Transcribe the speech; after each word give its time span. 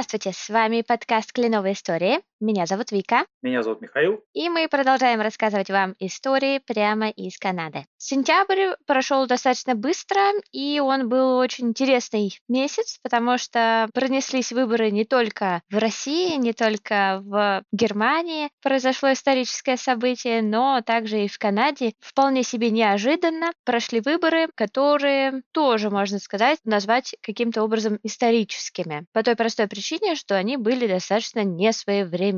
Здравствуйте, 0.00 0.32
с 0.32 0.48
вами 0.48 0.80
подкаст 0.80 1.30
«Кленовые 1.30 1.74
истории». 1.74 2.20
Меня 2.40 2.64
зовут 2.64 2.90
Вика. 2.90 3.26
Меня 3.42 3.62
зовут 3.62 3.82
Михаил. 3.82 4.24
И 4.32 4.48
мы 4.48 4.66
продолжаем 4.66 5.20
рассказывать 5.20 5.68
вам 5.68 5.94
истории 5.98 6.58
прямо 6.58 7.10
из 7.10 7.36
Канады. 7.36 7.84
Сентябрь 7.98 8.76
прошел 8.86 9.26
достаточно 9.26 9.74
быстро, 9.74 10.20
и 10.50 10.80
он 10.80 11.10
был 11.10 11.36
очень 11.36 11.68
интересный 11.68 12.40
месяц, 12.48 12.98
потому 13.02 13.36
что 13.36 13.90
пронеслись 13.92 14.52
выборы 14.52 14.90
не 14.90 15.04
только 15.04 15.60
в 15.70 15.76
России, 15.76 16.36
не 16.36 16.54
только 16.54 17.20
в 17.22 17.62
Германии. 17.72 18.48
Произошло 18.62 19.12
историческое 19.12 19.76
событие, 19.76 20.40
но 20.40 20.80
также 20.80 21.26
и 21.26 21.28
в 21.28 21.38
Канаде. 21.38 21.92
Вполне 22.00 22.42
себе 22.42 22.70
неожиданно 22.70 23.52
прошли 23.66 24.00
выборы, 24.00 24.48
которые 24.54 25.42
тоже, 25.52 25.90
можно 25.90 26.18
сказать, 26.18 26.58
назвать 26.64 27.14
каким-то 27.20 27.62
образом 27.62 27.98
историческими. 28.02 29.04
По 29.12 29.22
той 29.22 29.36
простой 29.36 29.68
причине, 29.68 30.14
что 30.14 30.36
они 30.36 30.56
были 30.56 30.86
достаточно 30.86 31.44
несвоевременными. 31.44 32.29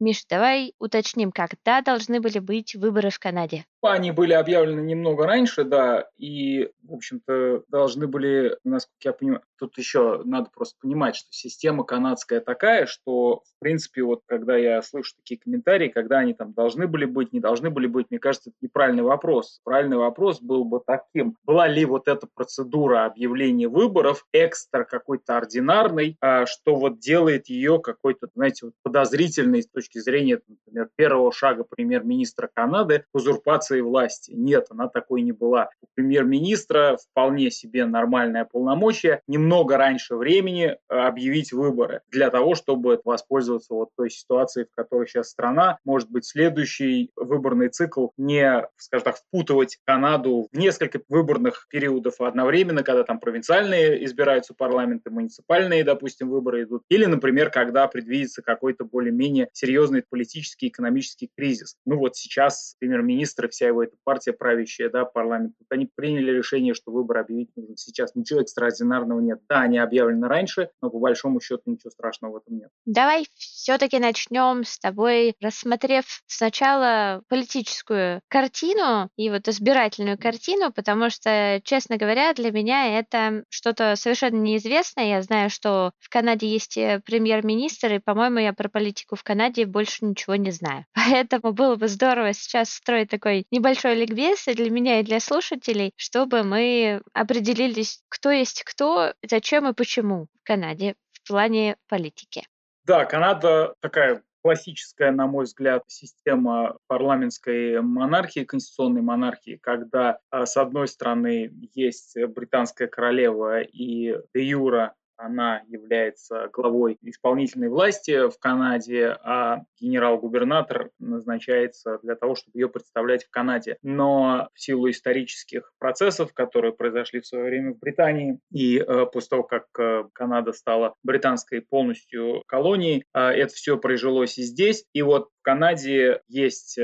Миш, 0.00 0.24
давай 0.28 0.74
уточним, 0.78 1.32
когда 1.32 1.80
должны 1.80 2.20
были 2.20 2.38
быть 2.38 2.74
выборы 2.74 3.10
в 3.10 3.18
Канаде? 3.18 3.64
Они 3.80 4.10
были 4.10 4.32
объявлены 4.32 4.80
немного 4.80 5.24
раньше, 5.24 5.62
да, 5.62 6.08
и, 6.16 6.70
в 6.82 6.94
общем-то, 6.94 7.62
должны 7.68 8.08
были, 8.08 8.58
насколько 8.64 8.98
я 9.04 9.12
понимаю, 9.12 9.42
тут 9.56 9.78
еще 9.78 10.22
надо 10.24 10.50
просто 10.52 10.76
понимать, 10.80 11.14
что 11.14 11.28
система 11.30 11.84
канадская 11.84 12.40
такая, 12.40 12.86
что, 12.86 13.42
в 13.44 13.58
принципе, 13.60 14.02
вот 14.02 14.22
когда 14.26 14.56
я 14.56 14.82
слышу 14.82 15.14
такие 15.16 15.38
комментарии, 15.38 15.88
когда 15.88 16.18
они 16.18 16.34
там 16.34 16.52
должны 16.52 16.88
были 16.88 17.04
быть, 17.04 17.32
не 17.32 17.38
должны 17.38 17.70
были 17.70 17.86
быть, 17.86 18.06
мне 18.10 18.18
кажется, 18.18 18.50
это 18.50 18.56
неправильный 18.60 19.04
вопрос. 19.04 19.60
Правильный 19.62 19.96
вопрос 19.96 20.40
был 20.40 20.64
бы 20.64 20.80
таким, 20.84 21.36
была 21.44 21.68
ли 21.68 21.84
вот 21.84 22.08
эта 22.08 22.26
процедура 22.34 23.04
объявления 23.06 23.68
выборов 23.68 24.26
экстра 24.32 24.84
какой-то 24.84 25.36
ординарной, 25.36 26.16
а, 26.20 26.46
что 26.46 26.74
вот 26.74 26.98
делает 26.98 27.48
ее 27.48 27.78
какой-то, 27.80 28.28
знаете, 28.34 28.66
вот 28.66 28.74
подозрительной 28.82 29.27
с 29.36 29.68
точки 29.68 29.98
зрения, 29.98 30.40
например, 30.48 30.88
первого 30.96 31.32
шага 31.32 31.64
премьер-министра 31.64 32.50
Канады 32.52 33.04
узурпации 33.12 33.68
концентрации 33.68 33.80
власти. 33.80 34.32
Нет, 34.32 34.66
она 34.70 34.88
такой 34.88 35.22
не 35.22 35.32
была. 35.32 35.70
У 35.82 35.86
премьер-министра 35.94 36.96
вполне 36.96 37.50
себе 37.50 37.84
нормальное 37.86 38.44
полномочие 38.44 39.22
немного 39.26 39.76
раньше 39.76 40.16
времени 40.16 40.66
э, 40.66 40.94
объявить 40.94 41.52
выборы 41.52 42.00
для 42.10 42.30
того, 42.30 42.54
чтобы 42.54 43.00
воспользоваться 43.04 43.74
вот 43.74 43.90
той 43.96 44.10
ситуацией, 44.10 44.66
в 44.66 44.74
которой 44.74 45.06
сейчас 45.06 45.30
страна. 45.30 45.78
Может 45.84 46.10
быть, 46.10 46.24
следующий 46.26 47.10
выборный 47.16 47.68
цикл 47.68 48.08
не, 48.16 48.66
скажем 48.76 49.04
так, 49.04 49.16
впутывать 49.16 49.78
Канаду 49.84 50.48
в 50.52 50.56
несколько 50.56 51.00
выборных 51.08 51.66
периодов 51.70 52.20
одновременно, 52.20 52.82
когда 52.82 53.04
там 53.04 53.18
провинциальные 53.18 54.04
избираются 54.04 54.54
парламенты, 54.54 55.10
муниципальные, 55.10 55.84
допустим, 55.84 56.30
выборы 56.30 56.64
идут. 56.64 56.82
Или, 56.88 57.06
например, 57.06 57.50
когда 57.50 57.86
предвидится 57.88 58.42
какой-то 58.42 58.84
более-менее 59.18 59.48
серьезный 59.52 60.02
политический, 60.08 60.68
экономический 60.68 61.30
кризис. 61.36 61.76
Ну 61.84 61.98
вот 61.98 62.16
сейчас 62.16 62.76
премьер-министр 62.78 63.48
вся 63.48 63.66
его 63.66 63.82
эта 63.82 63.96
партия 64.04 64.32
правящая, 64.32 64.90
да, 64.90 65.04
парламент, 65.04 65.54
вот 65.58 65.66
они 65.70 65.88
приняли 65.92 66.30
решение, 66.30 66.74
что 66.74 66.92
выборы 66.92 67.20
объявить 67.20 67.50
нужно 67.56 67.76
сейчас. 67.76 68.14
Ничего 68.14 68.40
экстраординарного 68.40 69.20
нет. 69.20 69.40
Да, 69.48 69.62
они 69.62 69.78
объявлены 69.78 70.28
раньше, 70.28 70.70
но 70.80 70.90
по 70.90 70.98
большому 70.98 71.40
счету 71.40 71.62
ничего 71.66 71.90
страшного 71.90 72.34
в 72.34 72.36
этом 72.36 72.58
нет. 72.58 72.70
Давай 72.86 73.26
все-таки 73.36 73.98
начнем 73.98 74.64
с 74.64 74.78
тобой, 74.78 75.34
рассмотрев 75.40 76.04
сначала 76.26 77.22
политическую 77.28 78.20
картину 78.28 79.10
и 79.16 79.30
вот 79.30 79.48
избирательную 79.48 80.18
картину, 80.18 80.72
потому 80.72 81.10
что, 81.10 81.60
честно 81.64 81.96
говоря, 81.96 82.32
для 82.34 82.50
меня 82.50 82.98
это 82.98 83.44
что-то 83.48 83.96
совершенно 83.96 84.36
неизвестное. 84.36 85.08
Я 85.08 85.22
знаю, 85.22 85.50
что 85.50 85.92
в 85.98 86.08
Канаде 86.08 86.46
есть 86.46 86.76
э, 86.76 87.00
премьер-министр, 87.04 87.94
и, 87.94 87.98
по-моему, 87.98 88.38
я 88.38 88.52
про 88.52 88.68
политику 88.68 89.07
в 89.16 89.22
Канаде 89.22 89.66
больше 89.66 90.04
ничего 90.04 90.36
не 90.36 90.50
знаю. 90.50 90.84
Поэтому 90.94 91.52
было 91.52 91.76
бы 91.76 91.88
здорово 91.88 92.32
сейчас 92.32 92.70
строить 92.70 93.10
такой 93.10 93.46
небольшой 93.50 93.94
ликбез 93.94 94.48
и 94.48 94.54
для 94.54 94.70
меня, 94.70 95.00
и 95.00 95.04
для 95.04 95.20
слушателей, 95.20 95.92
чтобы 95.96 96.42
мы 96.42 97.02
определились, 97.12 98.02
кто 98.08 98.30
есть 98.30 98.62
кто, 98.64 99.14
зачем 99.28 99.68
и 99.68 99.74
почему 99.74 100.26
в 100.40 100.46
Канаде 100.46 100.94
в 101.12 101.28
плане 101.28 101.76
политики. 101.88 102.44
Да, 102.84 103.04
Канада 103.04 103.74
такая 103.80 104.22
классическая, 104.42 105.10
на 105.10 105.26
мой 105.26 105.44
взгляд, 105.44 105.82
система 105.88 106.78
парламентской 106.86 107.82
монархии, 107.82 108.44
конституционной 108.44 109.02
монархии, 109.02 109.58
когда, 109.60 110.20
а, 110.30 110.46
с 110.46 110.56
одной 110.56 110.88
стороны, 110.88 111.50
есть 111.74 112.16
британская 112.28 112.86
королева 112.86 113.60
и 113.60 114.16
де 114.34 114.42
юра 114.42 114.94
она 115.18 115.62
является 115.68 116.48
главой 116.52 116.96
исполнительной 117.02 117.68
власти 117.68 118.28
в 118.30 118.38
Канаде, 118.38 119.16
а 119.22 119.64
генерал-губернатор 119.80 120.90
назначается 120.98 121.98
для 122.02 122.14
того, 122.14 122.34
чтобы 122.34 122.58
ее 122.58 122.68
представлять 122.68 123.24
в 123.24 123.30
Канаде. 123.30 123.76
Но 123.82 124.48
в 124.54 124.60
силу 124.60 124.88
исторических 124.88 125.72
процессов, 125.78 126.32
которые 126.32 126.72
произошли 126.72 127.20
в 127.20 127.26
свое 127.26 127.44
время 127.44 127.74
в 127.74 127.78
Британии, 127.78 128.38
и 128.50 128.78
э, 128.78 129.06
после 129.12 129.28
того, 129.28 129.42
как 129.42 129.66
э, 129.78 130.04
Канада 130.12 130.52
стала 130.52 130.94
британской 131.02 131.60
полностью 131.60 132.42
колонией, 132.46 133.04
э, 133.12 133.20
это 133.20 133.52
все 133.54 133.76
прижилось 133.76 134.38
и 134.38 134.42
здесь. 134.42 134.84
И 134.92 135.02
вот 135.02 135.28
в 135.40 135.42
Канаде 135.42 136.20
есть 136.28 136.78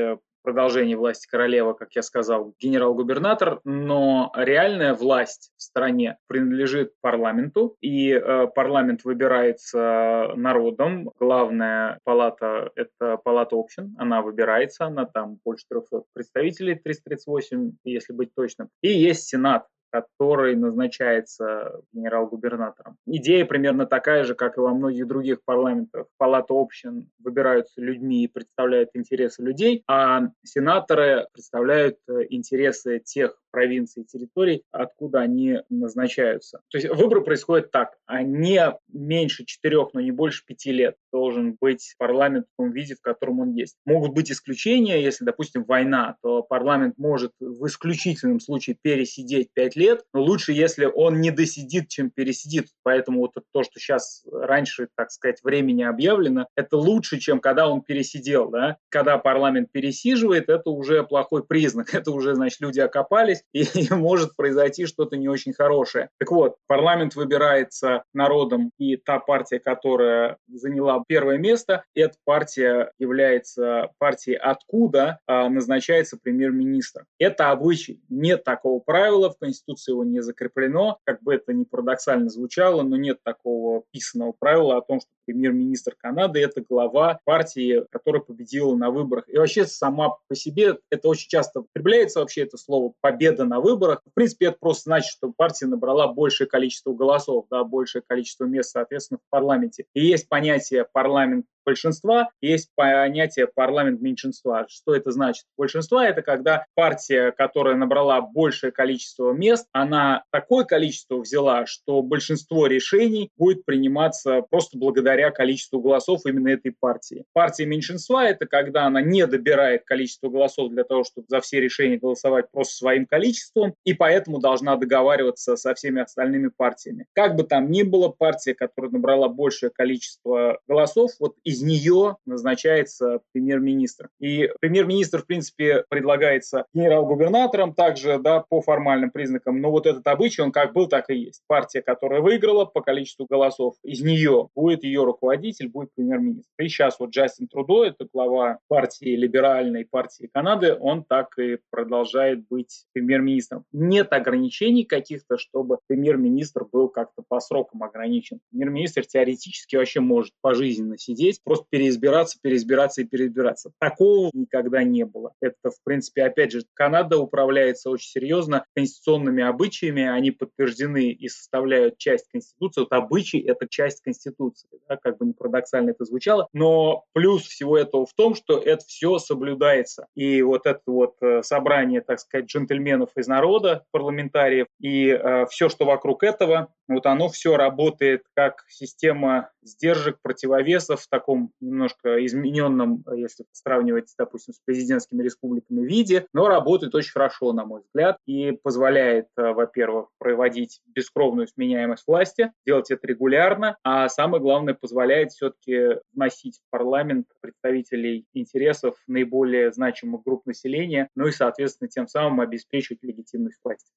э, 0.45 0.55
продолжение 0.55 0.97
власти 0.97 1.27
королева, 1.27 1.73
как 1.73 1.95
я 1.95 2.01
сказал, 2.01 2.53
генерал-губернатор, 2.59 3.59
но 3.63 4.31
реальная 4.35 4.93
власть 4.93 5.51
в 5.57 5.61
стране 5.61 6.17
принадлежит 6.27 6.93
парламенту, 7.01 7.75
и 7.81 8.11
э, 8.11 8.47
парламент 8.53 9.03
выбирается 9.03 10.31
народом. 10.35 11.11
Главная 11.19 11.99
палата– 12.03 12.71
это 12.75 13.17
палата 13.17 13.55
общин, 13.55 13.95
она 13.97 14.21
выбирается, 14.21 14.85
она 14.85 15.05
там 15.05 15.39
больше 15.43 15.65
300 15.69 16.03
представителей, 16.13 16.75
338, 16.75 17.73
если 17.83 18.13
быть 18.13 18.33
точным. 18.35 18.69
И 18.81 18.89
есть 18.89 19.27
Сенат, 19.27 19.65
который 19.95 20.57
назначается 20.57 21.79
генерал-губернатором. 21.93 22.97
Идея 23.05 23.45
примерно 23.45 23.85
такая 23.85 24.25
же, 24.25 24.35
как 24.35 24.57
и 24.57 24.59
во 24.59 24.73
многих 24.73 25.07
других 25.07 25.37
парламентах. 25.45 26.07
Палата 26.17 26.53
общин 26.53 27.09
выбираются 27.23 27.79
людьми 27.79 28.25
и 28.25 28.27
представляют 28.27 28.89
интересы 28.93 29.41
людей, 29.41 29.83
а 29.87 30.23
сенаторы 30.43 31.27
представляют 31.31 31.97
э, 32.09 32.25
интересы 32.29 32.99
тех 32.99 33.39
провинций 33.51 34.03
и 34.03 34.05
территорий, 34.05 34.63
откуда 34.71 35.19
они 35.21 35.61
назначаются. 35.69 36.59
То 36.69 36.77
есть 36.77 36.89
выборы 36.89 37.21
происходят 37.21 37.71
так, 37.71 37.95
не 38.21 38.61
меньше 38.89 39.45
четырех, 39.45 39.93
но 39.93 40.01
не 40.01 40.11
больше 40.11 40.43
пяти 40.45 40.73
лет 40.73 40.97
должен 41.15 41.55
быть 41.61 41.95
парламент 41.97 42.45
в 42.51 42.57
том 42.57 42.73
виде, 42.73 42.93
в 42.93 43.01
котором 43.01 43.39
он 43.39 43.53
есть. 43.53 43.77
Могут 43.85 44.11
быть 44.11 44.29
исключения, 44.29 45.01
если, 45.01 45.23
допустим, 45.23 45.63
война, 45.63 46.17
то 46.21 46.43
парламент 46.43 46.95
может 46.97 47.31
в 47.39 47.65
исключительном 47.67 48.41
случае 48.41 48.75
пересидеть 48.81 49.47
пять 49.53 49.77
лет, 49.77 50.03
но 50.13 50.21
лучше, 50.21 50.51
если 50.51 50.85
он 50.93 51.21
не 51.21 51.31
досидит, 51.31 51.87
чем 51.87 52.09
пересидит. 52.09 52.67
Поэтому 52.83 53.21
вот 53.21 53.31
то, 53.53 53.63
что 53.63 53.79
сейчас 53.79 54.25
раньше, 54.29 54.89
так 54.97 55.09
сказать, 55.09 55.39
времени 55.41 55.83
объявлено, 55.83 56.47
это 56.57 56.75
лучше, 56.75 57.17
чем 57.17 57.39
когда 57.39 57.69
он 57.69 57.81
пересидел. 57.81 58.49
Да? 58.49 58.75
Когда 58.89 59.17
парламент 59.17 59.69
пересиживает, 59.71 60.49
это 60.49 60.69
уже 60.69 61.03
плохой 61.03 61.45
признак. 61.45 61.93
Это 61.95 62.11
уже, 62.11 62.35
значит, 62.35 62.59
люди 62.59 62.81
окопались, 62.81 63.43
и 63.53 63.65
может 63.89 64.35
произойти 64.35 64.85
что-то 64.85 65.15
не 65.15 65.29
очень 65.29 65.53
хорошее. 65.53 66.09
Так 66.19 66.31
вот, 66.31 66.57
парламент 66.67 67.15
выбирается 67.15 68.03
народом, 68.13 68.71
и 68.77 68.97
та 68.97 69.19
партия, 69.19 69.59
которая 69.59 70.37
заняла 70.47 71.04
первое 71.07 71.37
место, 71.37 71.83
эта 71.93 72.15
партия 72.23 72.91
является 72.99 73.91
партией 73.97 74.37
откуда 74.37 75.19
а, 75.27 75.49
назначается 75.49 76.17
премьер-министр. 76.21 77.05
Это 77.19 77.51
обычай. 77.51 78.01
Нет 78.09 78.43
такого 78.43 78.79
правила, 78.79 79.31
в 79.31 79.37
Конституции 79.37 79.91
его 79.91 80.03
не 80.03 80.21
закреплено, 80.21 80.99
как 81.03 81.21
бы 81.21 81.35
это 81.35 81.53
ни 81.53 81.63
парадоксально 81.63 82.29
звучало, 82.29 82.83
но 82.83 82.97
нет 82.97 83.19
такого 83.23 83.83
писанного 83.91 84.33
правила 84.37 84.77
о 84.77 84.81
том, 84.81 84.99
что 84.99 85.09
премьер-министр 85.25 85.95
Канады– 85.97 86.39
это 86.41 86.61
глава 86.61 87.19
партии, 87.25 87.85
которая 87.91 88.21
победила 88.21 88.75
на 88.75 88.91
выборах. 88.91 89.25
И 89.27 89.37
вообще 89.37 89.65
сама 89.65 90.17
по 90.27 90.35
себе 90.35 90.77
это 90.89 91.07
очень 91.07 91.29
часто 91.29 91.61
употребляется 91.61 92.19
вообще 92.19 92.43
это 92.43 92.57
слово 92.57 92.93
«победа 93.01 93.45
на 93.45 93.59
выборах». 93.59 94.01
В 94.05 94.13
принципе, 94.13 94.47
это 94.47 94.57
просто 94.59 94.83
значит, 94.83 95.11
что 95.11 95.31
партия 95.35 95.65
набрала 95.65 96.07
большее 96.07 96.47
количество 96.47 96.93
голосов, 96.93 97.45
да, 97.49 97.63
большее 97.63 98.03
количество 98.05 98.45
мест, 98.45 98.71
соответственно, 98.71 99.19
в 99.19 99.29
парламенте. 99.29 99.85
И 99.93 100.05
есть 100.05 100.29
понятие 100.29 100.85
парламент 100.95 101.45
большинства, 101.65 102.29
есть 102.41 102.69
понятие 102.75 103.47
парламент 103.47 104.01
меньшинства. 104.01 104.65
Что 104.69 104.95
это 104.95 105.11
значит? 105.11 105.45
Большинство– 105.57 106.01
это 106.01 106.21
когда 106.21 106.65
партия, 106.75 107.31
которая 107.31 107.75
набрала 107.75 108.21
большее 108.21 108.71
количество 108.71 109.31
мест, 109.31 109.67
она 109.71 110.23
такое 110.31 110.65
количество 110.65 111.17
взяла, 111.17 111.65
что 111.65 112.01
большинство 112.01 112.67
решений 112.67 113.29
будет 113.37 113.65
приниматься 113.65 114.41
просто 114.49 114.77
благодаря 114.77 115.31
количеству 115.31 115.81
голосов 115.81 116.21
именно 116.25 116.49
этой 116.49 116.71
партии. 116.71 117.25
Партия 117.33 117.65
меньшинства– 117.65 118.25
это 118.27 118.45
когда 118.45 118.85
она 118.85 119.01
не 119.01 119.25
добирает 119.27 119.83
количество 119.85 120.29
голосов 120.29 120.71
для 120.71 120.83
того, 120.83 121.03
чтобы 121.03 121.27
за 121.29 121.41
все 121.41 121.59
решения 121.59 121.97
голосовать 121.97 122.51
просто 122.51 122.75
своим 122.75 123.05
количеством, 123.05 123.73
и 123.83 123.93
поэтому 123.93 124.39
должна 124.39 124.75
договариваться 124.75 125.55
со 125.55 125.73
всеми 125.73 126.01
остальными 126.01 126.49
партиями. 126.55 127.05
Как 127.13 127.35
бы 127.35 127.43
там 127.43 127.71
ни 127.71 127.83
было, 127.83 128.09
партия, 128.09 128.53
которая 128.53 128.91
набрала 128.91 129.29
большее 129.29 129.69
количество 129.69 130.59
голосов, 130.67 131.11
вот 131.19 131.35
из 131.55 131.61
нее 131.61 132.17
назначается 132.25 133.21
премьер-министр. 133.31 134.09
И 134.19 134.49
премьер-министр, 134.59 135.21
в 135.21 135.25
принципе, 135.25 135.85
предлагается 135.89 136.65
генерал-губернатором 136.73 137.73
также, 137.73 138.19
да, 138.19 138.41
по 138.41 138.61
формальным 138.61 139.09
признакам, 139.09 139.61
но 139.61 139.71
вот 139.71 139.85
этот 139.85 140.05
обычай, 140.07 140.41
он 140.41 140.51
как 140.51 140.73
был, 140.73 140.87
так 140.87 141.09
и 141.09 141.15
есть. 141.15 141.41
Партия, 141.47 141.81
которая 141.81 142.21
выиграла 142.21 142.65
по 142.65 142.81
количеству 142.81 143.25
голосов, 143.25 143.75
из 143.83 144.01
нее 144.01 144.49
будет 144.53 144.83
ее 144.83 145.03
руководитель, 145.05 145.69
будет 145.69 145.89
премьер-министр. 145.95 146.51
И 146.59 146.67
сейчас 146.67 146.99
вот 146.99 147.11
Джастин 147.11 147.47
Трудо, 147.47 147.85
это 147.85 148.07
глава 148.11 148.59
партии 148.67 149.15
либеральной 149.15 149.85
партии 149.85 150.29
Канады, 150.33 150.75
он 150.77 151.03
так 151.03 151.37
и 151.39 151.59
продолжает 151.69 152.45
быть 152.47 152.85
премьер-министром. 152.93 153.63
Нет 153.71 154.11
ограничений 154.11 154.83
каких-то, 154.83 155.37
чтобы 155.37 155.77
премьер-министр 155.87 156.65
был 156.65 156.89
как-то 156.89 157.23
по 157.27 157.39
срокам 157.39 157.83
ограничен. 157.83 158.39
Премьер-министр 158.49 159.05
теоретически 159.05 159.77
вообще 159.77 160.01
может 160.01 160.33
пожизненно 160.41 160.97
сидеть, 160.97 161.39
просто 161.45 161.65
переизбираться, 161.69 162.37
переизбираться 162.41 163.01
и 163.01 163.05
переизбираться. 163.05 163.71
Такого 163.79 164.29
никогда 164.33 164.83
не 164.83 165.05
было. 165.05 165.31
Это, 165.39 165.69
в 165.69 165.81
принципе, 165.83 166.23
опять 166.23 166.51
же, 166.51 166.63
Канада 166.73 167.17
управляется 167.17 167.89
очень 167.89 168.09
серьезно 168.09 168.65
конституционными 168.75 169.43
обычаями, 169.43 170.03
они 170.03 170.31
подтверждены 170.31 171.11
и 171.11 171.29
составляют 171.29 171.97
часть 171.97 172.27
Конституции. 172.31 172.81
Вот 172.81 172.91
обычаи– 172.93 173.39
это 173.47 173.67
часть 173.69 174.01
Конституции, 174.01 174.67
да, 174.89 174.97
как 174.97 175.17
бы 175.17 175.27
не 175.27 175.33
парадоксально 175.33 175.91
это 175.91 176.03
звучало, 176.03 176.47
но 176.51 177.05
плюс 177.13 177.43
всего 177.43 177.77
этого 177.77 178.05
в 178.05 178.13
том, 178.13 178.35
что 178.35 178.57
это 178.57 178.83
все 178.85 179.19
соблюдается. 179.19 180.07
И 180.15 180.41
вот 180.41 180.65
это 180.65 180.81
вот 180.87 181.15
э, 181.21 181.43
собрание, 181.43 182.01
так 182.01 182.19
сказать, 182.19 182.47
джентльменов 182.47 183.09
из 183.15 183.27
народа, 183.27 183.85
парламентариев, 183.91 184.67
и 184.79 185.09
э, 185.09 185.45
все, 185.47 185.69
что 185.69 185.85
вокруг 185.85 186.23
этого, 186.23 186.69
вот 186.87 187.05
оно 187.05 187.29
все 187.29 187.55
работает 187.55 188.23
как 188.33 188.63
система 188.67 189.49
сдержек, 189.61 190.19
противовесов 190.21 191.01
в 191.01 191.09
таком 191.09 191.34
немножко 191.59 192.23
измененном, 192.25 193.03
если 193.15 193.45
сравнивать, 193.51 194.13
допустим, 194.17 194.53
с 194.53 194.59
президентскими 194.65 195.23
республиками 195.23 195.85
виде, 195.85 196.27
но 196.33 196.47
работает 196.47 196.95
очень 196.95 197.11
хорошо, 197.11 197.53
на 197.53 197.65
мой 197.65 197.81
взгляд, 197.81 198.17
и 198.25 198.51
позволяет, 198.51 199.27
э, 199.37 199.51
во-первых, 199.51 200.09
проводить 200.17 200.81
бескровную 200.87 201.47
сменяемость 201.47 202.05
власти, 202.07 202.51
делать 202.65 202.91
это 202.91 203.05
регулярно, 203.07 203.77
а 203.83 204.09
самое 204.09 204.41
главное, 204.41 204.73
позволяет 204.73 205.31
все-таки 205.31 205.99
вносить 206.13 206.59
в 206.59 206.69
парламент 206.71 207.27
представителей 207.41 208.25
интересов 208.33 208.95
наиболее 209.07 209.71
значимых 209.71 210.23
групп 210.23 210.45
населения, 210.45 211.09
ну 211.15 211.27
и, 211.27 211.31
соответственно, 211.31 211.89
тем 211.89 212.07
самым 212.07 212.41
обеспечивать 212.41 213.03
легитимность 213.03 213.59
власти. 213.63 213.91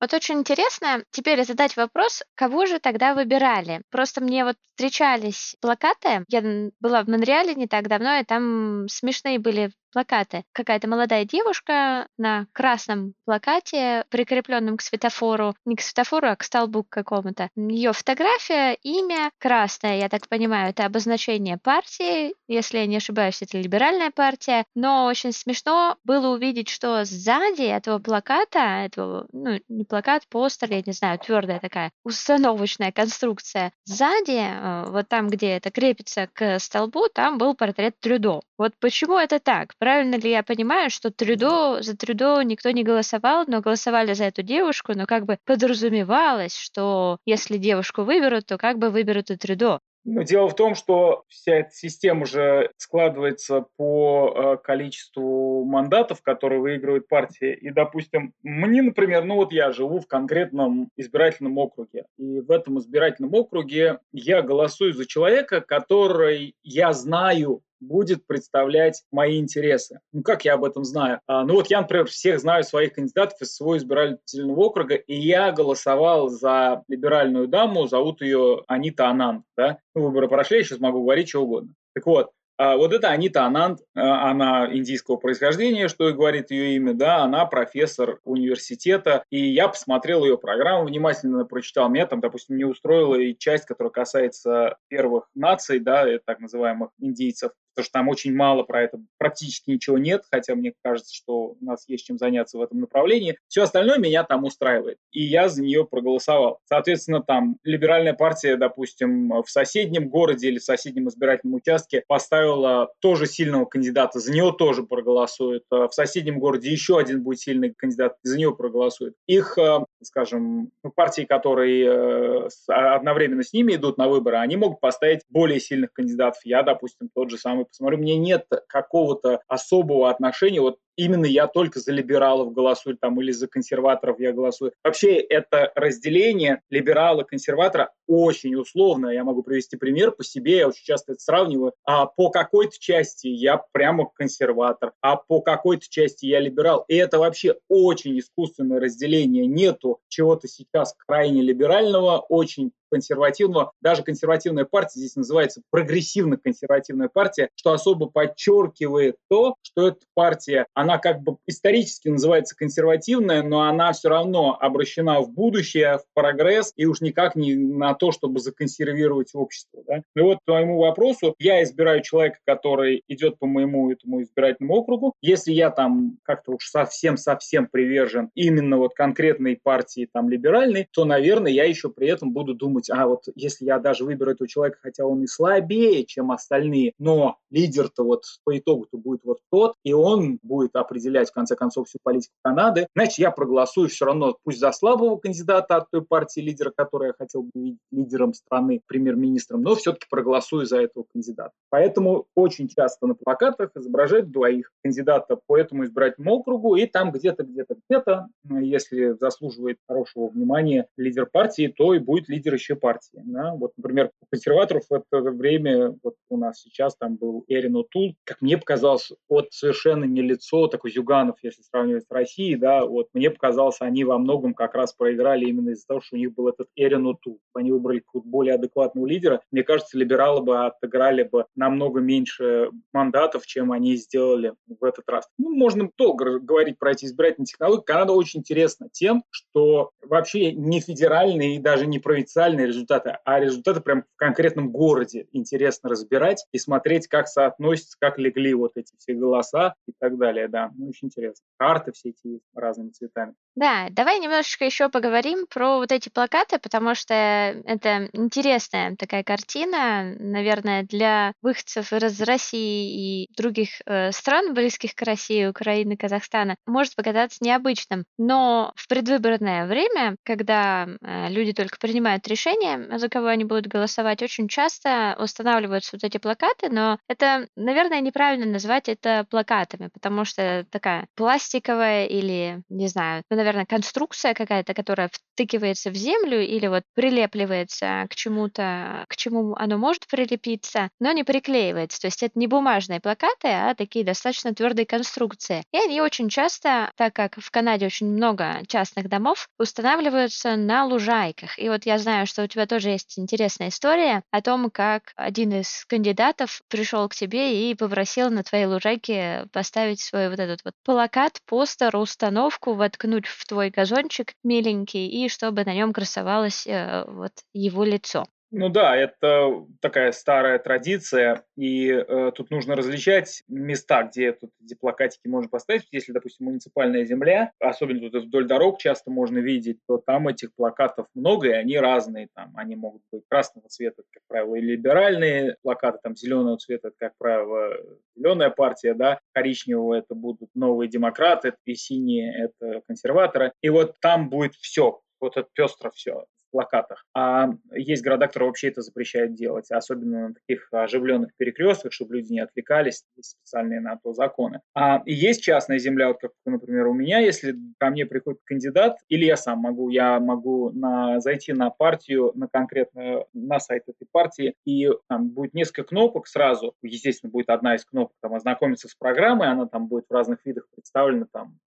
Вот 0.00 0.14
очень 0.14 0.38
интересно 0.40 1.04
теперь 1.10 1.44
задать 1.44 1.76
вопрос, 1.76 2.22
кого 2.34 2.66
же 2.66 2.78
тогда 2.78 3.14
выбирали? 3.14 3.82
Просто 3.90 4.20
мне 4.20 4.44
вот 4.44 4.56
встречались 4.70 5.56
плакаты, 5.60 6.24
я 6.28 6.70
была 6.80 7.02
в 7.02 7.08
Монреале 7.08 7.54
не 7.54 7.66
так 7.66 7.88
давно, 7.88 8.18
и 8.18 8.24
там 8.24 8.86
смешные 8.88 9.38
были 9.40 9.72
плакаты. 9.92 10.44
Какая-то 10.52 10.88
молодая 10.88 11.24
девушка 11.24 12.08
на 12.16 12.46
красном 12.52 13.14
плакате, 13.24 14.04
прикрепленном 14.10 14.76
к 14.76 14.82
светофору, 14.82 15.54
не 15.64 15.76
к 15.76 15.80
светофору, 15.80 16.28
а 16.28 16.36
к 16.36 16.42
столбу 16.42 16.84
какому-то. 16.88 17.50
Ее 17.56 17.92
фотография, 17.92 18.74
имя 18.82 19.30
красное, 19.38 19.98
я 19.98 20.08
так 20.08 20.28
понимаю, 20.28 20.70
это 20.70 20.84
обозначение 20.84 21.58
партии, 21.58 22.34
если 22.46 22.78
я 22.78 22.86
не 22.86 22.96
ошибаюсь, 22.96 23.42
это 23.42 23.58
либеральная 23.58 24.10
партия. 24.10 24.64
Но 24.74 25.06
очень 25.06 25.32
смешно 25.32 25.96
было 26.04 26.34
увидеть, 26.34 26.68
что 26.68 27.04
сзади 27.04 27.62
этого 27.62 27.98
плаката, 27.98 28.58
этого, 28.58 29.26
ну, 29.32 29.60
не 29.68 29.84
плакат, 29.84 30.26
постер, 30.28 30.70
я 30.70 30.82
не 30.84 30.92
знаю, 30.92 31.18
твердая 31.18 31.60
такая 31.60 31.92
установочная 32.04 32.92
конструкция, 32.92 33.72
сзади, 33.84 34.38
э, 34.38 34.90
вот 34.90 35.08
там, 35.08 35.28
где 35.28 35.48
это 35.50 35.70
крепится 35.70 36.28
к 36.32 36.58
столбу, 36.58 37.08
там 37.08 37.38
был 37.38 37.54
портрет 37.54 37.98
Трюдо. 38.00 38.40
Вот 38.56 38.74
почему 38.80 39.18
это 39.18 39.38
так? 39.38 39.74
Правильно 39.78 40.16
ли 40.16 40.30
я 40.30 40.42
понимаю, 40.42 40.90
что 40.90 41.10
Трюдо, 41.10 41.82
за 41.82 41.96
Трюдо 41.96 42.42
никто 42.42 42.70
не 42.70 42.82
голосовал, 42.82 43.44
но 43.46 43.60
голосовали 43.60 44.12
за 44.12 44.24
эту 44.24 44.42
девушку, 44.42 44.92
но 44.94 45.06
как 45.06 45.24
бы 45.24 45.38
подразумевалось, 45.44 46.56
что 46.56 47.18
если 47.24 47.58
девушку 47.58 48.02
выберут, 48.02 48.46
то 48.46 48.58
как 48.58 48.78
бы 48.78 48.90
выберут 48.90 49.30
и 49.30 49.36
Трюдо. 49.36 49.80
Ну, 50.10 50.22
дело 50.22 50.48
в 50.48 50.56
том, 50.56 50.74
что 50.74 51.24
вся 51.28 51.56
эта 51.56 51.70
система 51.70 52.22
уже 52.22 52.70
складывается 52.78 53.66
по 53.76 54.32
э, 54.34 54.56
количеству 54.64 55.64
мандатов, 55.66 56.22
которые 56.22 56.60
выигрывает 56.60 57.08
партия. 57.08 57.52
И, 57.52 57.70
допустим, 57.70 58.32
мне, 58.42 58.80
например, 58.80 59.24
ну 59.24 59.34
вот 59.34 59.52
я 59.52 59.70
живу 59.70 60.00
в 60.00 60.06
конкретном 60.06 60.88
избирательном 60.96 61.58
округе. 61.58 62.06
И 62.16 62.40
в 62.40 62.50
этом 62.50 62.78
избирательном 62.78 63.34
округе 63.34 63.98
я 64.12 64.40
голосую 64.40 64.94
за 64.94 65.04
человека, 65.04 65.60
который 65.60 66.54
я 66.62 66.94
знаю 66.94 67.62
будет 67.80 68.26
представлять 68.26 69.02
мои 69.12 69.38
интересы. 69.38 70.00
Ну, 70.12 70.22
как 70.22 70.44
я 70.44 70.54
об 70.54 70.64
этом 70.64 70.84
знаю? 70.84 71.20
А, 71.26 71.44
ну, 71.44 71.54
вот 71.54 71.68
я, 71.68 71.80
например, 71.80 72.06
всех 72.06 72.40
знаю 72.40 72.64
своих 72.64 72.94
кандидатов 72.94 73.40
из 73.40 73.54
своего 73.54 73.76
избирательного 73.76 74.60
округа, 74.60 74.94
и 74.94 75.14
я 75.14 75.52
голосовал 75.52 76.28
за 76.28 76.82
либеральную 76.88 77.48
даму, 77.48 77.86
зовут 77.86 78.22
ее 78.22 78.62
Анита 78.66 79.08
Анан. 79.08 79.44
Да? 79.56 79.78
Ну, 79.94 80.02
выборы 80.02 80.28
прошли, 80.28 80.58
я 80.58 80.64
сейчас 80.64 80.80
могу 80.80 81.02
говорить 81.02 81.28
что 81.28 81.42
угодно. 81.42 81.74
Так 81.94 82.06
вот, 82.06 82.30
а, 82.60 82.76
вот 82.76 82.92
это 82.92 83.10
Анита 83.10 83.44
Ананд, 83.44 83.78
а, 83.94 84.30
она 84.30 84.68
индийского 84.74 85.16
происхождения, 85.16 85.86
что 85.86 86.08
и 86.08 86.12
говорит 86.12 86.50
ее 86.50 86.74
имя, 86.74 86.92
да, 86.92 87.18
она 87.18 87.46
профессор 87.46 88.18
университета, 88.24 89.22
и 89.30 89.46
я 89.46 89.68
посмотрел 89.68 90.24
ее 90.24 90.36
программу, 90.36 90.86
внимательно 90.86 91.44
прочитал, 91.44 91.88
меня 91.88 92.06
там, 92.06 92.20
допустим, 92.20 92.56
не 92.56 92.64
устроила 92.64 93.14
и 93.14 93.38
часть, 93.38 93.64
которая 93.64 93.92
касается 93.92 94.76
первых 94.88 95.28
наций, 95.36 95.78
да, 95.78 96.04
так 96.24 96.40
называемых 96.40 96.90
индийцев, 96.98 97.52
потому 97.78 97.84
что 97.84 97.92
там 97.92 98.08
очень 98.08 98.34
мало 98.34 98.64
про 98.64 98.82
это, 98.82 98.98
практически 99.18 99.70
ничего 99.70 99.98
нет, 99.98 100.24
хотя 100.30 100.56
мне 100.56 100.72
кажется, 100.82 101.14
что 101.14 101.32
у 101.50 101.56
нас 101.60 101.84
есть 101.86 102.06
чем 102.06 102.18
заняться 102.18 102.58
в 102.58 102.62
этом 102.62 102.80
направлении. 102.80 103.38
Все 103.46 103.62
остальное 103.62 103.98
меня 103.98 104.24
там 104.24 104.44
устраивает, 104.44 104.98
и 105.12 105.22
я 105.22 105.48
за 105.48 105.62
нее 105.62 105.84
проголосовал. 105.84 106.58
Соответственно, 106.64 107.22
там 107.22 107.58
либеральная 107.62 108.14
партия, 108.14 108.56
допустим, 108.56 109.42
в 109.42 109.48
соседнем 109.48 110.08
городе 110.08 110.48
или 110.48 110.58
в 110.58 110.64
соседнем 110.64 111.08
избирательном 111.08 111.54
участке 111.54 112.02
поставила 112.08 112.90
тоже 113.00 113.26
сильного 113.26 113.64
кандидата, 113.64 114.18
за 114.18 114.32
него 114.32 114.50
тоже 114.50 114.82
проголосуют. 114.82 115.62
А 115.70 115.86
в 115.86 115.94
соседнем 115.94 116.40
городе 116.40 116.70
еще 116.70 116.98
один 116.98 117.22
будет 117.22 117.38
сильный 117.38 117.72
кандидат, 117.72 118.16
за 118.24 118.36
него 118.38 118.54
проголосуют. 118.54 119.14
Их, 119.28 119.56
э, 119.56 119.84
скажем, 120.02 120.72
ну, 120.82 120.90
партии, 120.90 121.22
которые 121.22 121.86
э, 121.86 122.48
одновременно 122.66 123.44
с 123.44 123.52
ними 123.52 123.74
идут 123.74 123.98
на 123.98 124.08
выборы, 124.08 124.38
они 124.38 124.56
могут 124.56 124.80
поставить 124.80 125.20
более 125.30 125.60
сильных 125.60 125.92
кандидатов. 125.92 126.40
Я, 126.44 126.64
допустим, 126.64 127.08
тот 127.14 127.30
же 127.30 127.38
самый 127.38 127.67
посмотрю, 127.68 127.98
мне 127.98 128.16
нет 128.16 128.46
какого-то 128.68 129.42
особого 129.48 130.10
отношения. 130.10 130.60
Вот 130.60 130.78
именно 130.98 131.24
я 131.24 131.46
только 131.46 131.80
за 131.80 131.92
либералов 131.92 132.52
голосую 132.52 132.98
там, 132.98 133.18
или 133.22 133.30
за 133.30 133.46
консерваторов 133.46 134.20
я 134.20 134.32
голосую. 134.32 134.72
Вообще 134.84 135.14
это 135.14 135.72
разделение 135.74 136.60
либерала, 136.68 137.22
консерватора 137.22 137.92
очень 138.06 138.54
условно. 138.56 139.08
Я 139.08 139.24
могу 139.24 139.42
привести 139.42 139.76
пример 139.76 140.12
по 140.12 140.24
себе, 140.24 140.58
я 140.58 140.68
очень 140.68 140.84
часто 140.84 141.12
это 141.12 141.22
сравниваю. 141.22 141.72
А 141.84 142.06
по 142.06 142.30
какой-то 142.30 142.78
части 142.78 143.28
я 143.28 143.62
прямо 143.72 144.10
консерватор, 144.12 144.92
а 145.00 145.16
по 145.16 145.40
какой-то 145.40 145.86
части 145.88 146.26
я 146.26 146.40
либерал. 146.40 146.84
И 146.88 146.96
это 146.96 147.18
вообще 147.18 147.56
очень 147.68 148.18
искусственное 148.18 148.80
разделение. 148.80 149.46
Нету 149.46 150.00
чего-то 150.08 150.48
сейчас 150.48 150.94
крайне 151.06 151.42
либерального, 151.42 152.18
очень 152.28 152.72
консервативного, 152.90 153.72
даже 153.80 154.02
консервативная 154.02 154.64
партия 154.64 155.00
здесь 155.00 155.16
называется 155.16 155.62
прогрессивно-консервативная 155.70 157.08
партия, 157.08 157.50
что 157.54 157.72
особо 157.72 158.06
подчеркивает 158.06 159.16
то, 159.28 159.56
что 159.62 159.88
эта 159.88 160.00
партия, 160.14 160.66
она 160.74 160.87
она 160.88 160.98
как 160.98 161.22
бы 161.22 161.36
исторически 161.46 162.08
называется 162.08 162.56
консервативная, 162.56 163.42
но 163.42 163.62
она 163.62 163.92
все 163.92 164.08
равно 164.08 164.56
обращена 164.58 165.20
в 165.20 165.30
будущее, 165.30 165.98
в 165.98 166.04
прогресс, 166.14 166.72
и 166.76 166.86
уж 166.86 167.02
никак 167.02 167.36
не 167.36 167.54
на 167.54 167.92
то, 167.94 168.10
чтобы 168.10 168.40
законсервировать 168.40 169.34
общество. 169.34 169.82
Да? 169.86 170.02
И 170.16 170.20
вот 170.20 170.38
твоему 170.46 170.78
вопросу, 170.78 171.34
я 171.38 171.62
избираю 171.62 172.02
человека, 172.02 172.38
который 172.46 173.02
идет 173.06 173.38
по 173.38 173.46
моему 173.46 173.90
этому 173.92 174.22
избирательному 174.22 174.76
округу. 174.76 175.14
Если 175.20 175.52
я 175.52 175.70
там 175.70 176.16
как-то 176.22 176.52
уж 176.52 176.66
совсем-совсем 176.66 177.66
привержен 177.66 178.30
именно 178.34 178.78
вот 178.78 178.94
конкретной 178.94 179.60
партии 179.62 180.08
там 180.10 180.30
либеральной, 180.30 180.88
то, 180.90 181.04
наверное, 181.04 181.52
я 181.52 181.64
еще 181.64 181.90
при 181.90 182.08
этом 182.08 182.32
буду 182.32 182.54
думать, 182.54 182.88
а 182.88 183.06
вот 183.06 183.24
если 183.34 183.66
я 183.66 183.78
даже 183.78 184.04
выберу 184.04 184.30
этого 184.30 184.48
человека, 184.48 184.78
хотя 184.80 185.04
он 185.04 185.22
и 185.22 185.26
слабее, 185.26 186.04
чем 186.06 186.30
остальные, 186.30 186.92
но 186.98 187.36
лидер-то 187.50 188.04
вот 188.04 188.24
по 188.44 188.56
итогу-то 188.56 188.96
будет 188.96 189.20
вот 189.24 189.40
тот, 189.50 189.74
и 189.84 189.92
он 189.92 190.38
будет 190.42 190.76
определять, 190.80 191.30
в 191.30 191.32
конце 191.32 191.56
концов, 191.56 191.88
всю 191.88 191.98
политику 192.02 192.34
Канады, 192.42 192.86
значит, 192.94 193.18
я 193.18 193.30
проголосую 193.30 193.88
все 193.88 194.06
равно 194.06 194.36
пусть 194.42 194.58
за 194.58 194.72
слабого 194.72 195.16
кандидата 195.16 195.76
от 195.76 195.90
той 195.90 196.02
партии 196.02 196.40
лидера, 196.40 196.72
который 196.74 197.08
я 197.08 197.12
хотел 197.12 197.42
бы 197.42 197.50
видеть 197.54 197.78
лидером 197.90 198.34
страны, 198.34 198.80
премьер-министром, 198.86 199.62
но 199.62 199.74
все-таки 199.74 200.06
проголосую 200.10 200.66
за 200.66 200.80
этого 200.80 201.04
кандидата. 201.12 201.52
Поэтому 201.70 202.26
очень 202.34 202.68
часто 202.68 203.06
на 203.06 203.14
плакатах 203.14 203.70
изображают 203.76 204.30
двоих 204.30 204.70
кандидата 204.82 205.38
по 205.46 205.56
этому 205.56 205.84
избирательному 205.84 206.36
округу, 206.36 206.76
и 206.76 206.86
там 206.86 207.12
где-то, 207.12 207.44
где-то, 207.44 207.76
где-то, 207.88 208.28
если 208.60 209.12
заслуживает 209.18 209.78
хорошего 209.86 210.28
внимания 210.28 210.88
лидер 210.96 211.26
партии, 211.26 211.72
то 211.76 211.94
и 211.94 211.98
будет 211.98 212.28
лидер 212.28 212.54
еще 212.54 212.76
партии. 212.76 213.22
Да? 213.24 213.54
Вот, 213.54 213.72
например, 213.76 214.10
у 214.20 214.26
консерваторов 214.30 214.84
в 214.88 214.92
это 214.92 215.20
время, 215.30 215.96
вот 216.02 216.14
у 216.28 216.36
нас 216.36 216.60
сейчас 216.60 216.96
там 216.96 217.16
был 217.16 217.44
Эрин 217.48 217.76
Утул, 217.76 218.14
как 218.24 218.40
мне 218.40 218.58
показалось, 218.58 219.12
от 219.28 219.48
совершенно 219.52 220.04
не 220.04 220.22
лицо, 220.22 220.57
такой 220.66 220.90
Зюганов, 220.90 221.36
если 221.42 221.62
сравнивать 221.62 222.04
с 222.04 222.10
Россией, 222.10 222.56
да, 222.56 222.84
вот 222.84 223.08
мне 223.14 223.30
показалось, 223.30 223.80
они 223.80 224.04
во 224.04 224.18
многом 224.18 224.54
как 224.54 224.74
раз 224.74 224.92
проиграли 224.92 225.46
именно 225.46 225.70
из-за 225.70 225.86
того, 225.86 226.00
что 226.00 226.16
у 226.16 226.18
них 226.18 226.34
был 226.34 226.48
этот 226.48 226.68
Эрин 226.74 227.06
Утул. 227.06 227.40
Они 227.54 227.70
выбрали 227.70 228.02
более 228.14 228.54
адекватного 228.54 229.06
лидера. 229.06 229.40
Мне 229.50 229.62
кажется, 229.62 229.96
либералы 229.96 230.42
бы 230.42 230.66
отыграли 230.66 231.22
бы 231.22 231.46
намного 231.54 232.00
меньше 232.00 232.70
мандатов, 232.92 233.46
чем 233.46 233.72
они 233.72 233.96
сделали 233.96 234.54
в 234.66 234.84
этот 234.84 235.08
раз. 235.08 235.28
Ну, 235.38 235.54
можно 235.54 235.90
долго 235.96 236.38
говорить 236.38 236.78
про 236.78 236.92
эти 236.92 237.04
избирательные 237.04 237.46
технологии. 237.46 237.84
Канада 237.84 238.12
очень 238.12 238.40
интересна 238.40 238.88
тем, 238.90 239.24
что 239.30 239.90
вообще 240.02 240.52
не 240.52 240.80
федеральные 240.80 241.56
и 241.56 241.58
даже 241.58 241.86
не 241.86 241.98
провинциальные 241.98 242.66
результаты, 242.66 243.18
а 243.24 243.40
результаты 243.40 243.80
прям 243.80 244.02
в 244.02 244.16
конкретном 244.16 244.70
городе 244.70 245.26
интересно 245.32 245.90
разбирать 245.90 246.44
и 246.52 246.58
смотреть, 246.58 247.06
как 247.08 247.28
соотносятся, 247.28 247.96
как 248.00 248.18
легли 248.18 248.54
вот 248.54 248.72
эти 248.76 248.94
все 248.98 249.14
голоса 249.14 249.74
и 249.86 249.92
так 249.98 250.18
далее, 250.18 250.47
да. 250.48 250.70
Ну, 250.76 250.88
очень 250.88 251.08
интересно. 251.08 251.44
Карты 251.56 251.92
все 251.92 252.10
эти 252.10 252.40
разными 252.54 252.90
цветами. 252.90 253.34
Да, 253.54 253.88
давай 253.90 254.20
немножечко 254.20 254.64
еще 254.64 254.88
поговорим 254.88 255.46
про 255.48 255.78
вот 255.78 255.90
эти 255.90 256.08
плакаты, 256.08 256.58
потому 256.58 256.94
что 256.94 257.12
это 257.14 258.08
интересная 258.12 258.94
такая 258.96 259.24
картина, 259.24 260.14
наверное, 260.18 260.84
для 260.84 261.32
выходцев 261.42 261.92
из 261.92 262.20
России 262.22 263.24
и 263.24 263.28
других 263.36 263.70
э, 263.84 264.12
стран, 264.12 264.54
близких 264.54 264.94
к 264.94 265.02
России, 265.02 265.46
Украины, 265.46 265.96
Казахстана, 265.96 266.54
может 266.66 266.94
показаться 266.94 267.38
необычным. 267.40 268.04
Но 268.16 268.72
в 268.76 268.86
предвыборное 268.86 269.66
время, 269.66 270.16
когда 270.24 270.86
э, 270.86 271.28
люди 271.30 271.52
только 271.52 271.78
принимают 271.78 272.28
решение, 272.28 272.98
за 272.98 273.08
кого 273.08 273.26
они 273.26 273.44
будут 273.44 273.66
голосовать, 273.66 274.22
очень 274.22 274.46
часто 274.46 275.16
устанавливаются 275.18 275.96
вот 275.96 276.04
эти 276.04 276.18
плакаты, 276.18 276.68
но 276.70 276.98
это, 277.08 277.48
наверное, 277.56 278.00
неправильно 278.00 278.46
назвать 278.46 278.88
это 278.88 279.26
плакатами, 279.28 279.90
потому 279.92 280.24
что 280.24 280.37
такая 280.70 281.06
пластиковая 281.14 282.06
или, 282.06 282.62
не 282.68 282.88
знаю, 282.88 283.22
ну, 283.30 283.36
наверное, 283.36 283.66
конструкция 283.66 284.34
какая-то, 284.34 284.74
которая 284.74 285.10
втыкивается 285.12 285.90
в 285.90 285.94
землю 285.94 286.40
или 286.40 286.66
вот 286.66 286.82
прилепливается 286.94 288.06
к 288.10 288.14
чему-то, 288.14 289.04
к 289.08 289.16
чему 289.16 289.54
оно 289.56 289.78
может 289.78 290.06
прилепиться, 290.06 290.90
но 291.00 291.12
не 291.12 291.24
приклеивается. 291.24 292.00
То 292.00 292.06
есть 292.06 292.22
это 292.22 292.38
не 292.38 292.46
бумажные 292.46 293.00
плакаты, 293.00 293.48
а 293.48 293.74
такие 293.74 294.04
достаточно 294.04 294.54
твердые 294.54 294.86
конструкции. 294.86 295.62
И 295.72 295.78
они 295.78 296.00
очень 296.00 296.28
часто, 296.28 296.90
так 296.96 297.14
как 297.14 297.36
в 297.38 297.50
Канаде 297.50 297.86
очень 297.86 298.08
много 298.08 298.60
частных 298.68 299.08
домов, 299.08 299.48
устанавливаются 299.58 300.56
на 300.56 300.84
лужайках. 300.84 301.58
И 301.58 301.68
вот 301.68 301.86
я 301.86 301.98
знаю, 301.98 302.26
что 302.26 302.42
у 302.42 302.46
тебя 302.46 302.66
тоже 302.66 302.90
есть 302.90 303.18
интересная 303.18 303.68
история 303.68 304.22
о 304.30 304.42
том, 304.42 304.70
как 304.70 305.12
один 305.16 305.52
из 305.60 305.84
кандидатов 305.86 306.60
пришел 306.68 307.08
к 307.08 307.14
тебе 307.14 307.70
и 307.70 307.74
попросил 307.74 308.30
на 308.30 308.42
твоей 308.42 308.66
лужайке 308.66 309.46
поставить 309.52 310.00
вот 310.30 310.38
этот 310.38 310.64
вот 310.64 310.74
плакат, 310.84 311.40
постер, 311.46 311.96
установку, 311.96 312.74
воткнуть 312.74 313.26
в 313.26 313.46
твой 313.46 313.70
газончик 313.70 314.34
миленький, 314.44 315.06
и 315.08 315.28
чтобы 315.28 315.64
на 315.64 315.74
нем 315.74 315.92
красовалось 315.92 316.66
э, 316.66 317.04
вот 317.06 317.32
его 317.52 317.84
лицо. 317.84 318.26
Ну 318.50 318.70
да, 318.70 318.96
это 318.96 319.66
такая 319.80 320.10
старая 320.10 320.58
традиция, 320.58 321.44
и 321.54 321.88
э, 321.90 322.32
тут 322.34 322.50
нужно 322.50 322.76
различать 322.76 323.42
места, 323.46 324.04
где 324.04 324.32
тут 324.32 324.50
эти 324.64 324.74
плакатики 324.74 325.28
можно 325.28 325.50
поставить. 325.50 325.86
Если, 325.92 326.12
допустим, 326.12 326.46
муниципальная 326.46 327.04
земля, 327.04 327.52
особенно 327.60 328.10
тут 328.10 328.24
вдоль 328.24 328.46
дорог 328.46 328.78
часто 328.78 329.10
можно 329.10 329.36
видеть, 329.36 329.80
то 329.86 329.98
там 329.98 330.28
этих 330.28 330.54
плакатов 330.54 331.08
много, 331.14 331.48
и 331.48 331.52
они 331.52 331.78
разные. 331.78 332.28
Там 332.34 332.52
они 332.56 332.74
могут 332.74 333.02
быть 333.12 333.22
красного 333.28 333.68
цвета, 333.68 334.02
как 334.10 334.22
правило, 334.28 334.54
и 334.54 334.62
либеральные 334.62 335.56
плакаты, 335.60 335.98
там 336.02 336.16
зеленого 336.16 336.56
цвета, 336.56 336.90
как 336.98 337.12
правило, 337.18 337.76
зеленая 338.16 338.48
партия, 338.48 338.94
да, 338.94 339.20
коричневого 339.34 339.92
это 339.92 340.14
будут 340.14 340.48
новые 340.54 340.88
демократы, 340.88 341.52
и 341.66 341.74
синие 341.74 342.34
это 342.34 342.80
консерваторы. 342.86 343.52
И 343.60 343.68
вот 343.68 343.96
там 344.00 344.30
будет 344.30 344.54
все, 344.54 345.02
вот 345.20 345.36
это 345.36 345.48
пестро 345.52 345.90
все 345.90 346.24
плакатах. 346.50 347.04
А 347.14 347.50
есть 347.72 348.02
города, 348.02 348.26
которые 348.26 348.48
вообще 348.48 348.68
это 348.68 348.82
запрещают 348.82 349.34
делать, 349.34 349.70
особенно 349.70 350.28
на 350.28 350.34
таких 350.34 350.68
оживленных 350.72 351.30
перекрестках, 351.36 351.92
чтобы 351.92 352.16
люди 352.16 352.32
не 352.32 352.40
отвлекались, 352.40 353.04
есть 353.16 353.32
специальные 353.32 353.80
на 353.80 353.96
то 353.96 354.12
законы. 354.12 354.60
А 354.74 355.02
есть 355.06 355.42
частная 355.42 355.78
земля, 355.78 356.08
вот 356.08 356.18
как, 356.20 356.32
например, 356.44 356.86
у 356.86 356.94
меня, 356.94 357.18
если 357.18 357.54
ко 357.78 357.90
мне 357.90 358.06
приходит 358.06 358.40
кандидат, 358.44 358.98
или 359.08 359.24
я 359.24 359.36
сам 359.36 359.58
могу, 359.58 359.88
я 359.88 360.20
могу 360.20 360.70
на, 360.70 361.20
зайти 361.20 361.52
на 361.52 361.70
партию, 361.70 362.32
на 362.34 362.48
конкретно 362.48 363.24
на 363.32 363.60
сайт 363.60 363.84
этой 363.86 364.06
партии, 364.10 364.54
и 364.64 364.90
там 365.08 365.30
будет 365.30 365.54
несколько 365.54 365.84
кнопок 365.84 366.26
сразу, 366.26 366.74
естественно, 366.82 367.30
будет 367.30 367.50
одна 367.50 367.74
из 367.74 367.84
кнопок, 367.84 368.16
там, 368.20 368.34
ознакомиться 368.34 368.88
с 368.88 368.94
программой, 368.94 369.48
она 369.48 369.66
там 369.66 369.88
будет 369.88 370.06
в 370.08 370.12
разных 370.12 370.44
видах 370.44 370.66
представлена, 370.74 371.26
там, 371.32 371.58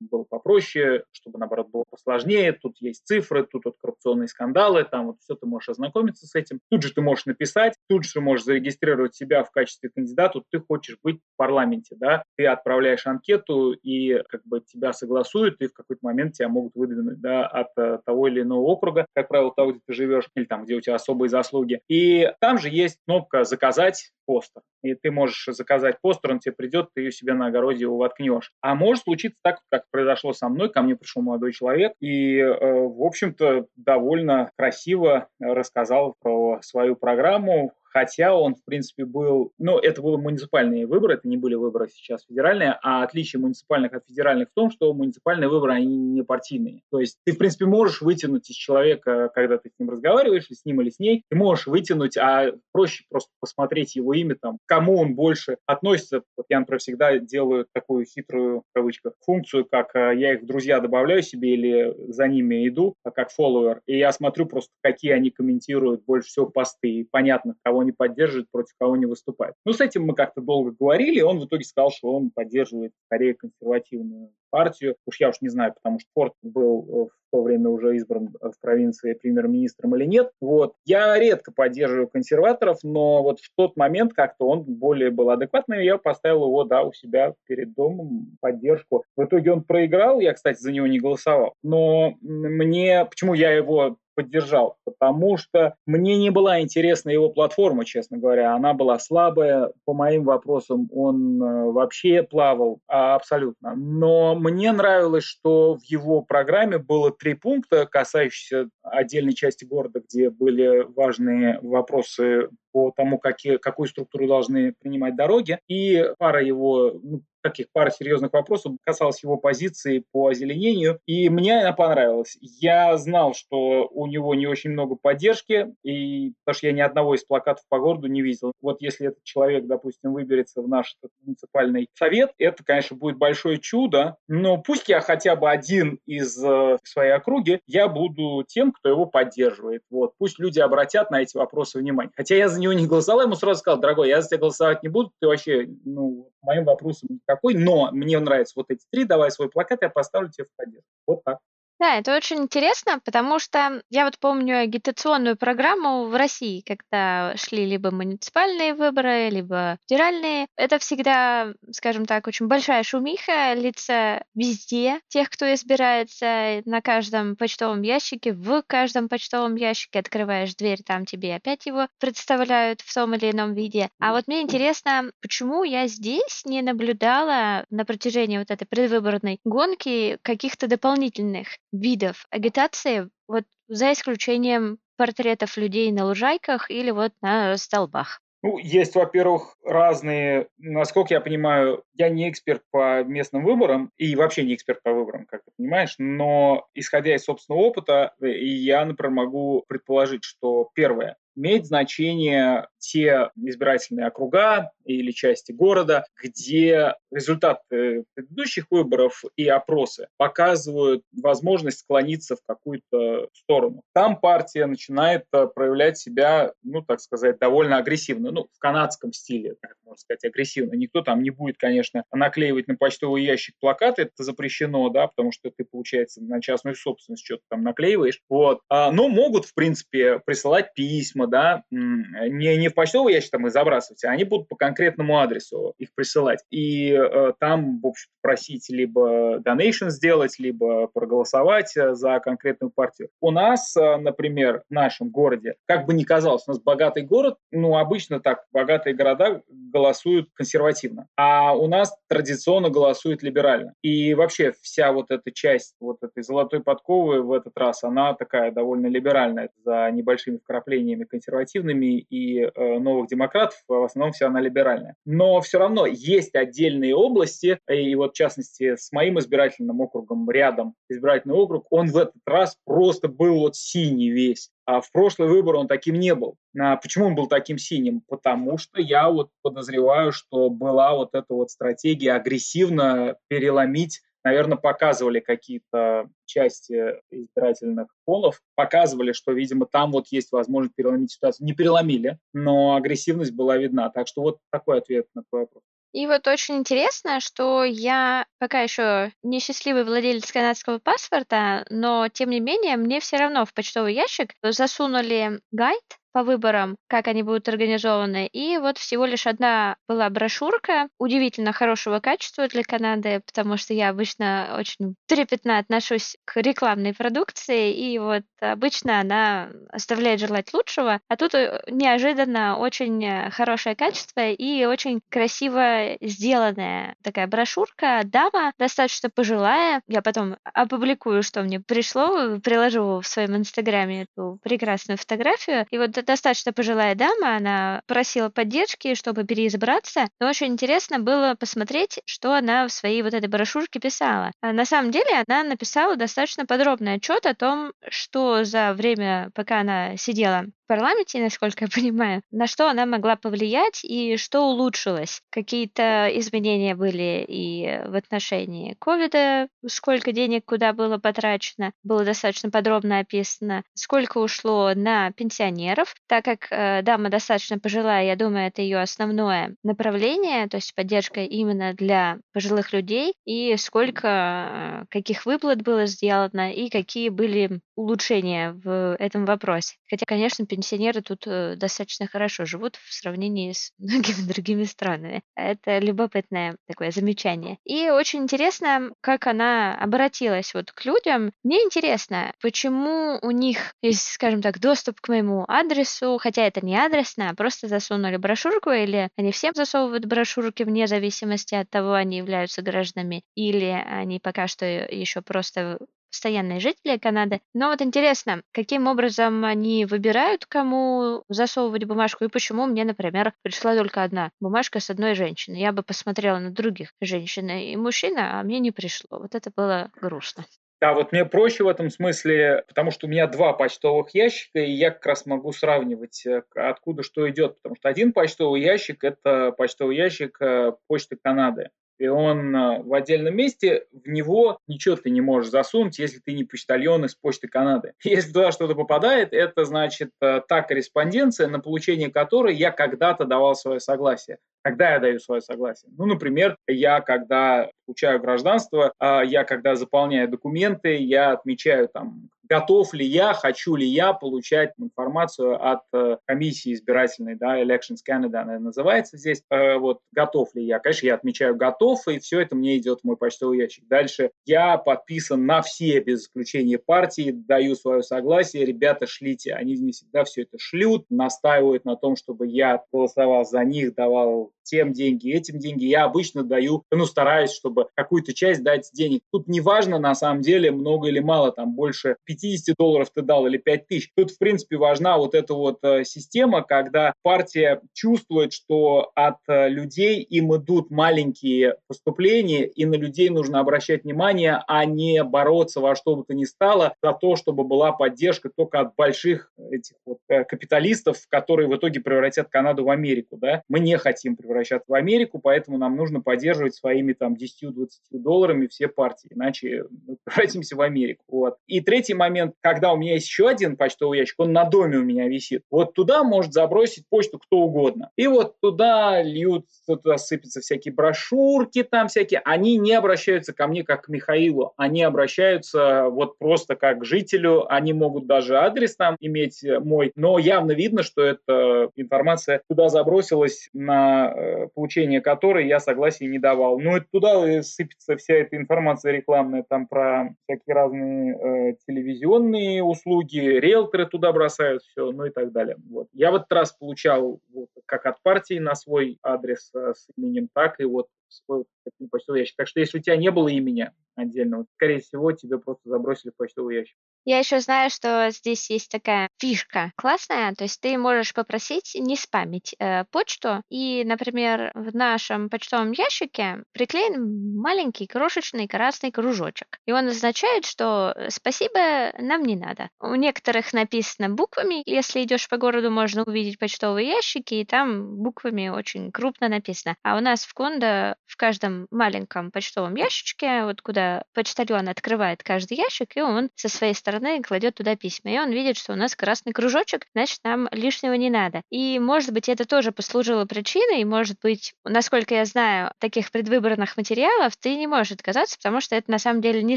было 0.00 0.24
попроще, 0.24 1.04
чтобы, 1.12 1.38
наоборот, 1.38 1.68
было 1.68 1.84
посложнее. 1.88 2.52
Тут 2.52 2.76
есть 2.80 3.06
цифры, 3.06 3.46
тут 3.46 3.64
вот 3.64 3.76
коррупционные 3.78 4.28
скандалы, 4.28 4.84
там 4.84 5.06
вот 5.06 5.16
все 5.20 5.34
ты 5.34 5.46
можешь 5.46 5.68
ознакомиться 5.68 6.26
с 6.26 6.34
этим. 6.34 6.60
Тут 6.70 6.82
же 6.82 6.92
ты 6.92 7.00
можешь 7.02 7.26
написать, 7.26 7.74
тут 7.90 8.04
же 8.04 8.20
можешь 8.20 8.46
зарегистрировать 8.46 9.16
себя 9.16 9.42
в 9.42 9.50
качестве 9.50 9.90
кандидата. 9.90 10.40
Ты 10.52 10.60
хочешь 10.60 10.96
быть 11.02 11.16
в 11.16 11.36
парламенте, 11.36 11.96
да? 11.98 12.22
Ты 12.36 12.46
отправляешь 12.46 13.04
анкету, 13.04 13.72
и 13.72 14.22
как 14.28 14.42
бы 14.44 14.60
тебя 14.60 14.92
согласуют, 14.92 15.60
и 15.60 15.66
в 15.66 15.72
какой-то 15.72 15.98
момент 16.02 16.34
тебя 16.34 16.48
могут 16.48 16.76
выдвинуть, 16.76 17.20
да, 17.20 17.44
от 17.48 17.66
э, 17.76 17.98
того 18.06 18.28
или 18.28 18.42
иного 18.42 18.60
округа, 18.60 19.06
как 19.12 19.26
правило, 19.26 19.52
того, 19.52 19.72
где 19.72 19.80
ты 19.84 19.92
живешь, 19.92 20.28
или 20.36 20.44
там, 20.44 20.64
где 20.64 20.76
у 20.76 20.80
тебя 20.80 20.94
особые 20.94 21.28
заслуги. 21.28 21.80
И 21.88 22.30
там 22.40 22.58
же 22.58 22.68
есть 22.68 22.98
кнопка 23.06 23.42
«Заказать 23.42 24.12
постер». 24.24 24.62
И 24.84 24.94
ты 24.94 25.10
можешь 25.10 25.48
заказать 25.48 26.00
постер, 26.00 26.30
он 26.30 26.38
тебе 26.38 26.54
придет, 26.54 26.90
ты 26.94 27.02
ее 27.02 27.10
себе 27.12 27.34
на 27.34 27.46
огороде 27.46 27.80
его 27.80 27.96
воткнешь. 27.96 28.52
А 28.60 28.76
может 28.76 29.02
случиться 29.02 29.38
так, 29.42 29.58
как 29.68 29.82
произошло 29.90 30.32
со 30.32 30.48
мной, 30.48 30.70
ко 30.70 30.82
мне 30.82 30.94
пришел 30.94 31.22
молодой 31.22 31.52
человек 31.52 31.94
и, 32.00 32.38
э, 32.38 32.56
в 32.56 33.02
общем-то, 33.02 33.66
довольно 33.74 34.52
красиво 34.56 35.26
рассказал 35.40 36.14
про 36.20 36.60
свою 36.62 36.94
программу, 36.94 37.72
хотя 37.90 38.34
он, 38.34 38.54
в 38.54 38.64
принципе, 38.64 39.04
был... 39.04 39.52
Ну, 39.58 39.78
это 39.78 40.00
были 40.00 40.16
муниципальные 40.16 40.86
выборы, 40.86 41.14
это 41.14 41.28
не 41.28 41.36
были 41.36 41.54
выборы 41.54 41.88
сейчас 41.88 42.24
федеральные, 42.24 42.78
а 42.82 43.02
отличие 43.02 43.40
муниципальных 43.40 43.92
от 43.92 44.06
федеральных 44.06 44.48
в 44.48 44.54
том, 44.54 44.70
что 44.70 44.92
муниципальные 44.94 45.48
выборы, 45.48 45.74
они 45.74 45.96
не 45.96 46.22
партийные. 46.22 46.82
То 46.90 47.00
есть 47.00 47.18
ты, 47.24 47.32
в 47.32 47.38
принципе, 47.38 47.66
можешь 47.66 48.00
вытянуть 48.00 48.48
из 48.50 48.56
человека, 48.56 49.30
когда 49.34 49.58
ты 49.58 49.70
с 49.70 49.78
ним 49.78 49.90
разговариваешь, 49.90 50.46
с 50.46 50.64
ним 50.64 50.80
или 50.80 50.90
с 50.90 50.98
ней, 50.98 51.24
ты 51.28 51.36
можешь 51.36 51.66
вытянуть, 51.66 52.16
а 52.16 52.52
проще 52.72 53.04
просто 53.10 53.30
посмотреть 53.40 53.96
его 53.96 54.14
имя, 54.14 54.36
там, 54.40 54.58
кому 54.66 54.98
он 54.98 55.14
больше 55.14 55.58
относится. 55.66 56.22
Вот 56.36 56.46
я, 56.48 56.60
например, 56.60 56.80
всегда 56.80 57.18
делаю 57.18 57.66
такую 57.72 58.04
хитрую, 58.04 58.60
в 58.60 58.72
кавычках, 58.72 59.14
функцию, 59.24 59.64
как 59.64 59.94
э, 59.94 60.16
я 60.16 60.34
их 60.34 60.42
в 60.42 60.46
друзья 60.46 60.80
добавляю 60.80 61.22
себе 61.22 61.54
или 61.54 61.94
за 62.12 62.28
ними 62.28 62.68
иду, 62.68 62.94
как 63.14 63.30
фолловер, 63.30 63.80
и 63.86 63.98
я 63.98 64.12
смотрю 64.12 64.46
просто, 64.46 64.70
какие 64.82 65.12
они 65.12 65.30
комментируют 65.30 66.04
больше 66.04 66.28
всего 66.28 66.46
посты, 66.46 66.88
и 66.88 67.04
понятно, 67.04 67.54
кого 67.62 67.79
кого 67.80 67.84
не 67.84 67.92
поддерживает, 67.92 68.50
против 68.50 68.74
кого 68.78 68.96
не 68.96 69.06
выступает. 69.06 69.54
Ну, 69.64 69.72
с 69.72 69.80
этим 69.80 70.04
мы 70.04 70.14
как-то 70.14 70.40
долго 70.40 70.72
говорили, 70.78 71.18
и 71.18 71.22
он 71.22 71.38
в 71.38 71.46
итоге 71.46 71.64
сказал, 71.64 71.90
что 71.90 72.14
он 72.14 72.30
поддерживает 72.30 72.92
скорее 73.06 73.34
консервативную 73.34 74.30
партию. 74.50 74.96
Уж 75.06 75.20
я 75.20 75.30
уж 75.30 75.40
не 75.40 75.48
знаю, 75.48 75.74
потому 75.74 76.00
что 76.00 76.08
Форд 76.14 76.32
был 76.42 76.80
э, 76.82 77.08
в 77.08 77.30
то 77.32 77.42
время 77.42 77.68
уже 77.68 77.96
избран 77.96 78.34
в 78.40 78.60
провинции 78.60 79.14
премьер-министром 79.14 79.96
или 79.96 80.04
нет. 80.04 80.30
Вот. 80.40 80.74
Я 80.84 81.18
редко 81.18 81.52
поддерживаю 81.52 82.08
консерваторов, 82.08 82.78
но 82.82 83.22
вот 83.22 83.40
в 83.40 83.50
тот 83.56 83.76
момент 83.76 84.12
как-то 84.12 84.46
он 84.48 84.64
более 84.64 85.10
был 85.10 85.30
адекватный, 85.30 85.82
и 85.82 85.86
я 85.86 85.98
поставил 85.98 86.44
его, 86.44 86.64
да, 86.64 86.82
у 86.82 86.92
себя 86.92 87.34
перед 87.46 87.74
домом 87.74 88.36
поддержку. 88.40 89.04
В 89.16 89.24
итоге 89.24 89.52
он 89.52 89.62
проиграл, 89.62 90.20
я, 90.20 90.32
кстати, 90.32 90.60
за 90.60 90.72
него 90.72 90.86
не 90.86 90.98
голосовал. 90.98 91.54
Но 91.62 92.16
мне, 92.20 93.04
почему 93.04 93.34
я 93.34 93.52
его 93.52 93.96
поддержал, 94.20 94.76
потому 94.84 95.38
что 95.38 95.74
мне 95.86 96.18
не 96.18 96.30
была 96.30 96.60
интересна 96.60 97.10
его 97.10 97.30
платформа, 97.30 97.84
честно 97.84 98.18
говоря. 98.18 98.54
Она 98.54 98.74
была 98.74 98.98
слабая, 98.98 99.72
по 99.84 99.94
моим 99.94 100.24
вопросам 100.24 100.88
он 100.92 101.42
э, 101.42 101.72
вообще 101.72 102.22
плавал 102.22 102.80
а, 102.86 103.14
абсолютно. 103.14 103.74
Но 103.74 104.34
мне 104.34 104.72
нравилось, 104.72 105.24
что 105.24 105.76
в 105.76 105.84
его 105.84 106.20
программе 106.20 106.78
было 106.78 107.10
три 107.10 107.34
пункта, 107.34 107.86
касающиеся 107.86 108.68
отдельной 108.82 109.34
части 109.34 109.64
города, 109.64 110.00
где 110.00 110.28
были 110.28 110.86
важные 110.94 111.58
вопросы 111.62 112.48
по 112.72 112.92
тому, 112.96 113.18
какие, 113.18 113.56
какую 113.56 113.88
структуру 113.88 114.26
должны 114.26 114.72
принимать 114.80 115.16
дороги. 115.16 115.58
И 115.68 116.04
пара 116.18 116.42
его 116.42 116.92
ну, 117.02 117.22
таких 117.42 117.66
пара 117.72 117.90
серьезных 117.90 118.32
вопросов 118.32 118.74
касалась 118.84 119.22
его 119.22 119.36
позиции 119.36 120.04
по 120.12 120.28
озеленению, 120.28 121.00
и 121.06 121.28
мне 121.28 121.60
она 121.60 121.72
понравилась. 121.72 122.36
Я 122.40 122.96
знал, 122.98 123.34
что 123.34 123.88
у 123.90 124.06
него 124.06 124.34
не 124.34 124.46
очень 124.46 124.70
много 124.70 124.96
поддержки, 124.96 125.74
и 125.82 126.32
потому 126.44 126.54
что 126.58 126.66
я 126.66 126.72
ни 126.72 126.80
одного 126.80 127.14
из 127.14 127.24
плакатов 127.24 127.64
по 127.68 127.78
городу 127.78 128.06
не 128.06 128.22
видел. 128.22 128.52
Вот 128.60 128.80
если 128.80 129.08
этот 129.08 129.22
человек, 129.24 129.66
допустим, 129.66 130.12
выберется 130.12 130.62
в 130.62 130.68
наш 130.68 130.96
муниципальный 131.24 131.88
совет, 131.94 132.32
это, 132.38 132.62
конечно, 132.64 132.96
будет 132.96 133.16
большое 133.16 133.58
чудо, 133.58 134.16
но 134.28 134.58
пусть 134.58 134.88
я 134.88 135.00
хотя 135.00 135.36
бы 135.36 135.50
один 135.50 135.98
из 136.06 136.42
э, 136.42 136.78
своей 136.84 137.12
округи, 137.12 137.60
я 137.66 137.88
буду 137.88 138.44
тем, 138.46 138.72
кто 138.72 138.88
его 138.88 139.06
поддерживает. 139.06 139.82
Вот. 139.90 140.12
Пусть 140.18 140.38
люди 140.38 140.60
обратят 140.60 141.10
на 141.10 141.22
эти 141.22 141.36
вопросы 141.36 141.78
внимание. 141.78 142.12
Хотя 142.16 142.36
я 142.36 142.48
за 142.60 142.62
него 142.62 142.72
не 142.74 142.86
голосовал, 142.86 143.20
я 143.20 143.24
ему 143.24 143.34
сразу 143.34 143.60
сказал, 143.60 143.80
дорогой, 143.80 144.08
я 144.08 144.20
за 144.20 144.28
тебя 144.28 144.40
голосовать 144.40 144.82
не 144.82 144.88
буду, 144.88 145.12
ты 145.18 145.26
вообще, 145.26 145.66
ну, 145.84 146.30
моим 146.42 146.64
вопросом 146.64 147.08
никакой, 147.10 147.54
но 147.54 147.90
мне 147.92 148.18
нравятся 148.18 148.54
вот 148.56 148.70
эти 148.70 148.84
три, 148.90 149.04
давай 149.04 149.30
свой 149.30 149.48
плакат, 149.48 149.82
я 149.82 149.88
поставлю 149.88 150.30
тебе 150.30 150.44
в 150.44 150.56
поддержку. 150.56 150.90
Вот 151.06 151.24
так. 151.24 151.38
Да, 151.80 151.96
это 151.96 152.14
очень 152.14 152.36
интересно, 152.42 153.00
потому 153.02 153.38
что 153.38 153.82
я 153.88 154.04
вот 154.04 154.18
помню 154.18 154.58
агитационную 154.58 155.34
программу 155.38 156.04
в 156.08 156.14
России, 156.14 156.60
когда 156.60 157.34
шли 157.38 157.64
либо 157.64 157.90
муниципальные 157.90 158.74
выборы, 158.74 159.30
либо 159.30 159.78
федеральные. 159.88 160.46
Это 160.56 160.78
всегда, 160.78 161.54
скажем 161.72 162.04
так, 162.04 162.26
очень 162.26 162.48
большая 162.48 162.82
шумиха, 162.82 163.54
лица 163.54 164.22
везде, 164.34 165.00
тех, 165.08 165.30
кто 165.30 165.50
избирается 165.54 166.60
на 166.66 166.82
каждом 166.82 167.34
почтовом 167.34 167.80
ящике, 167.80 168.34
в 168.34 168.62
каждом 168.66 169.08
почтовом 169.08 169.54
ящике 169.54 170.00
открываешь 170.00 170.54
дверь, 170.56 170.82
там 170.84 171.06
тебе 171.06 171.34
опять 171.34 171.64
его 171.64 171.88
представляют 171.98 172.82
в 172.82 172.92
том 172.92 173.14
или 173.14 173.30
ином 173.30 173.54
виде. 173.54 173.88
А 174.00 174.12
вот 174.12 174.28
мне 174.28 174.42
интересно, 174.42 175.10
почему 175.22 175.64
я 175.64 175.86
здесь 175.86 176.42
не 176.44 176.60
наблюдала 176.60 177.64
на 177.70 177.86
протяжении 177.86 178.36
вот 178.36 178.50
этой 178.50 178.66
предвыборной 178.66 179.38
гонки 179.44 180.18
каких-то 180.20 180.66
дополнительных 180.66 181.48
видов 181.72 182.26
агитации, 182.30 183.10
вот 183.28 183.44
за 183.68 183.92
исключением 183.92 184.78
портретов 184.96 185.56
людей 185.56 185.90
на 185.92 186.04
лужайках 186.04 186.70
или 186.70 186.90
вот 186.90 187.12
на 187.22 187.56
столбах? 187.56 188.20
Ну, 188.42 188.56
есть, 188.56 188.94
во-первых, 188.94 189.54
разные, 189.62 190.48
насколько 190.56 191.12
я 191.12 191.20
понимаю, 191.20 191.84
я 191.92 192.08
не 192.08 192.30
эксперт 192.30 192.62
по 192.70 193.04
местным 193.04 193.44
выборам 193.44 193.92
и 193.98 194.16
вообще 194.16 194.44
не 194.44 194.54
эксперт 194.54 194.82
по 194.82 194.92
выборам, 194.92 195.26
как 195.26 195.44
ты 195.44 195.50
понимаешь, 195.58 195.96
но 195.98 196.66
исходя 196.72 197.14
из 197.14 197.24
собственного 197.24 197.60
опыта, 197.60 198.14
я, 198.18 198.86
например, 198.86 199.12
могу 199.12 199.64
предположить, 199.68 200.24
что 200.24 200.70
первое, 200.74 201.18
имеет 201.40 201.66
значение 201.66 202.68
те 202.78 203.30
избирательные 203.36 204.06
округа 204.06 204.70
или 204.84 205.10
части 205.10 205.52
города, 205.52 206.04
где 206.22 206.94
результаты 207.10 208.04
предыдущих 208.14 208.66
выборов 208.70 209.22
и 209.36 209.46
опросы 209.48 210.08
показывают 210.16 211.02
возможность 211.12 211.80
склониться 211.80 212.36
в 212.36 212.40
какую-то 212.46 213.28
сторону. 213.32 213.82
Там 213.92 214.18
партия 214.18 214.66
начинает 214.66 215.24
э, 215.32 215.46
проявлять 215.54 215.98
себя, 215.98 216.52
ну, 216.62 216.82
так 216.82 217.00
сказать, 217.00 217.38
довольно 217.38 217.76
агрессивно, 217.76 218.30
ну, 218.30 218.46
в 218.52 218.58
канадском 218.58 219.12
стиле, 219.12 219.56
так 219.60 219.76
можно 219.84 219.98
сказать, 219.98 220.24
агрессивно. 220.24 220.74
Никто 220.74 221.02
там 221.02 221.22
не 221.22 221.30
будет, 221.30 221.58
конечно, 221.58 222.04
наклеивать 222.12 222.68
на 222.68 222.76
почтовый 222.76 223.24
ящик 223.24 223.56
плакаты, 223.60 224.02
это 224.02 224.22
запрещено, 224.22 224.88
да, 224.88 225.06
потому 225.08 225.32
что 225.32 225.50
ты, 225.50 225.64
получается, 225.64 226.22
на 226.22 226.40
частную 226.40 226.76
собственность 226.76 227.24
что-то 227.24 227.42
там 227.48 227.62
наклеиваешь, 227.62 228.20
вот. 228.28 228.60
А, 228.68 228.90
но 228.90 229.08
могут, 229.08 229.46
в 229.46 229.54
принципе, 229.54 230.20
присылать 230.20 230.72
письма, 230.74 231.26
да, 231.30 231.62
не, 231.70 232.56
не 232.56 232.68
в 232.68 232.74
почтовый 232.74 233.14
ящик 233.14 233.30
там 233.30 233.46
их 233.46 233.52
забрасывать, 233.52 234.04
а 234.04 234.10
они 234.10 234.24
будут 234.24 234.48
по 234.48 234.56
конкретному 234.56 235.18
адресу 235.18 235.74
их 235.78 235.94
присылать. 235.94 236.40
И 236.50 236.92
э, 236.92 237.32
там, 237.38 237.80
в 237.80 237.86
общем 237.86 238.10
просить 238.20 238.68
либо 238.68 239.38
donation 239.38 239.90
сделать, 239.90 240.38
либо 240.38 240.86
проголосовать 240.88 241.76
э, 241.76 241.94
за 241.94 242.20
конкретную 242.20 242.70
партию. 242.70 243.08
У 243.20 243.30
нас, 243.30 243.76
э, 243.76 243.96
например, 243.96 244.62
в 244.68 244.72
нашем 244.72 245.10
городе, 245.10 245.54
как 245.66 245.86
бы 245.86 245.94
ни 245.94 246.04
казалось, 246.04 246.44
у 246.46 246.50
нас 246.50 246.60
богатый 246.60 247.04
город, 247.04 247.36
ну, 247.50 247.76
обычно 247.76 248.20
так, 248.20 248.44
богатые 248.52 248.94
города 248.94 249.42
голосуют 249.48 250.28
консервативно, 250.34 251.06
а 251.16 251.54
у 251.56 251.68
нас 251.68 251.96
традиционно 252.08 252.70
голосуют 252.70 253.22
либерально. 253.22 253.74
И 253.82 254.14
вообще 254.14 254.52
вся 254.60 254.92
вот 254.92 255.10
эта 255.10 255.30
часть 255.30 255.76
вот 255.80 255.98
этой 256.02 256.22
золотой 256.22 256.60
подковы 256.60 257.22
в 257.22 257.32
этот 257.32 257.56
раз, 257.56 257.84
она 257.84 258.14
такая 258.14 258.50
довольно 258.52 258.86
либеральная, 258.86 259.50
за 259.64 259.90
небольшими 259.90 260.38
вкраплениями 260.38 261.04
консервативными 261.10 261.98
и 261.98 262.40
э, 262.40 262.78
новых 262.78 263.08
демократов, 263.08 263.62
в 263.68 263.84
основном 263.84 264.12
вся 264.12 264.28
она 264.28 264.40
либеральная. 264.40 264.94
Но 265.04 265.40
все 265.40 265.58
равно 265.58 265.86
есть 265.86 266.34
отдельные 266.34 266.94
области, 266.94 267.58
и 267.68 267.94
вот 267.94 268.12
в 268.12 268.16
частности 268.16 268.76
с 268.76 268.92
моим 268.92 269.18
избирательным 269.18 269.80
округом 269.80 270.30
рядом 270.30 270.74
избирательный 270.88 271.34
округ, 271.34 271.66
он 271.70 271.88
в 271.88 271.96
этот 271.96 272.14
раз 272.26 272.56
просто 272.64 273.08
был 273.08 273.40
вот 273.40 273.56
синий 273.56 274.10
весь. 274.10 274.50
А 274.66 274.80
в 274.80 274.92
прошлый 274.92 275.28
выбор 275.28 275.56
он 275.56 275.66
таким 275.66 275.96
не 275.96 276.14
был. 276.14 276.36
А 276.58 276.76
почему 276.76 277.06
он 277.06 277.14
был 277.16 277.26
таким 277.26 277.58
синим? 277.58 278.02
Потому 278.06 278.56
что 278.56 278.80
я 278.80 279.10
вот 279.10 279.30
подозреваю, 279.42 280.12
что 280.12 280.48
была 280.48 280.94
вот 280.94 281.10
эта 281.14 281.34
вот 281.34 281.50
стратегия 281.50 282.12
агрессивно 282.12 283.16
переломить 283.28 284.00
наверное, 284.24 284.58
показывали 284.58 285.20
какие-то 285.20 286.08
части 286.24 287.00
избирательных 287.10 287.88
полов, 288.04 288.40
показывали, 288.54 289.12
что, 289.12 289.32
видимо, 289.32 289.66
там 289.66 289.92
вот 289.92 290.06
есть 290.10 290.32
возможность 290.32 290.74
переломить 290.74 291.12
ситуацию. 291.12 291.46
Не 291.46 291.54
переломили, 291.54 292.18
но 292.32 292.76
агрессивность 292.76 293.32
была 293.32 293.56
видна. 293.56 293.90
Так 293.90 294.08
что 294.08 294.22
вот 294.22 294.38
такой 294.50 294.78
ответ 294.78 295.06
на 295.14 295.22
твой 295.28 295.42
вопрос. 295.42 295.62
И 295.92 296.06
вот 296.06 296.28
очень 296.28 296.56
интересно, 296.56 297.18
что 297.18 297.64
я 297.64 298.26
пока 298.38 298.60
еще 298.60 299.12
не 299.24 299.40
счастливый 299.40 299.82
владелец 299.84 300.30
канадского 300.30 300.78
паспорта, 300.78 301.66
но 301.68 302.06
тем 302.08 302.30
не 302.30 302.38
менее 302.38 302.76
мне 302.76 303.00
все 303.00 303.16
равно 303.16 303.44
в 303.44 303.52
почтовый 303.52 303.94
ящик 303.94 304.34
засунули 304.42 305.40
гайд 305.50 305.82
по 306.12 306.22
выборам, 306.22 306.76
как 306.88 307.08
они 307.08 307.22
будут 307.22 307.48
организованы. 307.48 308.26
И 308.26 308.58
вот 308.58 308.78
всего 308.78 309.04
лишь 309.04 309.26
одна 309.26 309.76
была 309.88 310.08
брошюрка 310.10 310.88
удивительно 310.98 311.52
хорошего 311.52 312.00
качества 312.00 312.48
для 312.48 312.62
Канады, 312.62 313.22
потому 313.26 313.56
что 313.56 313.74
я 313.74 313.90
обычно 313.90 314.56
очень 314.58 314.94
трепетно 315.06 315.58
отношусь 315.58 316.16
к 316.24 316.36
рекламной 316.40 316.94
продукции, 316.94 317.72
и 317.72 317.98
вот 317.98 318.22
обычно 318.40 319.00
она 319.00 319.50
оставляет 319.70 320.20
желать 320.20 320.52
лучшего, 320.52 321.00
а 321.08 321.16
тут 321.16 321.34
э, 321.34 321.62
неожиданно 321.68 322.58
очень 322.58 323.04
э, 323.04 323.30
хорошее 323.30 323.76
качество 323.76 324.28
и 324.28 324.64
очень 324.64 325.00
красиво 325.10 325.96
сделанная 326.00 326.94
такая 327.02 327.26
брошюрка. 327.26 328.02
Дама 328.04 328.52
достаточно 328.58 329.10
пожилая, 329.10 329.82
я 329.86 330.02
потом 330.02 330.36
опубликую, 330.44 331.22
что 331.22 331.42
мне 331.42 331.60
пришло, 331.60 332.38
приложу 332.38 333.00
в 333.00 333.06
своем 333.06 333.36
инстаграме 333.36 334.02
эту 334.02 334.38
прекрасную 334.42 334.98
фотографию, 334.98 335.66
и 335.70 335.78
вот 335.78 335.96
достаточно 336.02 336.52
пожилая 336.52 336.94
дама, 336.94 337.36
она 337.36 337.82
просила 337.86 338.28
поддержки, 338.28 338.94
чтобы 338.94 339.24
переизбраться, 339.24 340.08
но 340.20 340.28
очень 340.28 340.48
интересно 340.48 340.98
было 340.98 341.34
посмотреть, 341.38 342.00
что 342.04 342.34
она 342.34 342.66
в 342.66 342.72
своей 342.72 343.02
вот 343.02 343.14
этой 343.14 343.28
брошюрке 343.28 343.80
писала. 343.80 344.32
А 344.40 344.52
на 344.52 344.64
самом 344.64 344.90
деле 344.90 345.22
она 345.26 345.42
написала 345.44 345.96
достаточно 345.96 346.46
подробный 346.46 346.94
отчет 346.94 347.26
о 347.26 347.34
том, 347.34 347.72
что 347.88 348.44
за 348.44 348.72
время, 348.72 349.30
пока 349.34 349.60
она 349.60 349.96
сидела 349.96 350.46
парламенте, 350.70 351.20
насколько 351.20 351.64
я 351.64 351.68
понимаю, 351.74 352.22
на 352.30 352.46
что 352.46 352.70
она 352.70 352.86
могла 352.86 353.16
повлиять 353.16 353.80
и 353.82 354.16
что 354.16 354.42
улучшилось. 354.42 355.20
Какие-то 355.30 356.08
изменения 356.14 356.76
были 356.76 357.24
и 357.26 357.80
в 357.88 357.96
отношении 357.96 358.76
ковида, 358.78 359.48
сколько 359.66 360.12
денег 360.12 360.44
куда 360.44 360.72
было 360.72 360.98
потрачено, 360.98 361.72
было 361.82 362.04
достаточно 362.04 362.50
подробно 362.50 363.00
описано, 363.00 363.64
сколько 363.74 364.18
ушло 364.18 364.72
на 364.76 365.10
пенсионеров, 365.10 365.92
так 366.06 366.24
как 366.24 366.46
э, 366.52 366.82
дама 366.82 367.08
достаточно 367.10 367.58
пожилая, 367.58 368.06
я 368.06 368.14
думаю, 368.14 368.46
это 368.46 368.62
ее 368.62 368.78
основное 368.80 369.56
направление, 369.64 370.46
то 370.46 370.58
есть 370.58 370.72
поддержка 370.76 371.22
именно 371.22 371.74
для 371.74 372.18
пожилых 372.32 372.72
людей, 372.72 373.14
и 373.24 373.56
сколько, 373.56 374.06
э, 374.06 374.84
каких 374.88 375.26
выплат 375.26 375.62
было 375.62 375.86
сделано, 375.86 376.52
и 376.52 376.70
какие 376.70 377.08
были 377.08 377.60
улучшения 377.74 378.52
в 378.52 378.94
этом 379.00 379.24
вопросе. 379.24 379.74
Хотя, 379.88 380.04
конечно, 380.06 380.46
пенсионеры 380.46 380.59
тут 381.02 381.26
э, 381.26 381.56
достаточно 381.56 382.06
хорошо 382.06 382.44
живут 382.44 382.76
в 382.76 382.92
сравнении 382.92 383.52
с 383.52 383.72
многими 383.78 384.28
другими 384.28 384.64
странами. 384.64 385.22
Это 385.34 385.78
любопытное 385.78 386.56
такое 386.66 386.90
замечание. 386.90 387.58
И 387.64 387.90
очень 387.90 388.22
интересно, 388.22 388.92
как 389.00 389.26
она 389.26 389.74
обратилась 389.74 390.54
вот 390.54 390.72
к 390.72 390.84
людям. 390.84 391.32
Мне 391.42 391.58
интересно, 391.62 392.32
почему 392.40 393.18
у 393.22 393.30
них 393.30 393.74
есть, 393.82 394.06
скажем 394.12 394.42
так, 394.42 394.60
доступ 394.60 395.00
к 395.00 395.08
моему 395.08 395.44
адресу, 395.48 396.18
хотя 396.20 396.46
это 396.46 396.64
не 396.64 396.76
адресно, 396.76 397.30
а 397.30 397.34
просто 397.34 397.68
засунули 397.68 398.16
брошюрку, 398.16 398.70
или 398.70 399.08
они 399.16 399.32
всем 399.32 399.52
засовывают 399.54 400.04
брошюрки 400.04 400.62
вне 400.62 400.86
зависимости 400.86 401.54
от 401.54 401.70
того, 401.70 401.94
они 401.94 402.18
являются 402.18 402.62
гражданами, 402.62 403.22
или 403.34 403.66
они 403.66 404.20
пока 404.20 404.46
что 404.46 404.66
еще 404.66 405.22
просто 405.22 405.78
постоянные 406.10 406.60
жители 406.60 406.98
Канады. 406.98 407.40
Но 407.54 407.68
вот 407.68 407.80
интересно, 407.80 408.42
каким 408.52 408.86
образом 408.86 409.44
они 409.44 409.86
выбирают, 409.86 410.46
кому 410.46 411.24
засовывать 411.28 411.84
бумажку, 411.84 412.24
и 412.24 412.28
почему 412.28 412.66
мне, 412.66 412.84
например, 412.84 413.32
пришла 413.42 413.74
только 413.76 414.02
одна 414.02 414.30
бумажка 414.40 414.80
с 414.80 414.90
одной 414.90 415.14
женщиной. 415.14 415.60
Я 415.60 415.72
бы 415.72 415.82
посмотрела 415.82 416.38
на 416.38 416.50
других 416.50 416.92
женщин 417.00 417.48
и 417.50 417.76
мужчин, 417.76 418.18
а 418.18 418.42
мне 418.42 418.58
не 418.58 418.72
пришло. 418.72 419.18
Вот 419.18 419.34
это 419.34 419.50
было 419.54 419.90
грустно. 420.00 420.44
Да, 420.80 420.94
вот 420.94 421.12
мне 421.12 421.26
проще 421.26 421.62
в 421.62 421.68
этом 421.68 421.90
смысле, 421.90 422.64
потому 422.66 422.90
что 422.90 423.06
у 423.06 423.10
меня 423.10 423.26
два 423.26 423.52
почтовых 423.52 424.14
ящика, 424.14 424.60
и 424.60 424.70
я 424.70 424.90
как 424.90 425.04
раз 425.04 425.26
могу 425.26 425.52
сравнивать, 425.52 426.24
э, 426.24 426.42
откуда 426.54 427.02
что 427.02 427.28
идет. 427.28 427.56
Потому 427.56 427.76
что 427.76 427.88
один 427.90 428.14
почтовый 428.14 428.62
ящик– 428.62 429.04
это 429.04 429.52
почтовый 429.52 429.96
ящик 429.96 430.40
э, 430.40 430.72
Почты 430.86 431.16
Канады 431.22 431.68
и 432.00 432.08
он 432.08 432.56
э, 432.56 432.82
в 432.82 432.94
отдельном 432.94 433.36
месте, 433.36 433.84
в 433.92 434.08
него 434.08 434.58
ничего 434.66 434.96
ты 434.96 435.10
не 435.10 435.20
можешь 435.20 435.50
засунуть, 435.50 435.98
если 435.98 436.18
ты 436.18 436.32
не 436.32 436.44
почтальон 436.44 437.04
из 437.04 437.14
Почты 437.14 437.46
Канады. 437.46 437.92
Если 438.04 438.32
туда 438.32 438.52
что-то 438.52 438.74
попадает, 438.74 439.34
это 439.34 439.66
значит 439.66 440.10
э, 440.22 440.40
та 440.48 440.62
корреспонденция, 440.62 441.46
на 441.48 441.60
получение 441.60 442.10
которой 442.10 442.54
я 442.54 442.70
когда-то 442.70 443.26
давал 443.26 443.54
свое 443.54 443.80
согласие. 443.80 444.38
Когда 444.62 444.94
я 444.94 444.98
даю 444.98 445.18
свое 445.18 445.42
согласие? 445.42 445.92
Ну, 445.96 446.06
например, 446.06 446.56
я 446.66 447.00
когда 447.02 447.70
получаю 447.84 448.18
гражданство, 448.20 448.94
а, 448.98 449.22
я 449.22 449.44
когда 449.44 449.74
заполняю 449.74 450.28
документы, 450.28 450.96
я 450.96 451.32
отмечаю 451.32 451.88
там 451.88 452.30
готов 452.50 452.92
ли 452.94 453.06
я, 453.06 453.32
хочу 453.32 453.76
ли 453.76 453.86
я 453.86 454.12
получать 454.12 454.72
информацию 454.76 455.54
от 455.64 455.82
э, 455.92 456.16
комиссии 456.26 456.74
избирательной, 456.74 457.36
да, 457.36 457.62
Elections 457.62 458.00
Canada 458.06 458.38
она 458.38 458.58
называется 458.58 459.16
здесь, 459.16 459.42
э, 459.50 459.76
вот, 459.76 460.00
готов 460.10 460.52
ли 460.56 460.64
я. 460.64 460.80
Конечно, 460.80 461.06
я 461.06 461.14
отмечаю 461.14 461.56
готов, 461.56 462.06
и 462.08 462.18
все 462.18 462.40
это 462.40 462.56
мне 462.56 462.76
идет 462.76 463.00
в 463.00 463.04
мой 463.04 463.16
почтовый 463.16 463.58
ящик. 463.58 463.86
Дальше 463.86 464.32
я 464.44 464.76
подписан 464.78 465.46
на 465.46 465.62
все, 465.62 466.00
без 466.00 466.22
исключения 466.22 466.78
партии, 466.78 467.30
даю 467.30 467.76
свое 467.76 468.02
согласие, 468.02 468.64
ребята, 468.64 469.06
шлите. 469.06 469.54
Они 469.54 469.76
не 469.76 469.92
всегда 469.92 470.24
все 470.24 470.42
это 470.42 470.58
шлют, 470.58 471.06
настаивают 471.08 471.84
на 471.84 471.94
том, 471.94 472.16
чтобы 472.16 472.48
я 472.48 472.82
голосовал 472.92 473.44
за 473.44 473.64
них, 473.64 473.94
давал 473.94 474.52
тем 474.70 474.92
деньги, 474.92 475.32
этим 475.32 475.58
деньги. 475.58 475.84
Я 475.84 476.04
обычно 476.04 476.44
даю, 476.44 476.84
ну, 476.90 477.04
стараюсь, 477.04 477.52
чтобы 477.52 477.86
какую-то 477.94 478.32
часть 478.32 478.62
дать 478.62 478.88
денег. 478.92 479.22
Тут 479.32 479.48
не 479.48 479.60
важно, 479.60 479.98
на 479.98 480.14
самом 480.14 480.42
деле, 480.42 480.70
много 480.70 481.08
или 481.08 481.18
мало, 481.18 481.52
там 481.52 481.74
больше 481.74 482.16
50 482.40 482.76
долларов 482.78 483.10
ты 483.14 483.22
дал 483.22 483.46
или 483.46 483.56
5 483.56 483.86
тысяч. 483.86 484.10
Тут, 484.14 484.30
в 484.30 484.38
принципе, 484.38 484.76
важна 484.76 485.18
вот 485.18 485.34
эта 485.34 485.54
вот 485.54 485.78
э, 485.82 486.04
система, 486.04 486.62
когда 486.62 487.12
партия 487.22 487.80
чувствует, 487.92 488.52
что 488.52 489.10
от 489.14 489.38
э, 489.48 489.68
людей 489.68 490.22
им 490.22 490.54
идут 490.56 490.90
маленькие 490.90 491.76
поступления, 491.88 492.66
и 492.66 492.84
на 492.84 492.94
людей 492.94 493.28
нужно 493.30 493.60
обращать 493.60 494.04
внимание, 494.04 494.62
а 494.66 494.84
не 494.84 495.24
бороться 495.24 495.80
во 495.80 495.96
что 495.96 496.16
бы 496.16 496.24
то 496.24 496.34
ни 496.34 496.44
стало 496.44 496.94
за 497.02 497.12
то, 497.12 497.36
чтобы 497.36 497.64
была 497.64 497.92
поддержка 497.92 498.50
только 498.54 498.80
от 498.80 498.94
больших 498.94 499.52
этих 499.70 499.96
вот 500.04 500.18
э, 500.28 500.44
капиталистов, 500.44 501.18
которые 501.28 501.68
в 501.68 501.76
итоге 501.76 502.00
превратят 502.00 502.48
Канаду 502.48 502.84
в 502.84 502.90
Америку. 502.90 503.36
Да? 503.36 503.62
Мы 503.68 503.80
не 503.80 503.98
хотим 503.98 504.36
превратить 504.36 504.60
возвращаться 504.60 504.86
в 504.88 504.94
Америку, 504.94 505.38
поэтому 505.38 505.78
нам 505.78 505.96
нужно 505.96 506.20
поддерживать 506.20 506.74
своими 506.74 507.12
там 507.12 507.34
10-20 507.34 507.88
долларами 508.10 508.66
все 508.66 508.88
партии, 508.88 509.28
иначе 509.30 509.84
мы 510.06 510.16
превратимся 510.24 510.76
в 510.76 510.80
Америку. 510.80 511.24
Вот. 511.28 511.56
И 511.66 511.80
третий 511.80 512.14
момент, 512.14 512.29
когда 512.60 512.92
у 512.92 512.96
меня 512.96 513.14
есть 513.14 513.28
еще 513.28 513.48
один 513.48 513.76
почтовый 513.76 514.18
ящик, 514.18 514.36
он 514.38 514.52
на 514.52 514.64
доме 514.64 514.98
у 514.98 515.04
меня 515.04 515.28
висит, 515.28 515.62
вот 515.70 515.94
туда 515.94 516.22
может 516.22 516.52
забросить 516.52 517.04
почту 517.08 517.38
кто 517.38 517.58
угодно. 517.58 518.10
И 518.16 518.26
вот 518.26 518.56
туда 518.60 519.22
льют, 519.22 519.66
туда 519.86 520.18
сыпятся 520.18 520.60
всякие 520.60 520.94
брошюрки 520.94 521.82
там 521.82 522.08
всякие, 522.08 522.40
они 522.44 522.76
не 522.78 522.92
обращаются 522.92 523.52
ко 523.52 523.66
мне 523.66 523.84
как 523.84 524.02
к 524.02 524.08
Михаилу, 524.08 524.72
они 524.76 525.02
обращаются 525.02 526.08
вот 526.08 526.38
просто 526.38 526.76
как 526.76 527.00
к 527.00 527.04
жителю, 527.04 527.70
они 527.72 527.92
могут 527.92 528.26
даже 528.26 528.58
адрес 528.58 528.96
там 528.96 529.16
иметь 529.20 529.64
мой, 529.80 530.12
но 530.16 530.38
явно 530.38 530.72
видно, 530.72 531.02
что 531.02 531.22
эта 531.22 531.90
информация 531.96 532.62
туда 532.68 532.88
забросилась 532.88 533.68
на 533.72 534.30
Э, 534.40 534.68
получения 534.74 535.20
которой 535.20 535.66
я 535.66 535.80
согласия 535.80 536.26
не 536.26 536.38
давал. 536.38 536.78
Ну, 536.78 536.96
и 536.96 537.00
туда 537.00 537.62
сыпется 537.62 538.16
вся 538.16 538.34
эта 538.34 538.56
информация 538.56 539.12
рекламная, 539.12 539.64
там 539.68 539.86
про 539.86 540.34
всякие 540.44 540.74
разные 540.74 541.36
э, 541.36 541.74
телевизионные 542.10 542.82
услуги, 542.82 543.38
риэлторы 543.38 544.06
туда 544.06 544.32
бросают 544.32 544.82
все, 544.82 545.10
ну 545.12 545.24
и 545.24 545.30
так 545.30 545.52
далее. 545.52 545.76
Вот. 545.88 546.08
Я 546.12 546.30
в 546.30 546.36
этот 546.36 546.52
раз 546.52 546.72
получал 546.72 547.40
вот, 547.52 547.68
как 547.86 548.06
от 548.06 548.22
партии 548.22 548.58
на 548.58 548.74
свой 548.74 549.18
адрес 549.22 549.70
э, 549.74 549.94
с 549.94 550.08
именем, 550.16 550.48
так 550.52 550.80
и 550.80 550.84
вот 550.84 551.06
свой 551.30 551.64
почтовый 552.10 552.40
ящик. 552.40 552.56
Так 552.56 552.68
что 552.68 552.80
если 552.80 552.98
у 552.98 553.02
тебя 553.02 553.16
не 553.16 553.30
было 553.30 553.48
имени 553.48 553.90
отдельного, 554.14 554.66
скорее 554.74 555.00
всего, 555.00 555.32
тебе 555.32 555.58
просто 555.58 555.88
забросили 555.88 556.30
в 556.30 556.36
почтовый 556.36 556.76
ящик. 556.76 556.96
Я 557.24 557.38
еще 557.38 557.60
знаю, 557.60 557.90
что 557.90 558.30
здесь 558.30 558.70
есть 558.70 558.90
такая 558.90 559.28
фишка 559.38 559.92
классная, 559.96 560.54
то 560.54 560.64
есть 560.64 560.80
ты 560.80 560.96
можешь 560.96 561.34
попросить 561.34 561.94
не 561.94 562.16
спамить 562.16 562.74
э, 562.78 563.04
почту, 563.10 563.62
и, 563.68 564.04
например, 564.04 564.72
в 564.74 564.94
нашем 564.94 565.50
почтовом 565.50 565.92
ящике 565.92 566.64
приклеен 566.72 567.58
маленький 567.58 568.06
крошечный 568.06 568.66
красный 568.66 569.12
кружочек, 569.12 569.78
и 569.84 569.92
он 569.92 570.08
означает, 570.08 570.64
что 570.64 571.14
спасибо 571.28 572.12
нам 572.18 572.42
не 572.42 572.56
надо. 572.56 572.88
У 573.00 573.14
некоторых 573.14 573.74
написано 573.74 574.30
буквами, 574.30 574.82
если 574.86 575.22
идешь 575.22 575.48
по 575.48 575.58
городу, 575.58 575.90
можно 575.90 576.24
увидеть 576.24 576.58
почтовые 576.58 577.08
ящики, 577.08 577.54
и 577.54 577.66
там 577.66 578.16
буквами 578.16 578.68
очень 578.68 579.12
крупно 579.12 579.48
написано. 579.48 579.94
А 580.02 580.16
у 580.16 580.20
нас 580.20 580.44
в 580.44 580.54
Кондо 580.54 581.16
в 581.30 581.36
каждом 581.36 581.86
маленьком 581.90 582.50
почтовом 582.50 582.96
ящичке, 582.96 583.64
вот 583.64 583.80
куда 583.82 584.24
почтальон 584.34 584.88
открывает 584.88 585.42
каждый 585.42 585.76
ящик, 585.78 586.16
и 586.16 586.22
он 586.22 586.50
со 586.56 586.68
своей 586.68 586.94
стороны 586.94 587.40
кладет 587.42 587.76
туда 587.76 587.94
письма. 587.94 588.32
И 588.32 588.38
он 588.38 588.50
видит, 588.50 588.76
что 588.76 588.92
у 588.92 588.96
нас 588.96 589.14
красный 589.14 589.52
кружочек, 589.52 590.06
значит, 590.14 590.40
нам 590.42 590.68
лишнего 590.72 591.14
не 591.14 591.30
надо. 591.30 591.62
И, 591.70 591.98
может 592.00 592.32
быть, 592.32 592.48
это 592.48 592.64
тоже 592.64 592.90
послужило 592.90 593.44
причиной, 593.44 594.04
может 594.04 594.38
быть, 594.42 594.74
насколько 594.84 595.34
я 595.34 595.44
знаю, 595.44 595.92
таких 595.98 596.32
предвыборных 596.32 596.96
материалов 596.96 597.56
ты 597.56 597.76
не 597.76 597.86
можешь 597.86 598.12
отказаться, 598.12 598.56
потому 598.56 598.80
что 598.80 598.96
это 598.96 599.10
на 599.10 599.18
самом 599.18 599.40
деле 599.40 599.62
не 599.62 599.76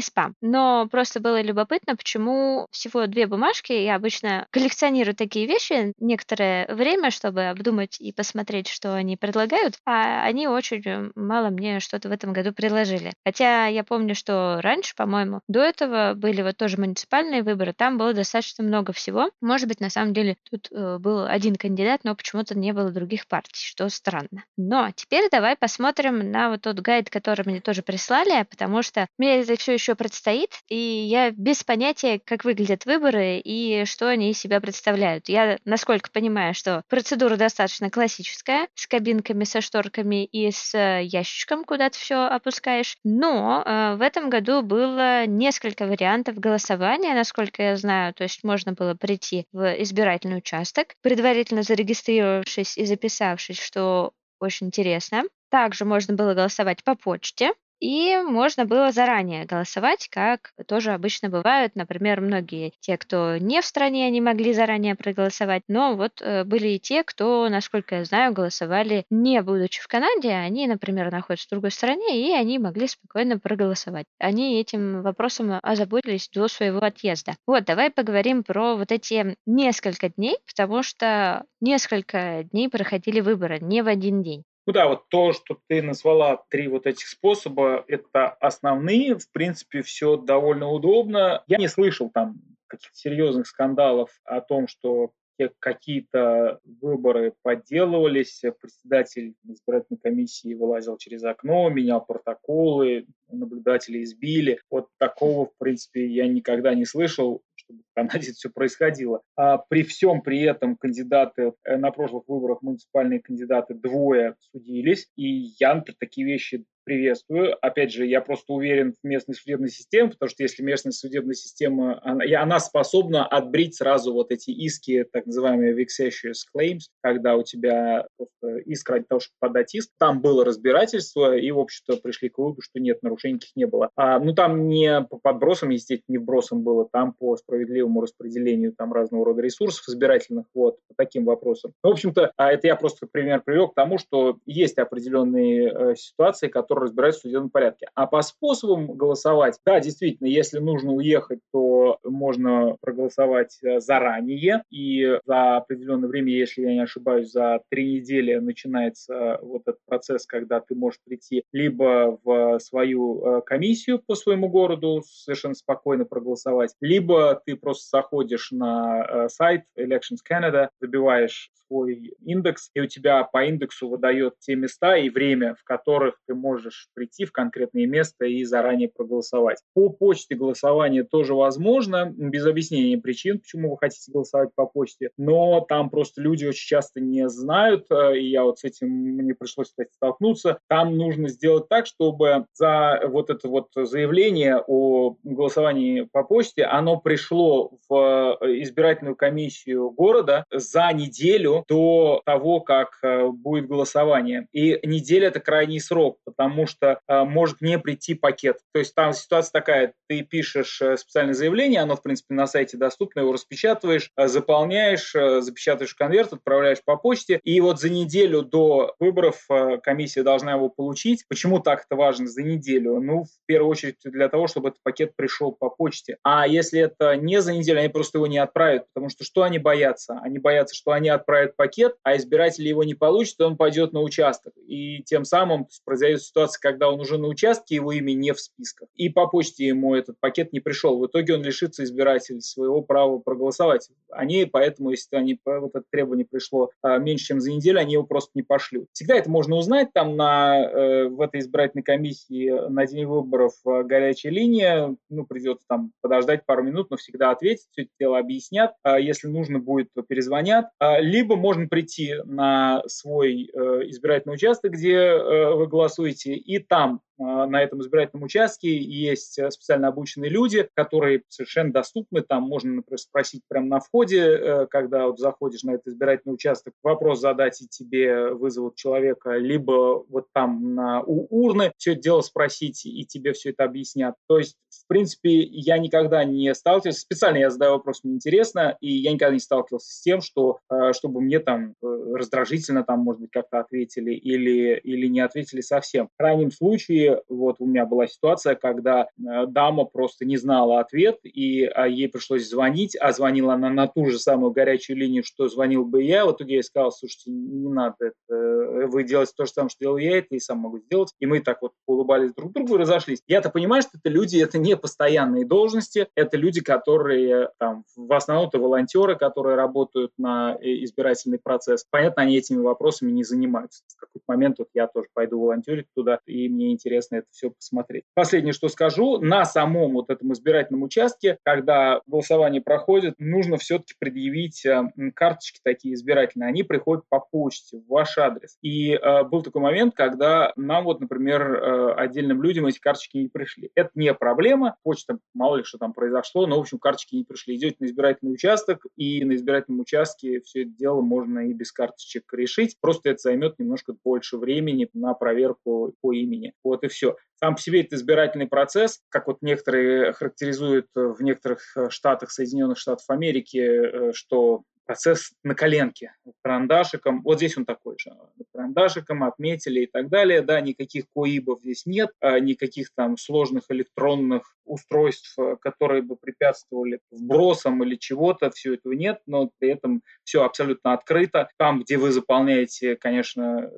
спам. 0.00 0.34
Но 0.40 0.88
просто 0.90 1.20
было 1.20 1.40
любопытно, 1.40 1.94
почему 1.96 2.66
всего 2.70 3.06
две 3.06 3.26
бумажки. 3.26 3.72
Я 3.72 3.94
обычно 3.94 4.46
коллекционирую 4.50 5.14
такие 5.14 5.46
вещи 5.46 5.92
некоторое 5.98 6.66
время, 6.66 7.10
чтобы 7.10 7.44
обдумать 7.44 8.00
и 8.00 8.12
посмотреть, 8.12 8.68
что 8.68 8.94
они 8.94 9.16
предлагают, 9.16 9.76
а 9.86 10.24
они 10.24 10.48
очень 10.48 11.12
мало 11.14 11.43
мне 11.50 11.80
что-то 11.80 12.08
в 12.08 12.12
этом 12.12 12.32
году 12.32 12.52
предложили. 12.52 13.12
Хотя 13.24 13.66
я 13.66 13.84
помню, 13.84 14.14
что 14.14 14.60
раньше, 14.62 14.94
по-моему, 14.94 15.40
до 15.48 15.60
этого 15.60 16.14
были 16.14 16.42
вот 16.42 16.56
тоже 16.56 16.78
муниципальные 16.78 17.42
выборы, 17.42 17.72
там 17.72 17.98
было 17.98 18.12
достаточно 18.14 18.64
много 18.64 18.92
всего. 18.92 19.30
Может 19.40 19.68
быть, 19.68 19.80
на 19.80 19.90
самом 19.90 20.14
деле 20.14 20.36
тут 20.50 20.68
э, 20.70 20.98
был 20.98 21.26
один 21.26 21.56
кандидат, 21.56 22.00
но 22.04 22.14
почему-то 22.14 22.56
не 22.56 22.72
было 22.72 22.90
других 22.90 23.26
партий, 23.26 23.66
что 23.66 23.88
странно. 23.88 24.44
Но 24.56 24.90
теперь 24.94 25.28
давай 25.30 25.56
посмотрим 25.56 26.30
на 26.30 26.50
вот 26.50 26.62
тот 26.62 26.80
гайд, 26.80 27.10
который 27.10 27.44
мне 27.46 27.60
тоже 27.60 27.82
прислали, 27.82 28.44
потому 28.48 28.82
что 28.82 29.06
мне 29.18 29.40
это 29.40 29.56
все 29.56 29.74
еще 29.74 29.94
предстоит, 29.94 30.50
и 30.68 30.76
я 30.76 31.30
без 31.30 31.62
понятия, 31.64 32.20
как 32.24 32.44
выглядят 32.44 32.86
выборы 32.86 33.38
и 33.38 33.84
что 33.86 34.08
они 34.08 34.30
из 34.30 34.38
себя 34.38 34.60
представляют. 34.60 35.28
Я, 35.28 35.58
насколько 35.64 36.10
понимаю, 36.10 36.54
что 36.54 36.82
процедура 36.88 37.36
достаточно 37.36 37.90
классическая, 37.90 38.68
с 38.74 38.86
кабинками, 38.86 39.44
со 39.44 39.60
шторками 39.60 40.24
и 40.24 40.50
с 40.50 40.76
ящиками 40.76 41.33
ящичком, 41.34 41.64
куда 41.64 41.90
ты 41.90 41.98
все 41.98 42.26
опускаешь. 42.26 42.96
Но 43.04 43.62
э, 43.64 43.96
в 43.96 44.02
этом 44.02 44.30
году 44.30 44.62
было 44.62 45.26
несколько 45.26 45.86
вариантов 45.86 46.38
голосования, 46.38 47.14
насколько 47.14 47.62
я 47.62 47.76
знаю. 47.76 48.14
То 48.14 48.22
есть 48.22 48.44
можно 48.44 48.72
было 48.72 48.94
прийти 48.94 49.46
в 49.52 49.82
избирательный 49.82 50.38
участок, 50.38 50.94
предварительно 51.02 51.62
зарегистрировавшись 51.62 52.78
и 52.78 52.84
записавшись, 52.84 53.60
что 53.60 54.12
очень 54.40 54.68
интересно. 54.68 55.24
Также 55.50 55.84
можно 55.84 56.14
было 56.14 56.34
голосовать 56.34 56.82
по 56.84 56.94
почте. 56.94 57.52
И 57.84 58.16
можно 58.16 58.64
было 58.64 58.92
заранее 58.92 59.44
голосовать, 59.44 60.08
как 60.08 60.52
тоже 60.66 60.92
обычно 60.92 61.28
бывает. 61.28 61.72
Например, 61.74 62.22
многие 62.22 62.72
те, 62.80 62.96
кто 62.96 63.36
не 63.36 63.60
в 63.60 63.66
стране, 63.66 64.06
они 64.06 64.22
могли 64.22 64.54
заранее 64.54 64.94
проголосовать. 64.94 65.64
Но 65.68 65.94
вот 65.94 66.22
э, 66.22 66.44
были 66.44 66.68
и 66.68 66.80
те, 66.80 67.04
кто, 67.04 67.46
насколько 67.50 67.96
я 67.96 68.06
знаю, 68.06 68.32
голосовали 68.32 69.04
не 69.10 69.42
будучи 69.42 69.82
в 69.82 69.86
Канаде. 69.86 70.30
Они, 70.30 70.66
например, 70.66 71.12
находятся 71.12 71.46
в 71.46 71.50
другой 71.50 71.72
стране, 71.72 72.26
и 72.26 72.32
они 72.32 72.58
могли 72.58 72.88
спокойно 72.88 73.38
проголосовать. 73.38 74.06
Они 74.18 74.58
этим 74.58 75.02
вопросом 75.02 75.58
озаботились 75.62 76.30
до 76.32 76.48
своего 76.48 76.78
отъезда. 76.78 77.34
Вот, 77.46 77.66
давай 77.66 77.90
поговорим 77.90 78.44
про 78.44 78.76
вот 78.76 78.92
эти 78.92 79.36
несколько 79.44 80.08
дней, 80.08 80.38
потому 80.46 80.82
что 80.82 81.44
несколько 81.60 82.44
дней 82.44 82.70
проходили 82.70 83.20
выборы, 83.20 83.58
не 83.60 83.82
в 83.82 83.88
один 83.88 84.22
день. 84.22 84.42
Ну 84.66 84.72
да, 84.72 84.88
вот 84.88 85.08
то, 85.08 85.32
что 85.32 85.58
ты 85.68 85.82
назвала 85.82 86.42
три 86.48 86.68
вот 86.68 86.86
этих 86.86 87.06
способа, 87.06 87.84
это 87.86 88.28
основные. 88.28 89.18
В 89.18 89.30
принципе, 89.30 89.82
все 89.82 90.16
довольно 90.16 90.68
удобно. 90.68 91.42
Я 91.46 91.58
не 91.58 91.68
слышал 91.68 92.10
там 92.10 92.40
каких-то 92.66 92.96
серьезных 92.96 93.46
скандалов 93.46 94.10
о 94.24 94.40
том, 94.40 94.66
что 94.66 95.12
какие-то 95.58 96.60
выборы 96.80 97.34
подделывались, 97.42 98.42
председатель 98.60 99.34
избирательной 99.44 99.98
комиссии 99.98 100.54
вылазил 100.54 100.96
через 100.96 101.24
окно, 101.24 101.68
менял 101.70 102.04
протоколы, 102.04 103.06
наблюдатели 103.28 104.02
избили. 104.02 104.60
Вот 104.70 104.88
такого, 104.98 105.46
в 105.46 105.56
принципе, 105.58 106.06
я 106.06 106.28
никогда 106.28 106.74
не 106.74 106.84
слышал, 106.84 107.42
чтобы 107.64 107.82
в 107.82 107.94
все 108.32 108.50
происходило. 108.50 109.22
А 109.36 109.58
при 109.58 109.82
всем 109.82 110.22
при 110.22 110.42
этом 110.42 110.76
кандидаты 110.76 111.52
э, 111.64 111.76
на 111.76 111.90
прошлых 111.90 112.24
выборах, 112.28 112.62
муниципальные 112.62 113.20
кандидаты, 113.20 113.74
двое 113.74 114.36
судились, 114.52 115.08
и 115.16 115.52
я, 115.58 115.74
например, 115.74 115.96
такие 115.98 116.26
вещи 116.26 116.64
приветствую. 116.84 117.56
Опять 117.60 117.92
же, 117.92 118.06
я 118.06 118.20
просто 118.20 118.52
уверен 118.52 118.92
в 118.92 119.06
местной 119.06 119.34
судебной 119.34 119.70
системе, 119.70 120.10
потому 120.10 120.28
что 120.28 120.42
если 120.42 120.62
местная 120.62 120.92
судебная 120.92 121.34
система, 121.34 122.00
она, 122.02 122.24
она 122.40 122.60
способна 122.60 123.26
отбрить 123.26 123.76
сразу 123.76 124.12
вот 124.12 124.30
эти 124.30 124.50
иски, 124.50 125.04
так 125.10 125.26
называемые 125.26 125.74
vexatious 125.74 126.44
claims, 126.54 126.82
когда 127.02 127.36
у 127.36 127.42
тебя 127.42 128.06
просто 128.16 128.58
иск 128.66 128.90
ради 128.90 129.06
того, 129.08 129.20
чтобы 129.20 129.36
подать 129.40 129.74
иск. 129.74 129.90
Там 129.98 130.20
было 130.20 130.44
разбирательство, 130.44 131.36
и, 131.36 131.50
в 131.50 131.58
общем-то, 131.58 132.00
пришли 132.00 132.28
к 132.28 132.38
выводу, 132.38 132.60
что 132.60 132.80
нет, 132.80 133.02
нарушений 133.02 133.34
никаких 133.34 133.56
не 133.56 133.66
было. 133.66 133.90
А, 133.96 134.18
ну, 134.18 134.34
там 134.34 134.68
не 134.68 135.02
по 135.02 135.18
подбросам, 135.18 135.70
естественно, 135.70 136.14
не 136.14 136.18
вбросам 136.18 136.62
было, 136.62 136.88
там 136.92 137.12
по 137.12 137.36
справедливому 137.36 138.02
распределению 138.02 138.72
там 138.76 138.92
разного 138.92 139.24
рода 139.24 139.42
ресурсов 139.42 139.88
избирательных, 139.88 140.46
вот, 140.54 140.78
по 140.88 140.94
таким 140.96 141.24
вопросам. 141.24 141.72
Ну, 141.82 141.90
в 141.90 141.92
общем-то, 141.94 142.32
а 142.36 142.52
это 142.52 142.66
я 142.66 142.76
просто 142.76 143.06
пример 143.10 143.42
привел 143.42 143.68
к 143.68 143.74
тому, 143.74 143.98
что 143.98 144.38
есть 144.44 144.78
определенные 144.78 145.70
э, 145.70 145.94
ситуации, 145.96 146.48
которые 146.48 146.73
которые 146.74 146.88
разбираются 146.88 147.20
в 147.20 147.22
судебном 147.22 147.50
порядке. 147.50 147.86
А 147.94 148.06
по 148.06 148.20
способам 148.22 148.96
голосовать, 148.96 149.58
да, 149.64 149.78
действительно, 149.78 150.26
если 150.26 150.58
нужно 150.58 150.92
уехать, 150.92 151.38
то 151.52 151.98
можно 152.02 152.76
проголосовать 152.80 153.58
э, 153.62 153.78
заранее, 153.80 154.64
и 154.70 155.18
за 155.24 155.56
определенное 155.56 156.08
время, 156.08 156.32
если 156.32 156.62
я 156.62 156.72
не 156.72 156.82
ошибаюсь, 156.82 157.30
за 157.30 157.60
три 157.70 157.94
недели 157.94 158.34
начинается 158.36 159.38
вот 159.42 159.62
этот 159.66 159.80
процесс, 159.86 160.26
когда 160.26 160.60
ты 160.60 160.74
можешь 160.74 161.00
прийти 161.04 161.44
либо 161.52 162.18
в 162.24 162.58
свою 162.58 163.24
э, 163.24 163.42
комиссию 163.42 164.00
по 164.04 164.16
своему 164.16 164.48
городу, 164.48 165.02
совершенно 165.06 165.54
спокойно 165.54 166.04
проголосовать, 166.04 166.74
либо 166.80 167.40
ты 167.46 167.54
просто 167.54 167.98
заходишь 167.98 168.50
на 168.50 169.04
э, 169.04 169.28
сайт 169.28 169.62
Elections 169.78 170.20
Canada, 170.28 170.68
забиваешь 170.80 171.52
свой 171.66 172.14
индекс, 172.24 172.70
и 172.74 172.80
у 172.80 172.86
тебя 172.86 173.24
по 173.24 173.44
индексу 173.44 173.88
выдает 173.88 174.34
те 174.40 174.54
места 174.54 174.96
и 174.96 175.08
время, 175.08 175.54
в 175.54 175.64
которых 175.64 176.18
ты 176.26 176.34
можешь 176.34 176.63
прийти 176.94 177.24
в 177.24 177.32
конкретное 177.32 177.86
место 177.86 178.26
и 178.26 178.44
заранее 178.44 178.88
проголосовать. 178.88 179.58
По 179.74 179.88
почте 179.88 180.34
голосование 180.34 181.04
тоже 181.04 181.34
возможно, 181.34 182.12
без 182.16 182.46
объяснения 182.46 182.98
причин, 182.98 183.38
почему 183.38 183.70
вы 183.70 183.78
хотите 183.78 184.12
голосовать 184.12 184.50
по 184.54 184.66
почте, 184.66 185.10
но 185.16 185.60
там 185.60 185.90
просто 185.90 186.20
люди 186.20 186.44
очень 186.44 186.66
часто 186.66 187.00
не 187.00 187.28
знают, 187.28 187.86
э, 187.90 188.18
и 188.18 188.30
я 188.30 188.44
вот 188.44 188.58
с 188.58 188.64
этим 188.64 188.88
мне 188.88 189.34
пришлось, 189.34 189.68
кстати, 189.68 189.90
столкнуться. 189.92 190.58
Там 190.68 190.96
нужно 190.96 191.28
сделать 191.28 191.68
так, 191.68 191.86
чтобы 191.86 192.46
за 192.54 193.00
вот 193.06 193.30
это 193.30 193.48
вот 193.48 193.68
заявление 193.74 194.62
о 194.66 195.16
голосовании 195.22 196.08
по 196.12 196.24
почте, 196.24 196.64
оно 196.64 196.98
пришло 196.98 197.78
в 197.88 198.38
э, 198.40 198.62
избирательную 198.62 199.16
комиссию 199.16 199.90
города 199.90 200.44
за 200.50 200.92
неделю 200.92 201.64
до 201.68 202.22
того, 202.24 202.60
как 202.60 202.98
э, 203.02 203.28
будет 203.28 203.66
голосование. 203.66 204.46
И 204.52 204.78
неделя– 204.86 205.28
это 205.28 205.40
крайний 205.40 205.80
срок, 205.80 206.18
потому 206.24 206.53
что 206.66 207.00
э, 207.06 207.24
может 207.24 207.60
не 207.60 207.78
прийти 207.78 208.14
пакет. 208.14 208.58
То 208.72 208.78
есть 208.78 208.94
там 208.94 209.12
ситуация 209.12 209.52
такая, 209.52 209.94
ты 210.08 210.22
пишешь 210.22 210.80
э, 210.80 210.96
специальное 210.96 211.34
заявление, 211.34 211.80
оно, 211.80 211.96
в 211.96 212.02
принципе, 212.02 212.34
на 212.34 212.46
сайте 212.46 212.76
доступно, 212.76 213.20
его 213.20 213.32
распечатываешь, 213.32 214.10
заполняешь, 214.16 215.12
запечатываешь 215.12 215.94
конверт, 215.94 216.32
отправляешь 216.32 216.82
по 216.84 216.96
почте, 216.96 217.40
и 217.42 217.60
вот 217.60 217.80
за 217.80 217.90
неделю 217.90 218.42
до 218.42 218.94
выборов 218.98 219.46
комиссия 219.82 220.22
должна 220.22 220.52
его 220.52 220.68
получить. 220.68 221.24
Почему 221.28 221.60
так 221.60 221.84
это 221.84 221.96
важно 221.96 222.26
за 222.26 222.42
неделю? 222.42 223.00
Ну, 223.00 223.24
в 223.24 223.46
первую 223.46 223.70
очередь 223.70 223.96
для 224.04 224.28
того, 224.28 224.46
чтобы 224.46 224.68
этот 224.68 224.82
пакет 224.82 225.16
пришел 225.16 225.52
по 225.52 225.70
почте. 225.70 226.18
А 226.22 226.46
если 226.46 226.80
это 226.80 227.16
не 227.16 227.40
за 227.40 227.52
неделю, 227.52 227.80
они 227.80 227.88
просто 227.88 228.18
его 228.18 228.26
не 228.26 228.38
отправят, 228.38 228.86
потому 228.92 229.10
что 229.10 229.24
что 229.24 229.42
они 229.42 229.58
боятся? 229.58 230.20
Они 230.22 230.38
боятся, 230.38 230.74
что 230.74 230.92
они 230.92 231.08
отправят 231.08 231.56
пакет, 231.56 231.96
а 232.02 232.16
избиратель 232.16 232.66
его 232.66 232.84
не 232.84 232.94
получит, 232.94 233.40
он 233.40 233.56
пойдет 233.56 233.92
на 233.92 234.00
участок. 234.00 234.52
И 234.66 235.02
тем 235.02 235.24
самым 235.24 235.68
произойдет 235.84 236.22
ситуация, 236.22 236.43
когда 236.52 236.90
он 236.90 237.00
уже 237.00 237.18
на 237.18 237.28
участке, 237.28 237.74
его 237.74 237.92
имя 237.92 238.12
не 238.12 238.32
в 238.32 238.40
списках. 238.40 238.88
И 238.94 239.08
по 239.08 239.26
почте 239.26 239.66
ему 239.66 239.94
этот 239.94 240.18
пакет 240.20 240.52
не 240.52 240.60
пришел. 240.60 240.98
В 240.98 241.06
итоге 241.06 241.34
он 241.34 241.42
лишится 241.42 241.84
избирателя 241.84 242.40
своего 242.40 242.82
права 242.82 243.18
проголосовать. 243.18 243.90
Они 244.10 244.44
поэтому, 244.44 244.90
если 244.90 245.16
они, 245.16 245.38
вот 245.44 245.74
это 245.74 245.84
требование 245.90 246.26
пришло 246.26 246.70
а, 246.82 246.98
меньше, 246.98 247.26
чем 247.26 247.40
за 247.40 247.50
неделю, 247.50 247.80
они 247.80 247.94
его 247.94 248.04
просто 248.04 248.30
не 248.34 248.42
пошлют. 248.42 248.88
Всегда 248.92 249.16
это 249.16 249.30
можно 249.30 249.56
узнать 249.56 249.92
там 249.92 250.16
на, 250.16 250.62
э, 250.62 251.08
в 251.08 251.20
этой 251.20 251.40
избирательной 251.40 251.82
комиссии 251.82 252.68
на 252.68 252.86
день 252.86 253.06
выборов 253.06 253.54
э, 253.66 253.82
горячая 253.82 254.32
линия. 254.32 254.96
Ну, 255.08 255.26
придется 255.26 255.64
там 255.68 255.92
подождать 256.00 256.46
пару 256.46 256.62
минут, 256.62 256.90
но 256.90 256.96
всегда 256.96 257.30
ответить, 257.30 257.66
все 257.72 257.82
это 257.82 257.90
дело 257.98 258.18
объяснят. 258.18 258.74
А 258.82 258.98
если 258.98 259.28
нужно 259.28 259.58
будет, 259.58 259.88
то 259.94 260.02
перезвонят. 260.02 260.66
А, 260.78 261.00
либо 261.00 261.24
либо 261.24 261.36
можно 261.36 261.66
прийти 261.66 262.14
на 262.24 262.82
свой 262.86 263.50
э, 263.52 263.58
избирательный 263.88 264.34
участок, 264.34 264.72
где 264.72 264.94
э, 264.94 265.54
вы 265.54 265.66
голосуете, 265.66 266.33
и 266.36 266.58
там 266.58 267.00
на 267.18 267.62
этом 267.62 267.80
избирательном 267.80 268.24
участке 268.24 268.76
есть 268.76 269.38
э, 269.38 269.50
специально 269.50 269.88
обученные 269.88 270.30
люди, 270.30 270.68
которые 270.74 271.22
совершенно 271.28 271.72
доступны. 271.72 272.22
Там 272.22 272.42
можно, 272.42 272.72
например, 272.72 272.98
спросить 272.98 273.42
прямо 273.48 273.66
на 273.66 273.80
входе, 273.80 274.20
э, 274.20 274.66
когда 274.66 275.06
вот 275.06 275.18
заходишь 275.18 275.62
на 275.62 275.72
этот 275.72 275.88
избирательный 275.88 276.34
участок, 276.34 276.74
вопрос 276.82 277.20
задать, 277.20 277.60
и 277.62 277.68
тебе 277.68 278.30
вызовут 278.30 278.74
человека, 278.74 279.36
либо 279.36 280.04
вот 280.08 280.26
там 280.32 280.74
на, 280.74 281.02
у 281.02 281.26
урны 281.30 281.72
все 281.76 281.92
это 281.92 282.02
дело 282.02 282.20
спросить, 282.20 282.84
и 282.84 283.04
тебе 283.06 283.32
все 283.32 283.50
это 283.50 283.64
объяснят. 283.64 284.16
То 284.26 284.38
есть, 284.38 284.56
в 284.70 284.86
принципе, 284.88 285.30
я 285.30 285.78
никогда 285.78 286.24
не 286.24 286.52
сталкивался, 286.54 287.00
специально 287.00 287.38
я 287.38 287.50
задаю 287.50 287.72
вопрос, 287.72 288.02
мне 288.02 288.14
интересно, 288.14 288.76
и 288.80 288.90
я 288.92 289.12
никогда 289.12 289.34
не 289.34 289.40
сталкивался 289.40 289.92
с 289.92 290.00
тем, 290.00 290.20
что 290.20 290.58
э, 290.70 290.92
чтобы 290.92 291.20
мне 291.20 291.38
там 291.38 291.74
раздражительно 291.80 292.82
там, 292.82 293.00
может 293.00 293.20
быть, 293.20 293.30
как-то 293.30 293.60
ответили 293.60 294.12
или, 294.12 294.80
или 294.82 295.06
не 295.06 295.20
ответили 295.20 295.60
совсем. 295.60 296.08
В 296.08 296.16
крайнем 296.18 296.50
случае 296.50 297.03
вот 297.28 297.56
у 297.58 297.66
меня 297.66 297.86
была 297.86 298.06
ситуация, 298.06 298.54
когда 298.54 299.04
э, 299.04 299.46
дама 299.46 299.84
просто 299.84 300.24
не 300.24 300.36
знала 300.36 300.80
ответ, 300.80 301.18
и 301.22 301.64
а, 301.64 301.86
ей 301.86 302.08
пришлось 302.08 302.48
звонить, 302.48 302.96
а 302.96 303.12
звонила 303.12 303.54
она 303.54 303.70
на 303.70 303.86
ту 303.86 304.06
же 304.06 304.18
самую 304.18 304.52
горячую 304.52 304.96
линию, 304.96 305.22
что 305.24 305.48
звонил 305.48 305.84
бы 305.84 306.02
я. 306.02 306.26
В 306.26 306.32
итоге 306.32 306.56
я 306.56 306.62
сказал, 306.62 306.92
слушайте, 306.92 307.30
не 307.30 307.68
надо 307.68 307.96
это, 308.00 308.34
э, 308.34 308.86
вы 308.86 309.04
делаете 309.04 309.32
то 309.36 309.44
же 309.44 309.52
самое, 309.52 309.70
что 309.70 309.80
делал 309.80 309.96
я, 309.96 310.18
это 310.18 310.34
и 310.34 310.38
сам 310.38 310.58
могу 310.58 310.78
сделать. 310.78 311.12
И 311.20 311.26
мы 311.26 311.40
так 311.40 311.62
вот 311.62 311.72
улыбались 311.86 312.34
друг 312.34 312.52
другу 312.52 312.74
и 312.74 312.78
разошлись. 312.78 313.22
Я-то 313.26 313.50
понимаю, 313.50 313.82
что 313.82 313.98
это 313.98 314.08
люди, 314.08 314.38
это 314.38 314.58
не 314.58 314.76
постоянные 314.76 315.46
должности, 315.46 316.08
это 316.14 316.36
люди, 316.36 316.60
которые 316.60 317.50
там, 317.58 317.84
в 317.96 318.12
основном 318.12 318.48
это 318.48 318.58
волонтеры, 318.58 319.16
которые 319.16 319.56
работают 319.56 320.12
на 320.18 320.56
э, 320.60 320.84
избирательный 320.84 321.38
процесс. 321.38 321.86
Понятно, 321.90 322.22
они 322.22 322.36
этими 322.36 322.60
вопросами 322.60 323.10
не 323.10 323.24
занимаются. 323.24 323.82
В 323.96 324.00
какой-то 324.00 324.24
момент 324.28 324.58
вот 324.58 324.68
я 324.74 324.86
тоже 324.86 325.08
пойду 325.12 325.40
волонтерить 325.40 325.86
туда, 325.94 326.20
и 326.26 326.48
мне 326.48 326.72
интересно 326.72 326.93
интересно 326.94 327.16
это 327.16 327.26
все 327.30 327.50
посмотреть. 327.50 328.04
Последнее, 328.14 328.52
что 328.52 328.68
скажу, 328.68 329.18
на 329.18 329.44
самом 329.44 329.92
вот 329.92 330.10
этом 330.10 330.32
избирательном 330.32 330.82
участке, 330.82 331.38
когда 331.42 332.00
голосование 332.06 332.62
проходит, 332.62 333.14
нужно 333.18 333.56
все-таки 333.56 333.94
предъявить 333.98 334.64
э, 334.64 334.82
карточки 335.14 335.60
такие 335.62 335.94
избирательные. 335.94 336.48
Они 336.48 336.62
приходят 336.62 337.04
по 337.08 337.20
почте 337.20 337.78
в 337.78 337.88
ваш 337.88 338.18
адрес. 338.18 338.56
И 338.62 338.92
э, 338.92 339.24
был 339.24 339.42
такой 339.42 339.62
момент, 339.62 339.94
когда 339.94 340.52
нам 340.56 340.84
вот, 340.84 341.00
например, 341.00 341.42
э, 341.42 341.94
отдельным 341.94 342.42
людям 342.42 342.66
эти 342.66 342.78
карточки 342.78 343.18
не 343.18 343.28
пришли. 343.28 343.70
Это 343.74 343.90
не 343.94 344.14
проблема, 344.14 344.76
почта, 344.82 345.18
мало 345.34 345.56
ли 345.56 345.64
что 345.64 345.78
там 345.78 345.92
произошло, 345.92 346.46
но, 346.46 346.56
в 346.56 346.60
общем, 346.60 346.78
карточки 346.78 347.16
не 347.16 347.24
пришли. 347.24 347.56
Идете 347.56 347.76
на 347.80 347.86
избирательный 347.86 348.32
участок, 348.32 348.86
и 348.96 349.24
на 349.24 349.34
избирательном 349.34 349.80
участке 349.80 350.40
все 350.42 350.62
это 350.62 350.70
дело 350.70 351.00
можно 351.00 351.48
и 351.48 351.52
без 351.52 351.72
карточек 351.72 352.32
решить. 352.32 352.76
Просто 352.80 353.10
это 353.10 353.18
займет 353.18 353.58
немножко 353.58 353.94
больше 354.04 354.36
времени 354.36 354.88
на 354.92 355.14
проверку 355.14 355.94
по 356.00 356.12
имени. 356.12 356.52
Вот 356.62 356.83
и 356.84 356.88
все. 356.88 357.16
Сам 357.36 357.56
по 357.56 357.60
себе 357.60 357.82
это 357.82 357.96
избирательный 357.96 358.46
процесс, 358.46 359.00
как 359.08 359.26
вот 359.26 359.38
некоторые 359.42 360.12
характеризуют 360.12 360.86
в 360.94 361.20
некоторых 361.22 361.76
э, 361.76 361.90
штатах 361.90 362.30
Соединенных 362.30 362.78
Штатов 362.78 363.04
Америки, 363.08 363.58
э, 363.58 364.12
что 364.14 364.62
процесс 364.86 365.32
на 365.42 365.54
коленке, 365.54 366.14
карандашиком. 366.42 367.22
Вот 367.22 367.38
здесь 367.38 367.56
он 367.56 367.64
такой 367.64 367.96
же. 367.98 368.12
Карандашиком 368.52 369.24
отметили 369.24 369.80
и 369.80 369.86
так 369.86 370.08
далее. 370.08 370.42
Да, 370.42 370.60
никаких 370.60 371.04
коибов 371.14 371.60
здесь 371.60 371.86
нет, 371.86 372.10
а 372.20 372.38
никаких 372.38 372.90
там 372.94 373.16
сложных 373.16 373.64
электронных 373.70 374.56
устройств, 374.64 375.38
э, 375.38 375.56
которые 375.60 376.02
бы 376.02 376.16
препятствовали 376.16 377.00
вбросам 377.10 377.82
или 377.84 377.96
чего-то, 377.96 378.50
все 378.50 378.74
этого 378.74 378.92
нет, 378.92 379.20
но 379.26 379.50
при 379.58 379.70
этом 379.70 380.02
все 380.22 380.44
абсолютно 380.44 380.92
открыто. 380.92 381.48
Там, 381.58 381.82
где 381.82 381.96
вы 381.96 382.12
заполняете, 382.12 382.96
конечно, 382.96 383.70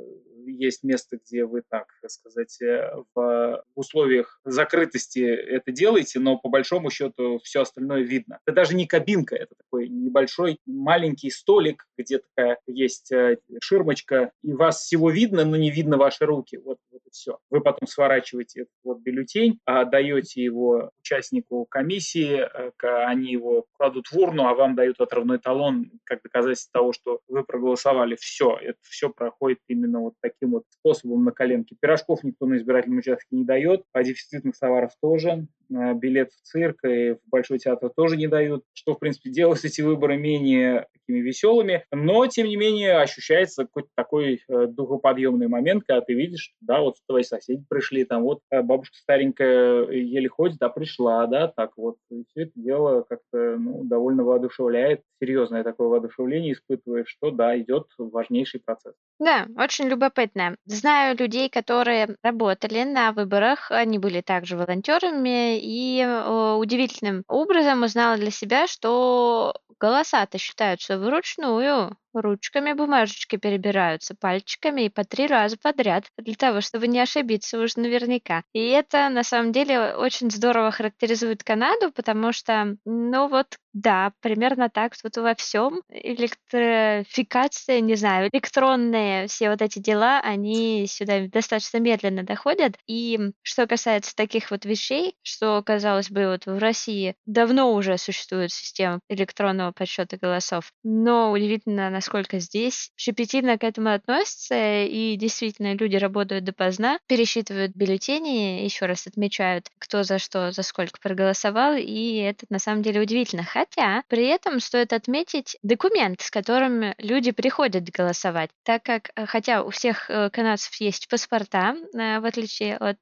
есть 0.52 0.82
место, 0.82 1.18
где 1.18 1.44
вы, 1.44 1.62
так 1.68 1.86
сказать, 2.08 2.60
э, 2.62 2.92
в 3.14 3.64
условиях 3.74 4.40
закрытости 4.44 5.20
это 5.20 5.72
делаете, 5.72 6.18
но 6.18 6.38
по 6.38 6.48
большому 6.48 6.90
счету 6.90 7.40
все 7.42 7.62
остальное 7.62 8.02
видно. 8.02 8.38
Это 8.46 8.54
даже 8.54 8.74
не 8.74 8.86
кабинка, 8.86 9.36
это 9.36 9.54
такой 9.56 9.88
небольшой 9.88 10.58
маленький 10.66 11.30
столик, 11.30 11.86
где 11.96 12.18
такая 12.18 12.58
есть 12.66 13.12
э, 13.12 13.38
ширмочка, 13.62 14.32
и 14.42 14.52
вас 14.52 14.82
всего 14.82 15.10
видно, 15.10 15.44
но 15.44 15.56
не 15.56 15.70
видно 15.70 15.96
ваши 15.96 16.24
руки. 16.24 16.56
Вот, 16.56 16.78
все. 17.16 17.38
Вы 17.50 17.60
потом 17.60 17.86
сворачиваете 17.88 18.66
вот 18.84 18.98
бюллетень, 19.00 19.60
отдаете 19.64 20.42
его 20.42 20.90
участнику 21.00 21.66
комиссии, 21.66 22.40
э, 22.40 22.70
они 23.06 23.32
его 23.32 23.66
кладут 23.72 24.06
в 24.08 24.18
урну, 24.18 24.46
а 24.46 24.54
вам 24.54 24.74
дают 24.74 25.00
отрывной 25.00 25.38
талон 25.38 25.90
как 26.04 26.22
доказательство 26.22 26.80
того, 26.80 26.92
что 26.92 27.20
вы 27.28 27.44
проголосовали. 27.44 28.16
Все, 28.20 28.56
это 28.60 28.78
все 28.82 29.10
проходит 29.10 29.58
именно 29.68 30.00
вот 30.00 30.14
таким 30.20 30.52
вот 30.52 30.64
способом 30.70 31.24
на 31.24 31.32
коленке. 31.32 31.76
Пирожков 31.80 32.22
никто 32.22 32.46
на 32.46 32.56
избирательном 32.56 32.98
участке 32.98 33.36
не 33.36 33.44
дает, 33.44 33.82
а 33.92 34.02
дефицитных 34.02 34.58
товаров 34.58 34.92
тоже. 35.00 35.46
Э, 35.74 35.94
билет 35.94 36.30
в 36.32 36.42
цирк 36.42 36.84
и 36.84 37.12
в 37.12 37.18
Большой 37.26 37.58
театр 37.58 37.90
тоже 37.94 38.16
не 38.16 38.28
дают, 38.28 38.64
что, 38.72 38.94
в 38.94 38.98
принципе, 38.98 39.30
делает 39.30 39.64
эти 39.64 39.80
выборы 39.80 40.16
менее 40.16 40.86
такими 40.92 41.20
веселыми, 41.20 41.84
но, 41.92 42.26
тем 42.26 42.46
не 42.46 42.56
менее, 42.56 42.98
ощущается 42.98 43.64
какой-то 43.64 43.88
такой 43.94 44.42
э, 44.48 44.66
духоподъемный 44.66 45.48
момент, 45.48 45.84
когда 45.86 46.00
ты 46.00 46.14
видишь, 46.14 46.54
да, 46.60 46.80
вот 46.80 46.96
твои 47.08 47.22
соседи 47.22 47.64
пришли, 47.68 48.04
там 48.04 48.22
вот 48.22 48.40
э, 48.50 48.62
бабушка 48.62 48.96
старенькая 48.96 49.88
еле 49.90 50.28
ходит, 50.28 50.62
а 50.62 50.68
пришла, 50.68 51.26
да, 51.26 51.48
так 51.48 51.72
вот. 51.76 51.96
И 52.10 52.24
все 52.30 52.44
это 52.44 52.52
дело 52.54 53.02
как-то 53.08 53.56
ну, 53.56 53.84
довольно 53.84 54.24
воодушевляет, 54.24 55.02
серьезное 55.20 55.64
такое 55.64 55.88
воодушевление 55.88 56.52
испытываешь, 56.52 57.08
что, 57.08 57.30
да, 57.30 57.58
идет 57.58 57.86
важнейший 57.98 58.60
процесс. 58.64 58.94
Да, 59.18 59.46
очень 59.56 59.88
любопытно. 59.88 60.56
Знаю 60.66 61.16
людей, 61.16 61.48
которые 61.48 62.16
работали 62.22 62.84
на 62.84 63.12
выборах, 63.12 63.70
они 63.70 63.98
были 63.98 64.20
также 64.20 64.56
волонтерами, 64.56 65.55
и 65.58 66.00
э, 66.00 66.54
удивительным 66.54 67.24
образом 67.28 67.82
узнала 67.82 68.16
для 68.16 68.30
себя, 68.30 68.66
что 68.66 69.54
голоса-то 69.80 70.38
считаются 70.38 70.98
вручную 70.98 71.96
ручками 72.20 72.72
бумажечки 72.72 73.36
перебираются, 73.36 74.14
пальчиками 74.14 74.82
и 74.82 74.88
по 74.88 75.04
три 75.04 75.26
раза 75.26 75.56
подряд, 75.60 76.04
для 76.18 76.34
того, 76.34 76.60
чтобы 76.60 76.86
не 76.88 77.00
ошибиться 77.00 77.60
уж 77.60 77.76
наверняка. 77.76 78.42
И 78.52 78.68
это 78.68 79.08
на 79.08 79.22
самом 79.22 79.52
деле 79.52 79.94
очень 79.94 80.30
здорово 80.30 80.70
характеризует 80.70 81.44
Канаду, 81.44 81.92
потому 81.92 82.32
что, 82.32 82.76
ну 82.84 83.28
вот, 83.28 83.58
да, 83.72 84.12
примерно 84.20 84.70
так 84.70 84.94
вот 85.04 85.16
во 85.18 85.34
всем. 85.34 85.82
Электрификация, 85.90 87.80
не 87.80 87.94
знаю, 87.94 88.30
электронные 88.32 89.26
все 89.26 89.50
вот 89.50 89.60
эти 89.60 89.78
дела, 89.78 90.20
они 90.20 90.86
сюда 90.88 91.26
достаточно 91.28 91.78
медленно 91.78 92.22
доходят. 92.22 92.76
И 92.86 93.18
что 93.42 93.66
касается 93.66 94.16
таких 94.16 94.50
вот 94.50 94.64
вещей, 94.64 95.14
что, 95.22 95.62
казалось 95.62 96.10
бы, 96.10 96.28
вот 96.28 96.46
в 96.46 96.58
России 96.58 97.16
давно 97.26 97.74
уже 97.74 97.98
существует 97.98 98.50
система 98.50 99.00
электронного 99.10 99.72
подсчета 99.72 100.16
голосов, 100.16 100.72
но 100.82 101.30
удивительно, 101.30 101.90
насколько 101.90 102.05
здесь 102.32 102.90
щепетильно 102.96 103.58
к 103.58 103.64
этому 103.64 103.92
относятся, 103.92 104.84
и 104.84 105.16
действительно 105.16 105.74
люди 105.74 105.96
работают 105.96 106.44
допоздна, 106.44 106.98
пересчитывают 107.06 107.72
бюллетени, 107.74 108.64
еще 108.64 108.86
раз 108.86 109.06
отмечают, 109.06 109.68
кто 109.78 110.02
за 110.02 110.18
что, 110.18 110.52
за 110.52 110.62
сколько 110.62 111.00
проголосовал, 111.00 111.74
и 111.76 112.16
это 112.18 112.46
на 112.48 112.58
самом 112.58 112.82
деле 112.82 113.00
удивительно. 113.00 113.44
Хотя 113.44 114.02
при 114.08 114.26
этом 114.26 114.60
стоит 114.60 114.92
отметить 114.92 115.56
документ, 115.62 116.20
с 116.20 116.30
которым 116.30 116.94
люди 116.98 117.30
приходят 117.32 117.84
голосовать, 117.90 118.50
так 118.62 118.82
как, 118.82 119.10
э, 119.16 119.26
хотя 119.26 119.62
у 119.62 119.70
всех 119.70 120.10
э, 120.10 120.30
канадцев 120.30 120.74
есть 120.80 121.08
паспорта, 121.08 121.76
э, 121.94 122.20
в 122.20 122.24
отличие 122.24 122.76
от 122.76 122.98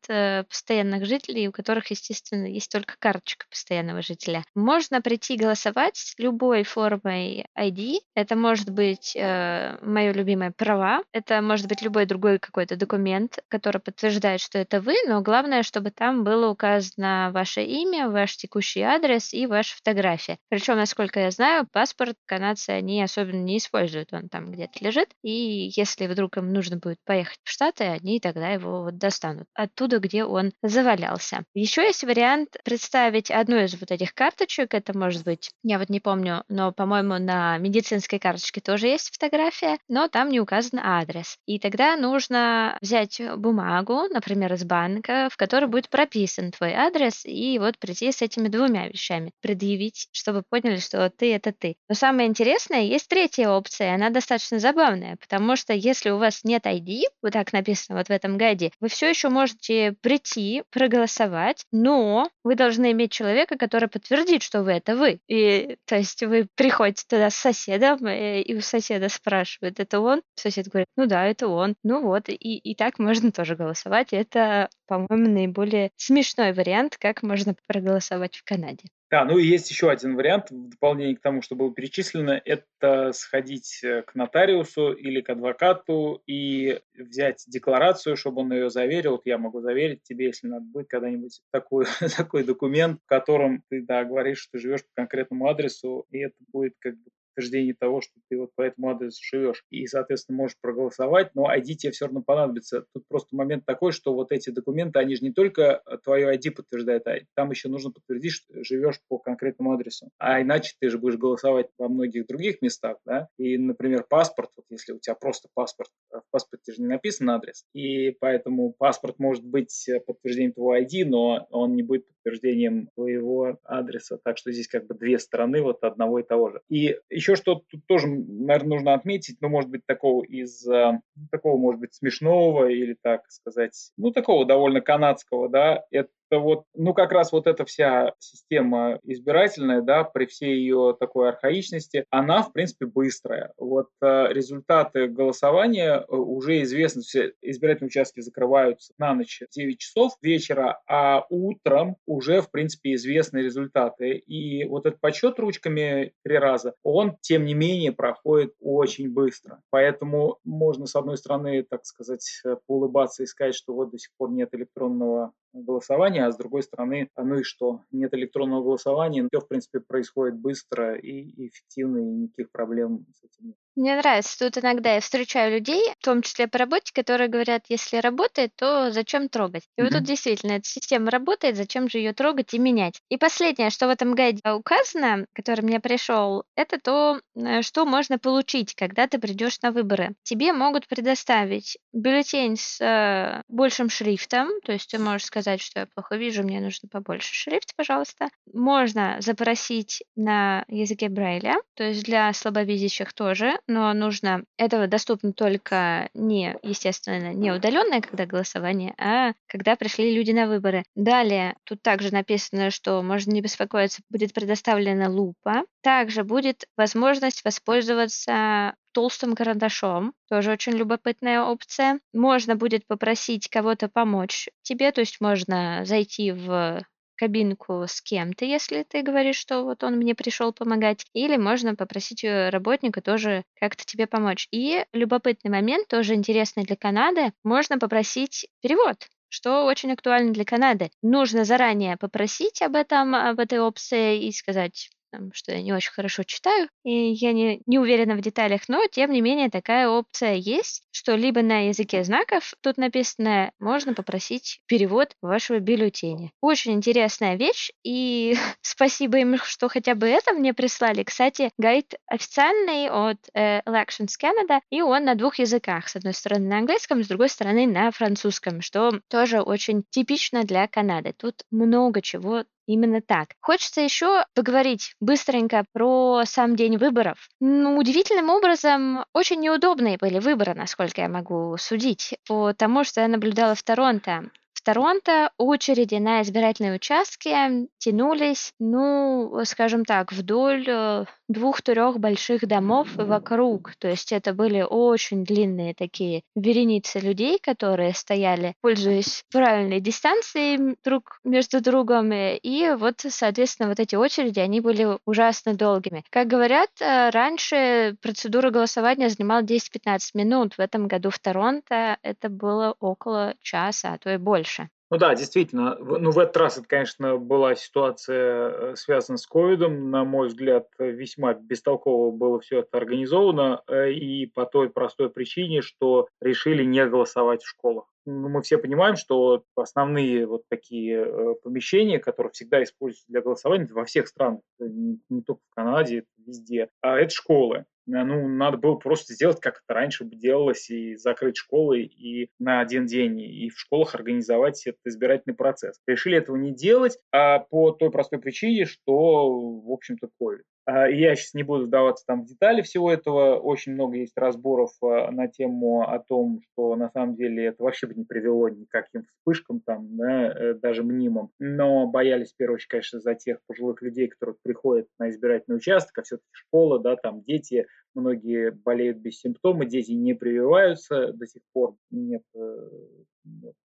постоянных 0.49 1.07
жителей, 1.07 1.49
у 1.49 1.53
которых, 1.53 1.91
естественно, 1.91 2.47
есть 2.47 2.71
только 2.71 2.95
карточка 2.99 3.47
постоянного 3.49 4.03
жителя, 4.03 4.45
можно 4.55 5.01
прийти 5.01 5.37
голосовать 5.37 6.15
любой 6.19 6.65
формой 6.65 7.47
ID. 7.59 7.99
Это 8.15 8.37
может 8.37 8.71
быть 8.71 8.94
быть 8.95 9.17
э, 9.17 9.77
мое 9.83 10.13
любимое 10.13 10.53
права, 10.53 11.03
это 11.13 11.43
может 11.43 11.67
быть 11.67 11.83
любой 11.83 12.07
другой 12.07 12.39
какой-то 12.39 12.77
документ, 12.77 13.39
который 13.49 13.81
подтверждает, 13.81 14.41
что 14.41 14.59
это 14.59 14.81
вы, 14.81 14.95
но 15.09 15.21
главное, 15.21 15.63
чтобы 15.63 15.91
там 15.91 16.23
было 16.23 16.49
указано 16.49 17.31
ваше 17.33 17.65
имя, 17.65 18.09
ваш 18.09 18.37
текущий 18.37 18.83
адрес 18.83 19.35
и 19.35 19.47
ваша 19.47 19.77
фотография. 19.77 20.39
Причем, 20.49 20.77
насколько 20.77 21.21
я 21.21 21.31
знаю, 21.31 21.67
паспорт 21.73 22.17
канадцы 22.27 22.71
они 22.71 23.03
особенно 23.03 23.43
не 23.43 23.59
используют, 23.59 24.13
он 24.13 24.29
там 24.29 24.53
где-то 24.53 24.85
лежит, 24.85 25.09
и 25.23 25.71
если 25.75 26.07
вдруг 26.07 26.37
им 26.37 26.53
нужно 26.53 26.77
будет 26.77 26.99
поехать 27.05 27.39
в 27.43 27.51
Штаты, 27.51 27.85
они 27.85 28.21
тогда 28.21 28.51
его 28.51 28.85
вот 28.85 28.99
достанут 28.99 29.49
оттуда, 29.55 29.99
где 29.99 30.25
он 30.25 30.53
завалялся. 30.63 31.45
Еще 31.55 31.83
есть 31.83 32.05
вариант 32.05 32.57
представить 32.65 33.31
одну 33.31 33.57
из 33.57 33.75
вот 33.75 33.91
этих 33.91 34.15
карточек, 34.15 34.75
это 34.75 34.97
может 34.97 35.25
быть, 35.25 35.51
я 35.63 35.79
вот 35.79 35.89
не 35.89 36.01
помню, 36.01 36.45
но, 36.49 36.71
по-моему, 36.73 37.19
на 37.19 37.59
медицинской 37.59 38.19
карточке 38.19 38.61
тоже 38.61 38.74
тоже 38.75 38.89
есть 38.89 39.15
фотография, 39.15 39.79
но 39.89 40.09
там 40.09 40.31
не 40.31 40.41
указан 40.41 40.81
адрес. 40.83 41.37
И 41.47 41.61
тогда 41.61 41.97
нужно 41.97 42.77
взять 42.81 43.21
бумагу, 43.37 44.09
например, 44.11 44.53
из 44.55 44.65
банка, 44.65 45.29
в 45.31 45.37
которой 45.37 45.67
будет 45.67 45.89
прописан 45.89 46.51
твой 46.51 46.73
адрес, 46.73 47.25
и 47.25 47.57
вот 47.61 47.79
прийти 47.79 48.11
с 48.11 48.21
этими 48.21 48.49
двумя 48.49 48.89
вещами, 48.89 49.31
предъявить, 49.41 50.09
чтобы 50.11 50.43
поняли, 50.43 50.79
что 50.79 51.09
ты— 51.09 51.33
это 51.37 51.53
ты. 51.53 51.77
Но 51.89 51.95
самое 51.95 52.29
интересное, 52.29 52.81
есть 52.81 53.07
третья 53.09 53.49
опция, 53.49 53.95
она 53.95 54.11
достаточно 54.11 54.59
забавная, 54.59 55.19
потому 55.21 55.55
что 55.55 55.73
если 55.73 56.11
у 56.11 56.19
вас 56.19 56.43
нет 56.43 56.67
ID, 56.67 57.03
вот 57.23 57.33
так 57.33 57.53
написано 57.53 57.99
вот 57.99 58.09
в 58.09 58.11
этом 58.11 58.37
гайде, 58.37 58.73
вы 58.81 58.89
все 58.89 59.09
еще 59.09 59.29
можете 59.29 59.95
прийти, 60.01 60.65
проголосовать, 60.73 61.65
но 61.71 62.29
вы 62.43 62.57
должны 62.57 62.91
иметь 62.91 63.13
человека, 63.13 63.57
который 63.57 63.89
подтвердит, 63.89 64.43
что 64.43 64.65
вы 64.65 64.73
это 64.73 64.97
вы. 64.97 65.21
И 65.29 65.77
то 65.85 65.95
есть 65.95 66.25
вы 66.25 66.49
приходите 66.57 67.05
туда 67.09 67.31
с 67.31 67.37
соседом, 67.37 68.05
э, 68.07 68.43
и 68.43 68.55
соседа 68.65 69.09
спрашивают, 69.09 69.79
это 69.81 70.01
он? 70.01 70.23
Сосед 70.35 70.69
говорит, 70.69 70.89
ну 70.97 71.07
да, 71.07 71.27
это 71.27 71.49
он. 71.49 71.77
Ну 71.83 72.03
вот, 72.03 72.29
и, 72.29 72.33
и 72.33 72.75
так 72.75 72.99
можно 72.99 73.31
тоже 73.31 73.57
голосовать. 73.57 74.13
Это, 74.13 74.69
по-моему, 74.87 75.31
наиболее 75.31 75.91
смешной 75.97 76.53
вариант, 76.53 76.97
как 76.99 77.23
можно 77.23 77.55
проголосовать 77.67 78.37
в 78.37 78.45
Канаде. 78.45 78.85
Да, 79.15 79.25
ну 79.25 79.39
и 79.39 79.47
есть 79.47 79.71
еще 79.71 79.91
один 79.93 80.17
вариант 80.17 80.51
в 80.51 80.71
дополнение 80.71 81.17
к 81.17 81.21
тому, 81.21 81.41
что 81.41 81.55
было 81.55 81.73
перечислено, 81.73 82.43
это 82.45 83.13
сходить 83.13 83.79
э, 83.85 84.03
к 84.03 84.17
нотариусу 84.17 84.93
или 84.93 85.21
к 85.21 85.31
адвокату 85.31 86.21
и 86.27 86.81
взять 86.95 87.45
декларацию, 87.47 88.17
чтобы 88.17 88.41
он 88.41 88.53
ее 88.53 88.71
заверил. 88.71 89.13
Вот 89.13 89.23
я 89.25 89.39
могу 89.39 89.61
заверить 89.61 90.03
тебе, 90.03 90.27
если 90.27 90.49
надо 90.49 90.65
будет 90.65 90.89
когда-нибудь 90.89 91.43
такой, 91.53 91.85
такой 92.17 92.43
документ, 92.43 93.01
в 93.05 93.07
котором 93.07 93.63
ты 93.69 93.83
да, 93.83 94.03
говоришь, 94.03 94.41
что 94.41 94.59
живешь 94.59 94.83
по 94.83 94.91
конкретному 94.97 95.49
адресу, 95.49 96.07
и 96.11 96.19
это 96.19 96.35
будет 96.53 96.75
как 96.81 96.95
бы 96.95 97.11
подтверждение 97.35 97.75
того, 97.75 98.01
что 98.01 98.13
ты 98.29 98.39
вот 98.39 98.51
по 98.55 98.63
этому 98.63 98.91
адресу 98.91 99.21
живешь, 99.23 99.65
и, 99.71 99.87
соответственно, 99.87 100.39
можешь 100.39 100.57
проголосовать, 100.61 101.35
но 101.35 101.53
ID 101.53 101.75
тебе 101.75 101.93
все 101.93 102.07
равно 102.07 102.23
понадобится. 102.23 102.87
Тут 102.95 103.05
просто 103.09 103.35
момент 103.37 103.65
такой, 103.67 103.93
что 103.93 104.15
вот 104.15 104.33
эти 104.33 104.51
документы, 104.51 104.99
они 104.99 105.17
же 105.17 105.25
не 105.25 105.33
только 105.33 105.83
твое 106.05 106.37
ID 106.37 106.53
подтверждают, 106.53 107.07
а 107.07 107.19
там 107.35 107.51
еще 107.51 107.69
нужно 107.69 107.91
подтвердить, 107.91 108.33
что 108.33 108.65
живешь 108.65 109.01
по 109.09 109.19
конкретному 109.19 109.73
адресу. 109.73 110.11
А 110.19 110.41
иначе 110.41 110.75
ты 110.81 110.91
же 110.91 110.99
будешь 110.99 111.17
голосовать 111.17 111.69
во 111.79 111.89
многих 111.89 112.27
других 112.27 112.63
местах, 112.63 112.99
да, 113.05 113.29
и, 113.39 113.59
например, 113.59 114.05
паспорт, 114.09 114.51
вот 114.57 114.67
если 114.71 114.93
у 114.93 114.99
тебя 114.99 115.15
просто 115.15 115.49
паспорт, 115.55 115.91
а 116.13 116.21
в 116.21 116.25
паспорте 116.31 116.73
же 116.73 116.83
не 116.83 116.89
написан 116.89 117.31
адрес, 117.31 117.65
и 117.75 118.11
поэтому 118.21 118.73
паспорт 118.73 119.19
может 119.19 119.45
быть 119.45 119.89
подтверждением 120.07 120.53
твоего 120.53 120.77
ID, 120.77 121.05
но 121.05 121.47
он 121.51 121.75
не 121.75 121.83
будет 121.83 122.07
подтверждением 122.07 122.89
твоего 122.95 123.59
адреса. 123.65 124.19
Так 124.23 124.39
что 124.39 124.53
здесь 124.53 124.69
как 124.69 124.87
бы 124.87 124.95
две 124.95 125.19
стороны 125.19 125.63
вот 125.63 125.83
одного 125.83 126.21
и 126.21 126.23
того 126.23 126.51
же. 126.51 126.61
И 126.69 126.99
еще 127.25 127.37
что 127.37 127.63
тут 127.71 127.87
тоже, 127.87 128.07
наверное, 128.07 128.77
нужно 128.77 128.95
отметить, 128.95 129.39
ну, 129.41 129.49
может 129.49 129.71
быть, 129.71 129.87
такого 129.87 130.23
из 130.25 130.65
ну, 130.67 131.01
такого, 131.31 131.57
может 131.57 131.81
быть, 131.81 131.95
смешного 131.95 132.69
или, 132.69 132.97
так 133.01 133.23
сказать, 133.31 133.93
ну, 133.97 134.11
такого 134.11 134.45
довольно 134.45 134.81
канадского, 134.81 135.49
да, 135.49 135.85
это 135.91 136.11
вот, 136.39 136.65
ну, 136.75 136.95
как 136.95 137.13
раз 137.13 137.33
вот 137.33 137.47
эта 137.47 137.65
вся 137.65 138.15
система 138.19 138.99
избирательная, 139.03 139.83
да, 139.83 140.05
при 140.05 140.27
всей 140.27 140.57
ее 140.57 140.97
такой 140.99 141.29
архаичности, 141.29 142.07
она, 142.11 142.43
в 142.43 142.53
принципе, 142.53 142.87
быстрая. 142.87 143.53
Вот 143.57 143.89
э, 144.03 144.33
результаты 144.33 145.09
голосования 145.09 146.01
э, 146.01 146.15
уже 146.15 146.63
известны, 146.63 147.03
все 147.03 147.33
избирательные 147.43 147.89
участки 147.89 148.21
закрываются 148.21 148.93
на 148.99 149.15
ночь 149.15 149.43
в 149.49 149.55
9 149.55 149.79
часов 149.79 150.13
вечера, 150.23 150.81
а 150.89 151.25
утром 151.31 151.97
уже, 152.07 152.41
в 152.41 152.51
принципе, 152.51 152.95
известны 152.95 153.39
результаты. 153.39 154.17
И 154.17 154.65
вот 154.65 154.87
этот 154.87 155.01
подсчет 155.01 155.39
ручками 155.39 156.13
три 156.23 156.39
раза, 156.39 156.75
он, 156.83 157.17
тем 157.21 157.45
не 157.45 157.55
менее, 157.55 157.93
проходит 157.93 158.55
очень 158.61 159.13
быстро. 159.13 159.61
Поэтому 159.71 160.39
можно, 160.45 160.87
с 160.87 160.97
одной 160.97 161.17
стороны, 161.17 161.63
так 161.63 161.85
сказать, 161.85 162.27
э, 162.45 162.57
улыбаться 162.67 163.23
и 163.23 163.27
сказать, 163.27 163.55
что 163.55 163.75
вот 163.75 163.91
до 163.91 163.99
сих 163.99 164.11
пор 164.17 164.31
нет 164.31 164.49
электронного 164.53 165.33
голосования, 165.55 166.27
а 166.27 166.33
с 166.33 166.37
другой 166.37 166.63
стороны, 166.63 167.09
а 167.15 167.25
ну 167.25 167.39
и 167.39 167.43
что, 167.43 167.81
нет 167.93 168.13
электронного 168.15 168.63
голосования, 168.63 169.27
все, 169.31 169.41
в 169.41 169.49
принципе, 169.49 169.81
происходит 169.81 170.37
быстро 170.37 170.97
и 170.97 171.47
эффективно, 171.47 171.99
и 171.99 172.05
никаких 172.05 172.51
проблем 172.51 173.07
с 173.13 173.25
этим 173.25 173.49
нет. 173.49 173.57
Мне 173.77 173.97
нравится, 173.97 174.39
тут 174.39 174.63
иногда 174.63 174.95
я 174.95 175.01
встречаю 175.01 175.53
людей, 175.53 175.83
в 175.99 176.05
том 176.05 176.23
числе 176.23 176.47
по 176.47 176.59
работе, 176.59 176.93
которые 176.95 177.29
говорят, 177.29 177.65
если 177.69 177.97
работает, 177.97 178.53
то 178.57 178.93
зачем 178.93 179.29
трогать? 179.29 179.65
И 179.77 179.81
mm-hmm. 179.81 179.85
вот 179.85 179.93
тут 179.93 180.05
действительно 180.05 180.53
эта 180.53 180.69
система 180.69 181.11
работает, 181.11 181.57
зачем 181.57 181.89
же 181.89 181.99
ее 181.99 182.13
трогать 182.13 182.55
и 182.55 182.59
менять? 182.61 183.01
И 183.09 183.17
последнее, 183.17 183.71
что 183.71 183.89
в 183.89 183.91
этом 183.91 184.15
гайде 184.15 184.41
указано, 184.49 185.27
который 185.33 185.63
мне 185.63 185.81
пришел, 185.81 186.45
это 186.55 186.79
то, 186.79 187.21
э, 187.35 187.63
что 187.63 187.85
можно 187.85 188.17
получить, 188.17 188.77
когда 188.77 189.09
ты 189.09 189.19
придешь 189.19 189.61
на 189.61 189.73
выборы. 189.73 190.15
Тебе 190.23 190.53
могут 190.53 190.87
предоставить 190.87 191.77
бюллетень 191.93 192.57
с 192.57 192.81
э, 192.81 193.43
большим 193.49 193.91
шрифтом, 193.91 194.51
то 194.65 194.71
есть 194.71 194.89
ты 194.91 194.99
можешь 194.99 195.27
сказать, 195.27 195.61
что 195.61 195.81
я 195.81 195.87
плохо 195.87 196.15
вижу, 196.15 196.45
мне 196.45 196.61
нужно 196.61 196.89
побольше 196.89 197.35
шрифт, 197.35 197.75
пожалуйста. 197.75 198.29
Можно 198.53 199.17
запросить 199.19 200.05
на 200.15 200.65
языке 200.69 201.09
Брайля, 201.09 201.57
то 201.75 201.83
есть 201.83 202.05
для 202.05 202.33
слабовидящих 202.33 203.13
тоже, 203.13 203.59
но 203.67 203.93
нужно, 203.93 204.45
этого 204.57 204.87
доступно 204.87 205.33
только 205.33 206.11
не, 206.15 206.57
естественно, 206.63 207.33
не 207.33 207.53
удаленное, 207.53 208.01
когда 208.01 208.27
голосование, 208.27 208.95
а 208.99 209.33
когда 209.47 209.77
пришли 209.77 210.15
люди 210.15 210.33
на 210.33 210.47
выборы. 210.47 210.85
Далее, 210.95 211.57
тут 211.65 211.83
также 211.83 212.13
написано, 212.13 212.71
что 212.71 213.03
можно 213.03 213.33
не 213.33 213.41
беспокоиться, 213.41 214.03
будет 214.11 214.33
предоставлена 214.33 215.09
лупа. 215.09 215.65
Также 215.83 216.25
будет 216.25 216.65
возможность 216.77 217.45
воспользоваться 217.45 218.75
толстым 218.93 219.35
карандашом. 219.35 220.15
Тоже 220.29 220.53
очень 220.53 220.73
любопытная 220.73 221.43
опция. 221.43 222.01
Можно 222.13 222.57
будет 222.57 222.87
попросить 222.87 223.49
кого-то 223.49 223.89
помочь 223.89 224.49
тебе, 224.63 224.93
то 224.93 225.01
есть 225.01 225.21
можно 225.21 225.85
зайти 225.85 226.33
в 226.33 226.85
кабинку 227.17 227.85
с 227.87 228.01
кем-то, 228.03 228.45
если 228.45 228.83
ты 228.83 229.03
говоришь, 229.03 229.37
что 229.37 229.63
вот 229.63 229.83
он 229.85 229.97
мне 229.97 230.15
пришел 230.15 230.53
помогать, 230.53 231.07
или 231.13 231.37
можно 231.37 231.75
попросить 231.75 232.25
работника 232.25 233.01
тоже 233.01 233.45
как-то 233.59 233.85
тебе 233.85 234.07
помочь. 234.07 234.49
И 234.51 234.85
любопытный 234.93 235.51
момент, 235.51 235.89
тоже 235.89 236.15
интересный 236.15 236.65
для 236.65 236.77
Канады, 236.77 237.33
можно 237.43 237.79
попросить 237.79 238.47
перевод 238.61 238.97
что 239.35 239.65
очень 239.65 239.91
актуально 239.91 240.33
для 240.33 240.45
Канады. 240.45 240.91
Нужно 241.03 241.45
заранее 241.45 241.97
попросить 241.97 242.63
об 242.63 242.77
этом, 242.77 243.17
об 243.17 243.41
этой 243.41 243.59
опции 243.59 244.23
и 244.29 244.31
сказать, 244.31 244.91
что 245.33 245.53
я 245.53 245.63
не 245.63 245.73
очень 245.73 245.93
хорошо 245.93 246.23
читаю, 246.23 246.69
и 246.85 247.13
я 247.13 247.33
не, 247.33 247.63
не 247.67 247.79
уверена 247.79 248.15
в 248.15 248.21
деталях, 248.21 248.63
но 248.69 248.87
тем 248.91 249.13
не 249.13 249.21
менее 249.21 249.51
такая 249.51 249.89
опция 249.89 250.35
есть, 250.35 250.83
что 250.91 251.15
либо 251.15 251.43
на 251.43 251.69
языке 251.69 252.05
знаков 252.05 252.55
тут 252.61 252.77
написано, 252.77 253.53
можно 253.59 253.95
попросить 253.95 254.61
перевод 254.67 255.15
вашего 255.23 255.59
бюллетеня. 255.59 256.33
Очень 256.41 256.73
интересная 256.75 257.37
вещь, 257.37 257.71
и 257.83 258.37
спасибо 258.63 259.19
им, 259.19 259.37
что 259.39 259.69
хотя 259.69 259.95
бы 259.95 260.07
это 260.07 260.33
мне 260.33 260.55
прислали. 260.55 261.03
Кстати, 261.03 261.51
гайд 261.59 261.95
официальный 262.07 262.89
от 262.89 263.19
э, 263.35 263.61
Elections 263.63 264.13
Canada, 264.21 264.61
и 264.71 264.83
он 264.83 265.05
на 265.05 265.15
двух 265.15 265.39
языках. 265.39 265.89
С 265.89 265.97
одной 265.97 266.15
стороны 266.15 266.49
на 266.49 266.59
английском, 266.59 267.03
с 267.03 267.09
другой 267.09 267.29
стороны 267.29 267.67
на 267.67 267.91
французском, 267.91 268.61
что 268.61 269.01
тоже 269.09 269.41
очень 269.41 269.85
типично 269.91 270.45
для 270.45 270.67
Канады. 270.69 271.13
Тут 271.17 271.43
много 271.51 272.03
чего 272.03 272.45
Именно 272.67 273.03
так. 273.03 273.29
Хочется 273.41 273.81
еще 273.81 274.25
поговорить 274.35 274.95
быстренько 275.01 275.65
про 275.73 276.23
сам 276.25 276.57
день 276.57 276.79
выборов. 276.79 277.29
Ну, 277.41 277.77
удивительным 277.77 278.31
образом, 278.31 279.05
очень 279.13 279.41
неудобные 279.41 279.99
были 279.99 280.19
выборы, 280.19 280.55
насколько 280.55 281.03
я 281.03 281.09
могу 281.09 281.57
судить, 281.59 282.17
потому 282.27 282.85
что 282.85 283.03
я 283.03 283.09
наблюдала 283.09 283.55
в 283.55 283.63
Торонто. 283.63 284.31
Торонто 284.65 285.31
очереди 285.37 285.97
на 285.97 286.23
избирательные 286.23 286.75
участки 286.75 287.69
тянулись, 287.77 288.53
ну, 288.59 289.43
скажем 289.45 289.85
так, 289.85 290.11
вдоль 290.11 290.65
э, 290.67 291.05
двух-трех 291.29 291.99
больших 291.99 292.47
домов 292.47 292.89
вокруг. 292.97 293.75
То 293.79 293.89
есть 293.89 294.13
это 294.13 294.33
были 294.33 294.63
очень 294.63 295.25
длинные 295.25 295.75
такие 295.75 296.23
вереницы 296.35 296.99
людей, 296.99 297.39
которые 297.41 297.95
стояли, 297.95 298.55
пользуясь 298.61 299.25
правильной 299.31 299.81
дистанцией 299.81 300.77
друг 300.85 301.21
между 301.25 301.61
другом. 301.61 302.13
И 302.13 302.71
вот, 302.77 303.01
соответственно, 303.09 303.69
вот 303.69 303.81
эти 303.81 303.95
очереди, 303.95 304.41
они 304.41 304.61
были 304.61 304.99
ужасно 305.07 305.55
долгими. 305.55 306.05
Как 306.11 306.27
говорят, 306.27 306.71
э, 306.81 307.11
раньше 307.11 307.97
процедура 308.03 308.51
голосования 308.51 309.09
занимала 309.09 309.43
10-15 309.43 310.11
минут. 310.15 310.55
В 310.55 310.61
этом 310.61 310.89
году 310.89 311.11
в 311.11 311.19
Торонто 311.19 311.99
это 312.03 312.29
было 312.29 312.75
около 312.81 313.35
часа, 313.41 313.95
а 313.95 313.99
то 313.99 314.11
и 314.13 314.17
больше. 314.17 314.69
Ну 314.95 314.99
да, 314.99 315.17
действительно. 315.17 315.77
Ну, 315.81 316.13
в 316.13 316.21
этот 316.21 316.37
раз 316.37 316.57
это, 316.57 316.69
конечно, 316.69 317.17
была 317.17 317.57
ситуация, 317.57 318.51
э, 318.51 318.77
связана 318.77 319.19
с 319.19 319.27
ковидом. 319.27 319.91
На 319.91 320.05
мой 320.05 320.29
взгляд, 320.29 320.69
весьма 320.79 321.35
бестолково 321.35 322.13
было 322.13 322.39
все 322.39 322.61
это 322.61 322.77
организовано. 322.77 323.61
Э, 323.67 323.91
и 323.91 324.27
по 324.27 324.47
той 324.47 324.71
простой 324.71 325.11
причине, 325.11 325.63
что 325.63 326.07
решили 326.21 326.63
не 326.63 326.87
голосовать 326.87 327.43
в 327.43 327.49
школах. 327.49 327.87
Ну, 328.07 328.29
мы 328.29 328.43
все 328.43 328.57
понимаем, 328.57 328.95
что 328.95 329.43
основные 329.57 330.27
вот 330.27 330.43
такие 330.49 331.05
э, 331.05 331.35
помещения, 331.43 331.99
которые 331.99 332.31
всегда 332.31 332.63
используются 332.63 333.07
для 333.09 333.21
голосования 333.21 333.67
во 333.73 333.87
всех 333.87 334.07
странах, 334.07 334.43
не, 334.61 335.01
не 335.09 335.23
только 335.23 335.41
в 335.51 335.55
Канаде, 335.57 336.05
везде, 336.27 336.69
а 336.81 336.99
это 336.99 337.11
школы. 337.11 337.65
Э, 337.87 338.05
ну, 338.05 338.29
надо 338.29 338.57
было 338.57 338.77
просто 338.77 339.15
сделать, 339.15 339.41
как 339.41 339.63
это 339.65 339.75
раньше 339.75 340.05
бы 340.05 340.17
делалось, 340.17 340.71
и 340.71 340.97
закрыть 340.97 341.37
школы 341.37 341.83
и 341.83 342.31
на 342.39 342.61
один 342.61 342.87
день, 342.87 343.21
и 343.21 343.51
в 343.51 343.59
школах 343.59 343.95
организовать 343.95 344.67
этот 344.67 344.81
избирательный 344.85 345.37
процесс. 345.37 345.81
Решили 345.87 346.19
этого 346.19 346.37
не 346.37 346.55
делать 346.55 346.99
а 347.13 347.39
по 347.39 347.73
той 347.73 347.91
простой 347.91 348.19
причине, 348.21 348.65
что, 348.65 349.61
в 349.61 349.71
общем-то, 349.71 350.09
COVID. 350.21 350.43
А, 350.67 350.89
я 350.89 351.15
сейчас 351.15 351.35
не 351.35 351.43
буду 351.43 351.67
вдаваться 351.67 352.05
там 352.07 352.23
в 352.23 352.27
детали 352.27 352.63
всего 352.63 352.91
этого. 352.91 353.37
Очень 353.37 353.75
много 353.75 353.97
есть 353.97 354.17
разборов 354.17 354.71
а, 354.83 355.11
на 355.11 355.29
тему 355.29 355.83
о 355.83 355.99
том, 355.99 356.41
что 356.41 356.75
на 356.77 356.91
самом 356.91 357.17
деле 357.17 357.47
это 357.47 357.63
вообще 357.63 357.87
бы 357.87 357.95
не 357.95 358.05
привело 358.05 358.49
ни 358.49 358.65
к 358.65 358.71
каким 358.71 359.05
вспышкам 359.05 359.61
там, 359.61 359.97
да, 359.97 360.29
э, 360.29 360.55
даже 360.55 360.83
мнимым. 360.83 361.31
Но 361.39 361.87
боялись, 361.87 362.33
в 362.33 362.37
первую 362.37 362.57
очередь, 362.57 362.69
конечно, 362.69 363.01
за 363.01 363.15
тех 363.15 363.39
пожилых 363.47 363.83
людей, 363.83 364.09
которые 364.09 364.37
приходят 364.43 364.87
на 364.99 365.11
избирательный 365.11 365.57
участок, 365.57 365.99
а 365.99 366.03
все-таки 366.17 366.33
школа, 366.33 366.81
да, 366.81 366.97
там 366.97 367.23
дети, 367.23 367.67
многие 367.95 368.51
болеют 368.51 368.99
без 368.99 369.21
симптомов, 369.21 369.69
дети 369.69 369.93
не 369.93 370.15
прививаются 370.15 371.13
до 371.13 371.27
сих 371.27 371.43
пор, 371.53 371.77
нет 371.91 372.23
э, 372.35 372.69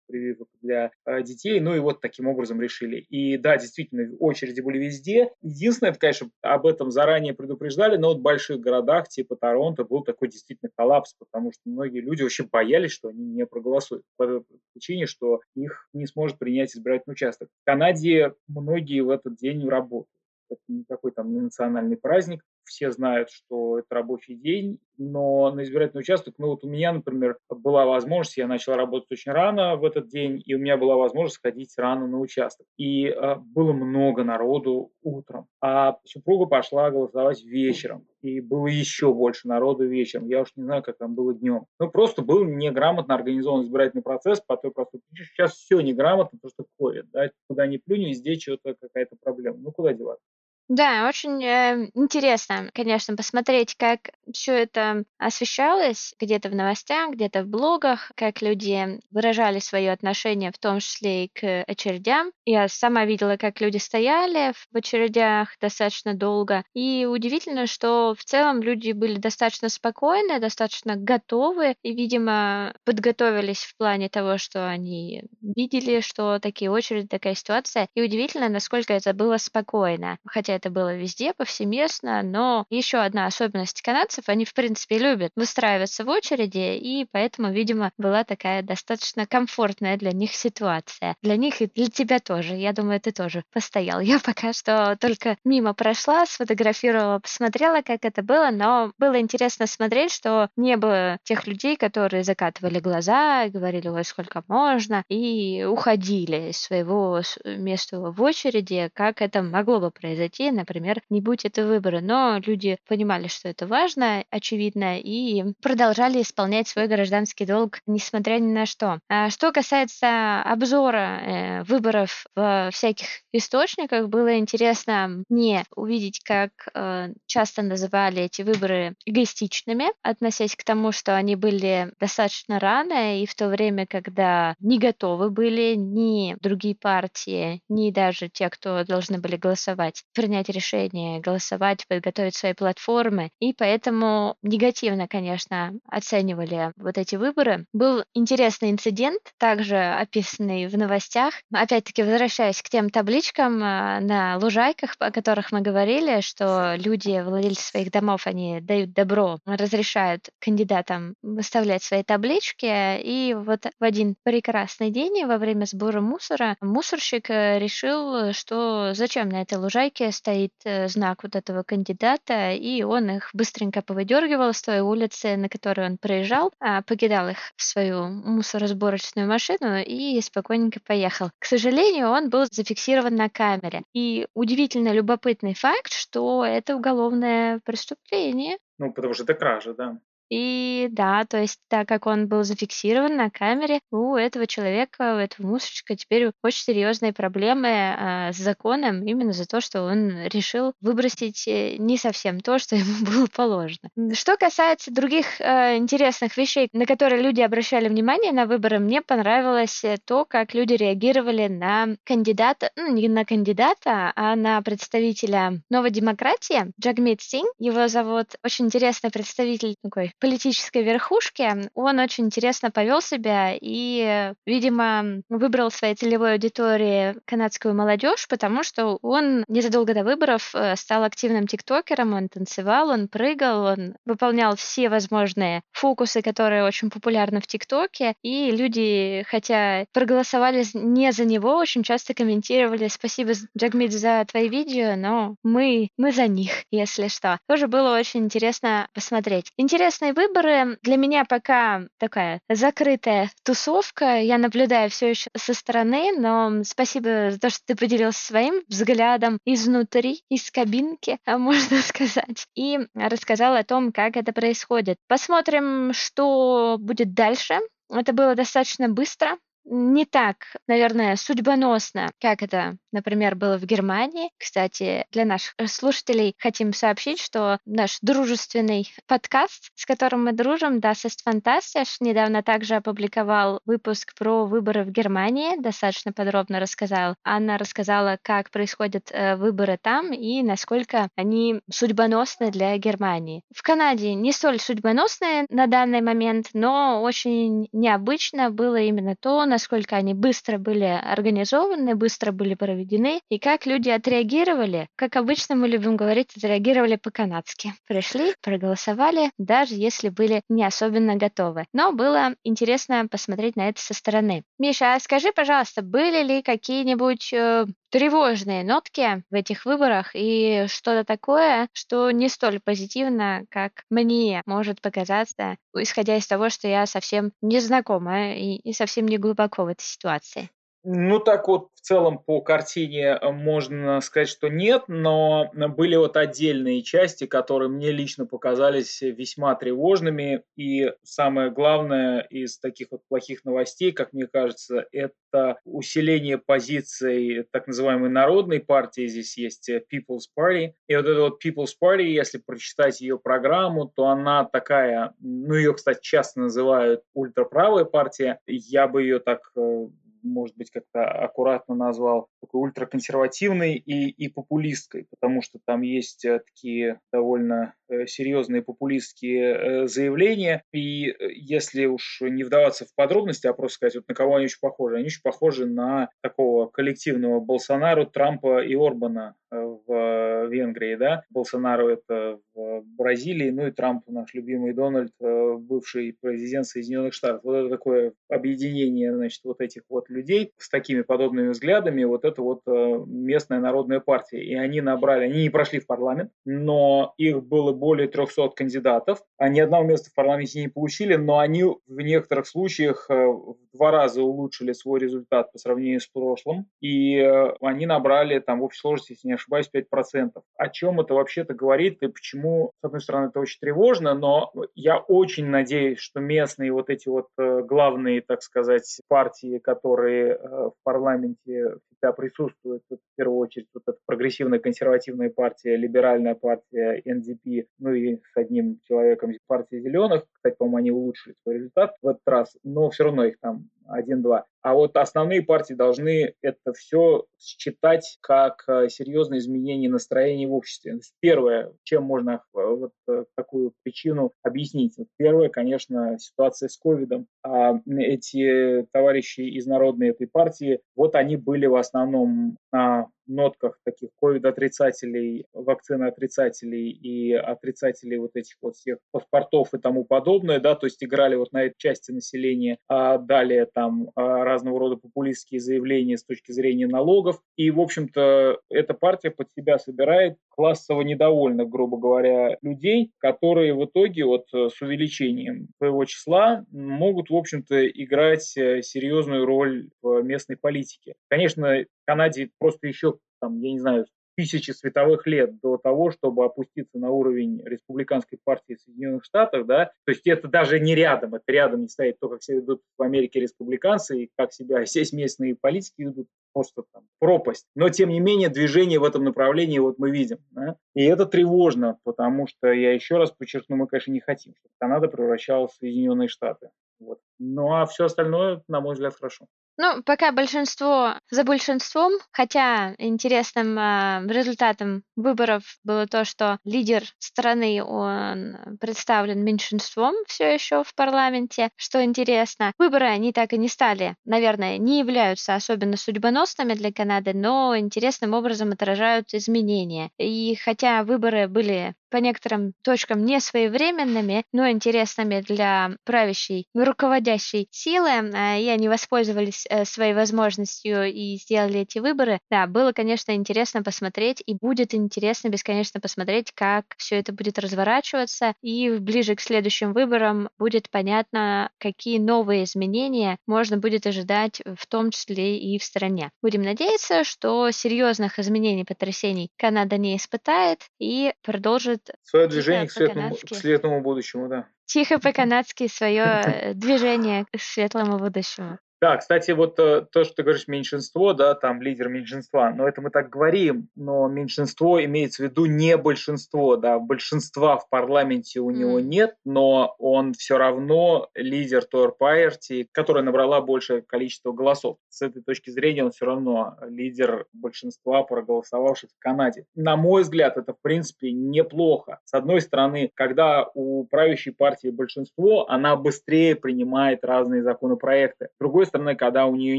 прививок 0.07 0.49
для 0.63 0.91
э, 1.05 1.23
детей. 1.23 1.61
Ну 1.61 1.75
и 1.75 1.79
вот 1.79 2.01
таким 2.01 2.29
образом 2.29 2.61
решили. 2.61 2.99
И 3.09 3.37
да, 3.37 3.57
действительно, 3.57 4.15
очереди 4.19 4.61
были 4.61 4.79
везде. 4.79 5.31
Единственное, 5.43 5.91
это, 5.91 6.01
конечно, 6.01 6.31
об 6.43 6.67
этом 6.67 6.91
заранее 6.91 7.35
предупреждали, 7.35 7.97
но 7.97 8.09
вот 8.09 8.19
в 8.19 8.23
больших 8.23 8.61
городах 8.61 9.09
типа 9.09 9.37
Торонто 9.37 9.85
был 9.85 10.03
такой 10.03 10.29
действительно 10.29 10.71
коллапс, 10.75 11.15
потому 11.19 11.53
что 11.53 11.63
многие 11.67 12.01
люди 12.01 12.23
вообще 12.23 12.45
боялись, 12.45 12.93
что 12.93 13.09
они 13.09 13.25
не 13.25 13.47
проголосуют 13.47 14.05
по 14.17 14.45
причине, 14.73 15.07
что 15.07 15.41
их 15.55 15.89
не 15.93 16.07
сможет 16.07 16.39
принять 16.39 16.75
избирательный 16.75 17.13
участок. 17.13 17.49
В 17.63 17.65
Канаде 17.65 18.35
многие 18.47 19.01
в 19.01 19.11
этот 19.11 19.37
день 19.37 19.67
работают. 19.69 20.09
Это 20.51 20.61
не 20.69 20.85
какой 20.85 21.13
там 21.13 21.33
не 21.33 21.41
национальный 21.41 21.97
праздник. 21.97 22.43
все 22.65 22.91
знают, 22.91 23.31
что 23.31 23.79
это 23.79 23.95
рабочий 23.95 24.35
день, 24.35 24.79
но 24.99 25.51
на 25.53 25.63
избирательный 25.63 26.01
участок, 26.01 26.35
ну 26.39 26.49
вот 26.49 26.65
у 26.65 26.69
меня, 26.69 26.93
например, 26.93 27.39
была 27.49 27.87
возможность, 27.87 28.37
я 28.37 28.47
начал 28.47 28.75
работать 28.75 29.11
очень 29.13 29.33
рано 29.33 29.77
в 29.77 29.85
этот 29.85 30.09
день, 30.09 30.43
и 30.45 30.55
у 30.55 30.59
меня 30.59 30.77
была 30.77 30.97
возможность 30.97 31.41
ходить 31.41 31.73
рано 31.77 32.07
на 32.07 32.19
участок. 32.19 32.67
И 32.77 33.07
э, 33.07 33.37
было 33.37 33.73
много 33.73 34.25
народу 34.25 34.91
утром, 35.03 35.47
а 35.61 35.99
супруга 36.05 36.47
пошла 36.47 36.91
голосовать 36.91 37.43
вечером, 37.45 38.07
и 38.23 38.41
было 38.41 38.67
еще 38.67 39.13
больше 39.13 39.49
народу 39.49 39.87
вечером. 39.87 40.27
Я 40.27 40.43
уж 40.43 40.53
не 40.57 40.65
знаю, 40.65 40.83
как 40.83 40.99
там 40.99 41.15
было 41.15 41.35
днем. 41.35 41.67
Ну, 41.79 41.91
просто 41.91 42.23
был 42.23 42.45
неграмотно 42.45 43.15
организован 43.15 43.63
избирательный 43.63 44.03
процесс 44.03 44.41
по 44.41 44.57
той 44.57 44.73
простой 44.73 45.01
причине. 45.09 45.29
Сейчас 45.33 45.53
все 45.53 45.81
неграмотно, 45.81 46.39
потому 46.41 46.51
что 46.51 46.67
ковид, 46.79 47.11
да, 47.13 47.31
куда 47.49 47.67
ни 47.67 47.77
плюнь, 47.77 48.09
везде 48.09 48.35
что-то 48.35 48.75
какая-то 48.75 49.17
проблема. 49.23 49.59
Ну, 49.59 49.73
куда 49.73 49.93
деваться? 49.93 50.25
Да, 50.69 51.09
очень, 51.09 51.43
э, 51.43 51.89
интересно, 51.95 52.69
конечно, 52.75 53.17
посмотреть, 53.17 53.75
как 53.75 54.11
все 54.35 54.53
это 54.53 55.05
освещалось 55.17 56.15
где-то 56.21 56.51
в 56.51 56.55
новостях, 56.55 57.13
где-то 57.13 57.43
в 57.45 57.47
блогах, 57.47 58.13
как 58.17 58.43
люди 58.43 59.01
выражали 59.11 59.61
свое 59.61 59.91
отношение, 59.93 60.53
в 60.53 60.59
том 60.59 60.81
числе 60.81 61.25
и 61.25 61.29
к 61.29 61.65
очередям. 61.67 62.33
Я 62.45 62.69
сама 62.69 63.07
видела, 63.07 63.39
как 63.39 63.63
люди 63.63 63.79
стояли 63.79 64.53
в 64.53 64.77
очередях 64.77 65.57
достаточно 65.59 66.13
долго. 66.13 66.65
И 66.75 67.07
удивительно, 67.11 67.67
что 67.67 68.15
в 68.15 68.23
целом 68.25 68.61
люди 68.61 68.93
были 68.93 69.17
достаточно 69.17 69.71
спокойны, 69.71 70.39
достаточно 70.39 70.97
готовы 70.97 71.77
и, 71.83 71.95
видимо, 71.95 72.75
подготовились 72.85 73.63
в 73.65 73.75
плане 73.79 74.11
того, 74.11 74.37
что 74.37 74.69
они 74.69 75.23
видели, 75.41 76.01
что 76.01 76.39
такие 76.41 76.71
очереди, 76.71 77.07
такая 77.09 77.35
ситуация. 77.35 77.89
И 77.95 78.03
удивительно, 78.03 78.51
насколько 78.51 78.93
это 78.93 79.15
было 79.15 79.39
спокойно. 79.39 80.19
Хотя 80.27 80.58
это 80.59 80.71
было 80.71 80.95
везде, 80.97 81.33
повсеместно, 81.33 82.23
но 82.23 82.67
еще 82.69 82.99
одна 82.99 83.27
особенность 83.27 83.81
канадцев, 83.81 84.25
они, 84.29 84.45
в 84.45 84.55
принципе, 84.55 84.99
любят 84.99 85.31
выстраиваться 85.37 86.05
в 86.05 86.09
очереди, 86.09 86.77
и 86.77 87.07
поэтому, 87.11 87.53
видимо, 87.53 87.93
была 87.97 88.25
такая 88.25 88.63
достаточно 88.63 89.25
комфортная 89.27 89.97
для 89.97 90.13
них 90.13 90.35
ситуация. 90.35 91.15
Для 91.23 91.37
них 91.37 91.63
и 91.63 91.71
для 91.75 91.87
тебя 91.87 92.19
тоже. 92.19 92.55
Я 92.55 92.73
думаю, 92.73 93.01
ты 93.01 93.13
тоже 93.13 93.45
постоял. 93.53 94.01
Я 94.09 94.19
пока 94.19 94.53
что 94.53 94.97
только 95.01 95.37
мимо 95.45 95.75
прошла, 95.75 96.27
сфотографировала, 96.27 97.21
посмотрела, 97.21 97.83
как 97.83 98.05
это 98.05 98.23
было, 98.23 98.51
но 98.51 98.93
было 98.99 99.21
интересно 99.21 99.67
смотреть, 99.67 100.13
что 100.13 100.49
не 100.57 100.77
было 100.77 101.19
тех 101.23 101.47
людей, 101.47 101.77
которые 101.77 102.25
закатывали 102.25 102.81
глаза, 102.81 103.49
говорили, 103.49 103.89
ой, 103.89 104.05
сколько 104.05 104.43
можно, 104.49 105.05
и 105.09 105.65
уходили 105.65 106.51
из 106.51 106.59
своего 106.59 107.23
места 107.45 108.01
в 108.01 108.21
очереди, 108.21 108.91
как 108.95 109.23
это 109.23 109.43
могло 109.43 109.79
бы 109.79 109.91
произойти, 109.91 110.48
например, 110.51 111.03
не 111.11 111.21
будь 111.21 111.45
это 111.45 111.67
выборы. 111.67 112.01
Но 112.01 112.41
люди 112.45 112.79
понимали, 112.87 113.29
что 113.29 113.49
это 113.49 113.67
важно, 113.67 114.25
очевидно, 114.31 114.99
и 114.99 115.45
продолжали 115.63 116.23
исполнять 116.23 116.69
свой 116.69 116.87
гражданский 116.87 117.47
долг, 117.47 117.79
несмотря 117.87 118.39
ни 118.39 118.53
на 118.53 118.67
что. 118.67 119.01
А 119.09 119.31
что 119.31 119.53
касается 119.53 120.43
обзора 120.43 121.21
э, 121.21 121.63
выборов 121.65 122.27
в 122.35 122.71
всяких 122.73 123.07
источниках, 123.33 124.09
было 124.09 124.39
интересно 124.39 125.23
мне 125.29 125.65
увидеть, 125.75 126.21
как 126.21 126.51
э, 126.75 127.09
часто 127.27 127.63
называли 127.63 128.23
эти 128.23 128.43
выборы 128.43 128.95
эгоистичными, 129.05 129.87
относясь 130.03 130.57
к 130.57 130.65
тому, 130.65 130.93
что 130.93 131.17
они 131.17 131.37
были 131.37 131.93
достаточно 132.01 132.59
рано, 132.59 133.21
и 133.21 133.27
в 133.27 133.35
то 133.35 133.49
время, 133.49 133.87
когда 133.87 134.55
не 134.61 134.79
готовы 134.79 135.31
были 135.31 135.75
ни 135.75 136.37
другие 136.41 136.75
партии, 136.75 137.63
ни 137.69 137.91
даже 137.91 138.29
те, 138.29 138.49
кто 138.49 138.85
должны 138.85 139.19
были 139.19 139.37
голосовать, 139.37 140.05
принять 140.15 140.38
принять 140.39 140.49
решение, 140.49 141.21
голосовать, 141.21 141.87
подготовить 141.89 142.37
свои 142.37 142.53
платформы. 142.53 143.31
И 143.41 143.53
поэтому 143.53 144.37
негативно, 144.43 145.09
конечно, 145.09 145.73
оценивали 145.89 146.73
вот 146.77 146.99
эти 146.99 147.17
выборы. 147.17 147.67
Был 147.73 148.05
интересный 148.15 148.71
инцидент, 148.71 149.21
также 149.39 149.77
описанный 149.77 150.67
в 150.67 150.77
новостях. 150.77 151.35
Опять-таки, 151.53 152.03
возвращаясь 152.03 152.63
к 152.63 152.69
тем 152.69 152.91
табличкам 152.91 153.61
а, 153.63 154.01
на 154.01 154.39
лужайках, 154.39 154.95
о 154.99 155.11
которых 155.11 155.53
мы 155.53 155.61
говорили, 155.61 156.21
что 156.21 156.77
люди, 156.77 157.21
владельцы 157.21 157.63
своих 157.63 157.91
домов, 157.91 158.27
они 158.27 158.61
дают 158.61 158.93
добро, 158.93 159.39
разрешают 159.45 160.29
кандидатам 160.41 161.15
выставлять 161.23 161.83
свои 161.83 162.03
таблички. 162.03 163.01
И 163.01 163.35
вот 163.35 163.67
в 163.79 163.85
один 163.85 164.15
прекрасный 164.23 164.91
день 164.91 165.25
во 165.27 165.39
время 165.39 165.65
сбора 165.65 166.01
мусора 166.01 166.57
мусорщик 166.61 167.31
э, 167.31 167.59
решил, 167.59 168.33
что 168.33 168.93
зачем 168.95 169.29
на 169.31 169.43
этой 169.43 169.59
лужайке 169.59 170.13
стоит 170.13 170.28
стоит 170.29 170.53
э, 170.65 170.89
знак 170.89 171.23
вот 171.23 171.37
этого 171.37 171.63
кандидата, 171.63 172.53
и 172.53 172.83
он 172.83 173.11
их 173.11 173.31
быстренько 173.33 173.81
повыдергивал 173.81 174.53
с 174.53 174.61
той 174.61 174.81
улицы, 174.81 175.37
на 175.37 175.49
которую 175.49 175.87
он 175.87 175.97
проезжал, 175.97 176.53
а, 176.61 176.83
покидал 176.83 177.31
их 177.31 177.39
в 177.57 177.63
свою 177.63 178.09
мусоросборочную 178.09 179.27
машину 179.27 179.79
и 179.83 180.21
спокойненько 180.21 180.81
поехал. 180.81 181.31
К 181.39 181.47
сожалению, 181.47 182.09
он 182.11 182.29
был 182.29 182.45
зафиксирован 182.51 183.17
на 183.17 183.31
камере. 183.31 183.85
И 183.95 184.27
удивительно 184.35 184.93
любопытный 184.93 185.55
факт, 185.55 185.95
что 185.95 186.45
это 186.45 186.77
уголовное 186.77 187.61
преступление. 187.65 188.59
Ну, 188.79 188.93
потому 188.93 189.15
что 189.15 189.25
это 189.25 189.33
кража, 189.33 189.73
да. 189.73 189.99
И 190.31 190.89
да, 190.91 191.25
то 191.25 191.39
есть 191.39 191.59
так 191.69 191.89
как 191.89 192.07
он 192.07 192.29
был 192.29 192.45
зафиксирован 192.45 193.17
на 193.17 193.31
камере, 193.31 193.81
у 193.91 194.15
этого 194.15 194.47
человека, 194.47 195.17
у 195.17 195.19
этого 195.19 195.47
мусорщика 195.47 195.97
теперь 195.97 196.31
очень 196.43 196.65
серьезные 196.65 197.13
проблемы 197.13 197.69
а, 197.69 198.33
с 198.33 198.37
законом 198.37 199.05
именно 199.07 199.33
за 199.33 199.47
то, 199.47 199.61
что 199.61 199.83
он 199.83 200.27
решил 200.27 200.75
выбросить 200.81 201.47
э, 201.49 201.77
не 201.79 201.97
совсем 201.97 202.41
то, 202.41 202.59
что 202.59 202.77
ему 202.77 203.07
было 203.07 203.27
положено. 203.27 203.89
Что 204.13 204.37
касается 204.37 204.93
других 204.93 205.41
а, 205.41 205.77
интересных 205.77 206.37
вещей, 206.37 206.69
на 206.73 206.85
которые 206.85 207.23
люди 207.23 207.41
обращали 207.41 207.89
внимание 207.89 208.33
на 208.33 208.47
выборы, 208.47 208.79
мне 208.79 209.01
понравилось 209.01 209.83
э, 209.85 209.97
то, 210.05 210.25
как 210.25 210.55
люди 210.55 210.75
реагировали 210.75 211.49
на 211.49 211.97
кандидата, 212.05 212.71
ну 212.77 212.93
не 212.93 213.09
на 213.09 213.25
кандидата, 213.25 214.13
а 214.15 214.37
на 214.37 214.61
представителя 214.63 215.61
новой 215.71 215.91
демократии 215.91 216.73
Джагмит 216.81 217.23
Синг. 217.23 217.49
Его 217.59 217.89
зовут 217.89 218.37
очень 218.45 218.67
интересный 218.67 219.11
представитель 219.11 219.77
такой 219.83 220.13
политической 220.19 220.83
верхушки, 220.83 221.71
он 221.75 221.99
очень 221.99 222.27
интересно 222.27 222.71
повел 222.71 223.01
себя 223.01 223.55
и, 223.59 224.33
видимо, 224.47 225.23
выбрал 225.29 225.71
своей 225.71 225.95
целевой 225.95 226.33
аудитории 226.33 227.17
канадскую 227.25 227.75
молодежь, 227.75 228.27
потому 228.29 228.63
что 228.63 228.99
он 229.03 229.45
незадолго 229.49 229.95
до 229.95 230.05
выборов 230.05 230.55
э, 230.55 230.77
стал 230.77 231.05
активным 231.05 231.47
тиктокером, 231.47 232.15
он 232.15 232.29
танцевал, 232.29 232.91
он 232.91 233.09
прыгал, 233.09 233.65
он 233.65 233.95
выполнял 234.05 234.57
все 234.57 234.89
возможные 234.89 235.63
фокусы, 235.73 236.23
которые 236.23 236.65
очень 236.65 236.91
популярны 236.91 237.41
в 237.41 237.47
ТикТоке, 237.47 238.15
и 238.23 238.51
люди, 238.51 239.25
хотя 239.29 239.85
проголосовали 239.93 240.65
не 240.75 241.13
за 241.13 241.25
него, 241.25 241.57
очень 241.57 241.83
часто 241.83 242.15
комментировали 242.15 242.89
«Спасибо, 242.89 243.33
Джагмид, 243.57 243.93
за 243.93 244.25
твои 244.29 244.49
видео, 244.49 244.97
но 244.97 245.37
мы, 245.43 245.89
мы 245.97 246.13
за 246.13 246.27
них, 246.27 246.65
если 246.71 247.09
что». 247.09 247.39
Тоже 247.49 247.69
было 247.69 247.97
очень 247.97 248.25
интересно 248.25 248.89
посмотреть. 248.93 249.53
Интересно 249.57 250.08
Местные 250.09 250.27
выборы 250.27 250.79
для 250.83 250.97
меня 250.97 251.25
пока 251.27 251.83
такая 251.99 252.41
закрытая 252.49 253.31
тусовка. 253.45 254.21
Я 254.21 254.39
наблюдаю 254.39 254.89
все 254.89 255.11
еще 255.11 255.29
со 255.37 255.53
стороны, 255.53 256.13
но 256.17 256.65
спасибо 256.65 257.31
за 257.31 257.39
то, 257.39 257.51
что 257.51 257.61
ты 257.67 257.77
поделился 257.77 258.25
своим 258.25 258.63
взглядом 258.69 259.39
изнутри, 259.45 260.23
из 260.31 260.51
кабинки, 260.51 261.19
можно 261.27 261.79
сказать, 261.83 262.47
и 262.55 262.79
рассказал 262.95 263.55
о 263.55 263.65
том, 263.65 263.93
как 263.93 264.17
это 264.17 264.33
происходит. 264.33 264.97
Посмотрим, 265.09 265.93
что 265.93 266.77
будет 266.79 267.13
дальше. 267.13 267.59
Это 267.91 268.13
было 268.13 268.35
достаточно 268.35 268.89
быстро, 268.89 269.37
не 269.71 270.05
так, 270.05 270.37
наверное, 270.67 271.17
судьбоносно, 271.17 272.11
как 272.21 272.43
это, 272.43 272.77
например, 272.93 273.35
было 273.35 273.59
в 273.59 273.65
Германии. 273.65 274.31
Кстати, 274.39 275.07
для 275.13 275.25
наших 275.25 275.55
слушателей 275.67 276.35
хотим 276.39 276.73
сообщить, 276.73 277.21
что 277.21 277.59
наш 277.67 277.99
дружественный 278.03 278.91
подкаст, 279.07 279.71
с 279.75 279.85
которым 279.87 280.25
мы 280.25 280.33
дружим, 280.33 280.79
Das 280.79 281.05
ist 281.05 281.23
fantastisch, 281.25 281.97
недавно 282.01 282.43
также 282.43 282.77
опубликовал 282.77 283.61
выпуск 283.67 284.15
про 284.19 284.47
выборы 284.47 284.85
в 284.85 284.91
Германии, 284.91 285.61
достаточно 285.61 286.13
подробно 286.13 286.61
рассказал. 286.61 287.15
Анна 287.25 287.59
рассказала, 287.59 288.19
как 288.23 288.51
происходят 288.51 289.11
э, 289.11 289.37
выборы 289.37 289.79
там 289.81 290.13
и 290.13 290.43
насколько 290.43 291.09
они 291.17 291.61
судьбоносны 291.71 292.51
для 292.51 292.77
Германии. 292.79 293.43
В 293.55 293.63
Канаде 293.63 294.15
не 294.15 294.33
столь 294.33 294.61
судьбоносные 294.61 295.47
на 295.51 295.67
данный 295.67 296.01
момент, 296.01 296.49
но 296.55 297.03
очень 297.03 297.69
необычно 297.73 298.51
было 298.51 298.77
именно 298.77 299.15
то, 299.19 299.45
насколько 299.59 299.97
они 299.97 300.15
быстро 300.15 300.57
были 300.57 300.85
организованы, 300.85 301.97
быстро 301.97 302.31
были 302.31 302.55
проведены, 302.55 303.21
и 303.29 303.41
как 303.41 303.67
люди 303.67 303.91
отреагировали. 303.91 304.87
Как 304.95 305.17
обычно 305.17 305.57
мы 305.57 305.67
любим 305.67 305.97
говорить, 305.97 306.31
отреагировали 306.37 306.95
по-канадски. 306.95 307.75
Пришли, 307.89 308.35
проголосовали, 308.41 309.33
даже 309.37 309.75
если 309.75 310.11
были 310.11 310.43
не 310.49 310.65
особенно 310.65 311.17
готовы. 311.17 311.65
Но 311.73 311.91
было 311.91 312.37
интересно 312.45 313.09
посмотреть 313.09 313.57
на 313.57 313.69
это 313.69 313.81
со 313.81 313.95
стороны. 313.95 314.45
Миша, 314.61 314.95
а 314.95 315.01
скажи, 315.01 315.33
пожалуйста, 315.33 315.83
были 315.83 316.23
ли 316.23 316.43
какие-нибудь 316.43 317.33
э, 317.33 317.67
тревожные 317.91 318.65
нотки 318.65 319.25
в 319.31 319.35
этих 319.35 319.65
выборах 319.65 320.11
и 320.15 320.67
что-то 320.69 321.05
такое, 321.05 321.69
что 321.73 322.11
не 322.11 322.29
столь 322.29 322.61
позитивно, 322.61 323.45
как 323.51 323.85
мне 323.91 324.43
может 324.47 324.81
показаться, 324.81 325.57
исходя 325.75 326.17
из 326.17 326.27
того, 326.27 326.51
что 326.51 326.69
я 326.69 326.87
совсем 326.87 327.33
не 327.43 327.61
знакома 327.61 328.35
и, 328.35 328.57
и 328.57 328.73
совсем 328.73 329.07
не 329.07 329.19
глубоко 329.19 329.65
в 329.65 329.69
этой 329.69 329.85
ситуации. 329.85 330.51
Ну, 330.91 331.21
так 331.21 331.49
вот, 331.49 331.69
в 331.75 331.81
целом 331.83 332.19
по 332.19 332.41
картине 332.41 333.19
э, 333.21 333.31
можно 333.31 334.01
сказать, 334.01 334.31
что 334.31 334.49
нет, 334.49 334.85
но 334.89 335.51
были 335.53 335.97
вот 335.97 336.17
отдельные 336.17 336.83
части, 336.83 337.27
которые 337.27 337.69
мне 337.69 337.93
лично 337.93 338.25
показались 338.25 339.03
весьма 339.03 339.55
тревожными. 339.55 340.45
И 340.57 340.91
самое 341.03 341.51
главное 341.51 342.21
из 342.21 342.59
таких 342.59 342.87
вот 342.91 343.03
плохих 343.07 343.45
новостей, 343.45 343.93
как 343.93 344.15
мне 344.15 344.27
кажется, 344.27 344.87
это 344.91 345.59
усиление 345.67 346.39
позиций 346.39 347.47
так 347.53 347.67
называемой 347.67 348.09
народной 348.09 348.61
партии. 348.61 349.07
Здесь 349.09 349.37
есть 349.37 349.69
э, 349.69 349.85
People's 349.93 350.25
Party. 350.35 350.73
И 350.87 350.97
вот 350.97 351.05
эта 351.05 351.21
вот 351.21 351.45
People's 351.45 351.75
Party, 351.79 352.05
если 352.05 352.39
прочитать 352.39 353.03
ее 353.03 353.19
программу, 353.19 353.93
то 353.95 354.07
она 354.07 354.47
такая, 354.47 355.13
ну 355.21 355.53
ее, 355.53 355.75
кстати, 355.75 355.99
часто 356.01 356.41
называют 356.41 357.03
ультраправая 357.13 357.85
партия. 357.85 358.41
Я 358.47 358.89
бы 358.89 359.03
ее 359.03 359.19
так 359.19 359.51
э, 359.55 359.89
может 360.23 360.57
быть, 360.57 360.71
как-то 360.71 361.05
аккуратно 361.05 361.75
назвал, 361.75 362.29
такой 362.41 362.63
ультраконсервативной 362.63 363.77
и, 363.77 364.11
и 364.11 364.29
популистской, 364.29 365.07
потому 365.11 365.43
что 365.43 365.59
там 365.65 365.83
есть 365.83 366.25
э, 366.25 366.41
такие 366.41 367.01
довольно 367.13 367.75
серьезные 368.07 368.63
популистские 368.63 369.55
э, 369.55 369.87
заявления. 369.87 370.63
И 370.73 371.15
если 371.35 371.87
уж 371.87 372.19
не 372.21 372.45
вдаваться 372.45 372.85
в 372.85 372.95
подробности, 372.95 373.47
а 373.47 373.53
просто 373.53 373.77
сказать, 373.77 373.97
вот 373.97 374.09
на 374.09 374.15
кого 374.15 374.37
они 374.37 374.47
очень 374.47 374.59
похожи, 374.61 374.97
они 374.97 375.07
очень 375.07 375.23
похожи 375.23 375.67
на 375.67 376.11
такого 376.23 376.67
коллективного 376.67 377.41
Болсонару, 377.41 378.07
Трампа 378.07 378.63
и 378.63 378.75
Орбана 378.75 379.35
в 379.51 380.49
Венгрии, 380.49 380.97
да. 380.97 381.23
Болсонару 381.31 381.89
это 381.89 382.39
в 382.55 382.83
Бразилии, 382.83 383.51
ну 383.51 383.67
и 383.67 383.71
Трамп, 383.71 384.05
наш 384.07 384.35
любимый 384.35 384.75
Дональд, 384.75 385.13
бывший 385.19 386.17
президент 386.21 386.67
Соединенных 386.67 387.15
Штатов. 387.15 387.45
Вот 387.45 387.55
это 387.55 387.71
такое 387.71 388.13
объединение, 388.29 389.15
значит, 389.15 389.41
вот 389.45 389.61
этих 389.61 389.83
вот 389.89 390.11
людей 390.11 390.53
с 390.59 390.69
такими 390.69 391.03
подобными 391.03 391.49
взглядами, 391.49 392.05
вот 392.05 392.25
это 392.25 392.43
вот 392.43 392.61
э, 392.67 393.05
местная 393.07 393.61
народная 393.61 394.01
партия. 394.01 394.43
И 394.45 394.55
они 394.55 394.81
набрали, 394.81 395.25
они 395.25 395.43
не 395.43 395.51
прошли 395.51 395.81
в 395.81 395.87
парламент, 395.87 396.31
но 396.45 397.15
их 397.17 397.43
было 397.43 397.73
более 397.79 398.09
300 398.09 398.51
кандидатов. 398.51 399.21
Они 399.37 399.61
одного 399.61 399.85
места 399.85 400.11
в 400.11 400.15
парламенте 400.15 400.61
не 400.61 400.69
получили, 400.69 401.15
но 401.15 401.39
они 401.39 401.65
в 401.65 402.01
некоторых 402.01 402.47
случаях 402.47 403.07
э, 403.09 403.15
в 403.15 403.57
два 403.73 403.91
раза 403.91 404.23
улучшили 404.23 404.73
свой 404.73 405.01
результат 405.01 405.53
по 405.53 405.59
сравнению 405.59 406.01
с 406.01 406.07
прошлым. 406.07 406.67
И 406.81 407.17
э, 407.17 407.55
они 407.61 407.87
набрали 407.87 408.39
там 408.39 408.61
в 408.61 408.65
общей 408.65 408.81
сложности, 408.81 409.13
если 409.13 409.29
не 409.29 409.35
ошибаюсь, 409.35 409.71
5%. 409.75 410.31
О 410.57 410.69
чем 410.69 411.01
это 411.01 411.15
вообще-то 411.15 411.55
говорит 411.55 412.03
и 412.03 412.09
почему, 412.09 412.73
с 412.81 412.85
одной 412.85 413.01
стороны, 413.01 413.29
это 413.29 413.41
очень 413.41 413.59
тревожно, 413.61 414.15
но 414.15 414.53
я 414.75 414.99
очень 414.99 415.47
надеюсь, 415.47 415.99
что 415.99 416.21
местные 416.21 416.73
вот 416.73 416.91
эти 416.91 417.09
вот 417.09 417.29
главные, 417.37 418.21
так 418.21 418.43
сказать, 418.43 419.01
партии, 419.09 419.59
которые 419.59 420.35
э, 420.35 420.39
в 420.39 420.75
парламенте 420.83 421.77
всегда 421.87 422.13
присутствуют, 422.13 422.83
в 422.91 422.99
первую 423.17 423.39
очередь, 423.39 423.69
вот 423.75 423.83
эта 423.87 423.99
прогрессивная 424.07 424.59
консервативная 424.59 425.31
партия, 425.31 425.77
либеральная 425.77 426.35
партия 426.35 427.03
НДП, 427.05 427.68
ну 427.79 427.93
и 427.93 428.17
с 428.17 428.37
одним 428.37 428.81
человеком 428.85 429.31
из 429.31 429.39
партии 429.47 429.81
зеленых, 429.81 430.25
кстати, 430.33 430.57
по-моему, 430.57 430.77
они 430.77 430.91
улучшили 430.91 431.35
свой 431.43 431.57
результат 431.57 431.95
в 432.03 432.09
этот 432.09 432.27
раз, 432.27 432.57
но 432.63 432.91
все 432.91 433.05
равно 433.05 433.25
их 433.25 433.39
там 433.41 433.69
один-два. 433.87 434.45
А 434.61 434.75
вот 434.75 434.97
основные 434.97 435.43
партии 435.43 435.75
должны 435.75 436.35
это 436.43 436.73
все 436.75 437.25
считать 437.39 438.19
как 438.21 438.65
э, 438.69 438.89
серьезное 438.89 439.39
изменение 439.39 439.89
настроения 439.89 440.47
в 440.47 440.53
обществе. 440.53 440.99
Первое, 441.21 441.73
чем 441.85 442.03
можно 442.03 442.31
э, 442.33 442.39
вот 442.53 442.93
такую 443.35 443.73
причину 443.83 444.33
объяснить. 444.43 444.97
Первое, 445.17 445.49
конечно, 445.49 446.19
ситуация 446.19 446.69
с 446.69 446.77
ковидом. 446.77 447.29
А 447.43 447.81
эти 447.87 448.87
товарищи 448.93 449.41
из 449.41 449.67
народной 449.67 450.11
этой 450.11 450.27
партии, 450.27 450.81
вот 450.95 451.15
они 451.15 451.37
были 451.37 451.67
в 451.67 451.77
основном 451.77 452.59
на 452.73 453.09
нотках 453.29 453.79
таких 453.85 454.11
ковид-отрицателей, 454.21 455.47
вакцины-отрицателей 455.53 456.91
и 456.91 457.35
отрицателей 457.35 458.19
вот 458.19 458.33
этих 458.35 458.57
вот 458.63 458.77
всех 458.77 458.99
паспортов 459.13 459.75
и 459.75 459.79
тому 459.79 460.05
подобное, 460.05 460.61
да, 460.61 460.75
то 460.75 460.87
есть 460.87 461.05
играли 461.05 461.37
вот 461.37 461.53
на 461.53 461.65
этой 461.65 461.77
части 461.77 462.11
населения, 462.11 462.79
а 462.89 463.19
далее 463.19 463.67
там 463.67 464.11
а, 464.15 464.45
разного 464.45 464.81
рода 464.81 464.97
популистские 464.97 465.61
заявления 465.61 466.17
с 466.17 466.25
точки 466.25 466.53
зрения 466.53 466.87
налогов. 466.87 467.41
И, 467.57 467.71
в 467.71 467.81
общем-то, 467.81 468.61
эта 468.71 468.95
партия 468.95 469.31
под 469.31 469.51
себя 469.53 469.79
собирает 469.79 470.39
классово 470.49 471.03
недовольных, 471.03 471.69
грубо 471.69 471.99
говоря, 471.99 472.57
людей, 472.63 473.13
которые 473.19 473.75
в 473.75 473.85
итоге 473.85 474.25
вот 474.25 474.47
с 474.53 474.81
увеличением 474.81 475.69
своего 475.77 476.05
числа 476.05 476.65
могут, 476.73 477.31
в 477.31 477.37
общем-то, 477.37 477.87
играть 477.89 478.57
э, 478.57 478.83
серьезную 478.83 479.45
роль 479.45 479.91
в 480.03 480.23
местной 480.23 480.57
политике. 480.57 481.15
Конечно, 481.29 481.85
Канаде 482.09 482.49
просто 482.59 482.89
еще, 482.89 483.19
там, 483.39 483.61
я 483.61 483.71
не 483.71 483.79
знаю, 483.79 484.07
тысячи 484.35 484.71
световых 484.71 485.27
лет 485.27 485.61
до 485.61 485.77
того, 485.77 486.11
чтобы 486.11 486.47
опуститься 486.47 486.97
на 486.97 487.11
уровень 487.11 487.61
республиканской 487.63 488.39
партии 488.43 488.77
в 488.77 488.81
Соединенных 488.81 489.25
Штатах, 489.25 489.67
да, 489.67 489.93
то 490.07 490.13
есть 490.13 490.27
это 490.27 490.49
даже 490.49 490.81
не 490.81 490.95
рядом, 490.95 491.35
это 491.35 491.45
рядом 491.53 491.83
не 491.83 491.89
стоит 491.89 492.19
то, 492.19 492.31
как 492.31 492.43
себя 492.43 492.59
ведут 492.59 492.81
в 492.97 493.03
Америке 493.03 493.41
республиканцы 493.41 494.23
и 494.23 494.31
как 494.39 494.55
себя 494.55 494.83
здесь 494.87 495.13
местные 495.13 495.55
политики 495.55 496.01
ведут, 496.01 496.29
просто 496.55 496.85
там 496.95 497.03
пропасть. 497.19 497.67
Но, 497.75 497.91
тем 497.91 498.09
не 498.09 498.21
менее, 498.21 498.49
движение 498.49 498.99
в 498.99 499.05
этом 499.05 499.25
направлении 499.25 499.81
вот 499.81 499.99
мы 499.99 500.11
видим. 500.11 500.39
Да? 500.53 500.77
И 500.95 501.05
это 501.05 501.27
тревожно, 501.27 501.99
потому 502.05 502.47
что, 502.47 502.73
я 502.73 502.95
еще 502.95 503.19
раз 503.19 503.33
подчеркну, 503.33 503.77
мы, 503.77 503.87
конечно, 503.87 504.13
не 504.13 504.21
хотим, 504.21 504.55
чтобы 504.55 504.73
Канада 504.79 505.09
превращалась 505.09 505.73
в 505.73 505.79
Соединенные 505.79 506.29
Штаты. 506.29 506.71
Вот. 507.01 507.19
Ну 507.39 507.73
а 507.75 507.87
все 507.87 508.05
остальное, 508.07 508.63
на 508.69 508.81
мой 508.81 508.95
взгляд, 508.95 509.15
хорошо. 509.15 509.47
Ну, 509.81 510.03
пока 510.03 510.33
большинство 510.33 511.15
за 511.31 511.45
большинством, 511.45 512.13
хотя 512.33 512.97
интересным 512.99 513.79
э, 513.79 514.27
результатом 514.27 515.05
выборов 515.15 515.63
было 515.85 516.09
то, 516.09 516.25
что 516.25 516.59
лидер 516.65 517.05
страны, 517.21 517.81
он 517.85 518.57
представлен 518.81 519.45
меньшинством 519.45 520.17
все 520.27 520.53
еще 520.53 520.83
в 520.83 520.93
парламенте, 520.97 521.71
что 521.77 522.03
интересно. 522.03 522.73
Выборы, 522.77 523.07
они 523.07 523.33
так 523.33 523.53
и 523.53 523.59
не 523.59 523.69
стали, 523.69 524.17
наверное, 524.25 524.79
не 524.79 524.99
являются 524.99 525.55
особенно 525.55 525.97
судьбоносными 525.97 526.75
для 526.75 526.93
Канады, 526.93 527.33
но 527.33 527.79
интересным 527.79 528.35
образом 528.35 528.73
отражают 528.73 529.33
изменения. 529.33 530.11
И 530.19 530.57
хотя 530.57 531.05
выборы 531.05 531.47
были 531.47 531.95
по 532.11 532.17
некоторым 532.17 532.73
точкам 532.83 533.25
не 533.25 533.39
своевременными, 533.39 534.45
но 534.53 534.69
интересными 534.69 535.41
для 535.41 535.91
правящей, 536.05 536.67
руководящей 536.75 537.28
силы, 537.37 538.09
э, 538.09 538.61
и 538.61 538.69
они 538.69 538.89
воспользовались 538.89 539.67
э, 539.69 539.85
своей 539.85 540.15
возможностью 540.15 541.05
и 541.05 541.37
сделали 541.37 541.81
эти 541.81 541.99
выборы. 541.99 542.41
Да, 542.51 542.67
было, 542.67 542.93
конечно, 542.93 543.33
интересно 543.33 543.83
посмотреть, 543.83 544.43
и 544.47 544.55
будет 544.55 544.95
интересно 544.95 545.49
бесконечно 545.49 546.01
посмотреть, 546.01 546.53
как 546.53 546.85
все 546.97 547.17
это 547.17 547.33
будет 547.33 547.59
разворачиваться, 547.59 548.55
и 548.63 548.91
ближе 548.91 549.35
к 549.35 549.41
следующим 549.41 549.93
выборам 549.93 550.49
будет 550.59 550.89
понятно, 550.91 551.71
какие 551.79 552.19
новые 552.19 552.65
изменения 552.65 553.39
можно 553.47 553.77
будет 553.77 554.07
ожидать, 554.07 554.63
в 554.65 554.87
том 554.87 555.11
числе 555.11 555.59
и 555.59 555.79
в 555.79 555.85
стране. 555.85 556.31
Будем 556.43 556.63
надеяться, 556.63 557.25
что 557.25 557.71
серьезных 557.71 558.39
изменений, 558.39 558.85
потрясений 558.85 559.51
Канада 559.57 559.97
не 559.97 560.17
испытает 560.17 560.83
и 560.99 561.33
продолжит. 561.43 562.11
Свое 562.23 562.47
движение 562.47 562.87
к 562.87 562.93
светлому, 562.93 563.35
к 563.35 563.55
светлому 563.55 564.01
будущему, 564.01 564.49
да. 564.49 564.69
Тихо 564.89 565.19
по-канадски 565.21 565.87
свое 565.87 566.25
э, 566.47 566.75
движение 566.75 567.45
к 567.45 567.61
светлому 567.61 568.19
будущему. 568.19 568.79
Да, 569.01 569.17
кстати, 569.17 569.53
вот 569.53 569.79
э, 569.79 570.07
то, 570.11 570.25
что 570.25 570.35
ты 570.35 570.43
говоришь 570.43 570.67
меньшинство, 570.67 571.33
да, 571.33 571.55
там 571.55 571.81
лидер 571.81 572.09
меньшинства, 572.09 572.71
но 572.71 572.89
это 572.89 573.01
мы 573.01 573.11
так 573.11 573.31
говорим, 573.31 573.89
но 573.95 574.27
меньшинство 574.29 575.03
имеется 575.05 575.43
в 575.43 575.47
виду 575.47 575.67
не 575.67 575.97
большинство, 575.97 576.77
да, 576.77 576.99
большинства 576.99 577.77
в 577.77 577.89
парламенте 577.89 578.61
у 578.61 578.71
него 578.71 578.99
нет, 578.99 579.37
но 579.45 579.95
он 579.99 580.33
все 580.33 580.59
равно 580.59 581.29
лидер 581.35 581.85
той 581.85 582.13
партии, 582.13 582.89
которая 582.93 583.23
набрала 583.23 583.61
большее 583.61 584.03
количество 584.03 584.53
голосов. 584.53 584.97
С 585.09 585.23
этой 585.23 585.43
точки 585.43 585.71
зрения 585.71 586.05
он 586.05 586.11
все 586.11 586.27
равно 586.27 586.77
лидер 586.89 587.47
большинства 587.53 588.23
проголосовавших 588.23 589.11
в 589.11 589.19
Канаде. 589.19 589.65
На 589.75 589.97
мой 589.97 590.23
взгляд, 590.23 590.57
это 590.57 590.73
в 590.75 590.81
принципе 590.81 591.33
неплохо. 591.33 592.19
С 592.25 592.35
одной 592.35 592.61
стороны, 592.61 593.11
когда 593.15 593.69
у 593.75 594.05
правящей 594.05 594.53
партии 594.53 594.89
большинство, 594.89 595.69
она 595.69 595.97
быстрее 595.97 596.57
принимает 596.57 597.25
разные 597.25 597.63
законопроекты. 597.63 598.47
С 598.47 598.59
другой 598.59 598.87
стороны, 598.89 599.15
когда 599.15 599.47
у 599.47 599.55
нее 599.55 599.79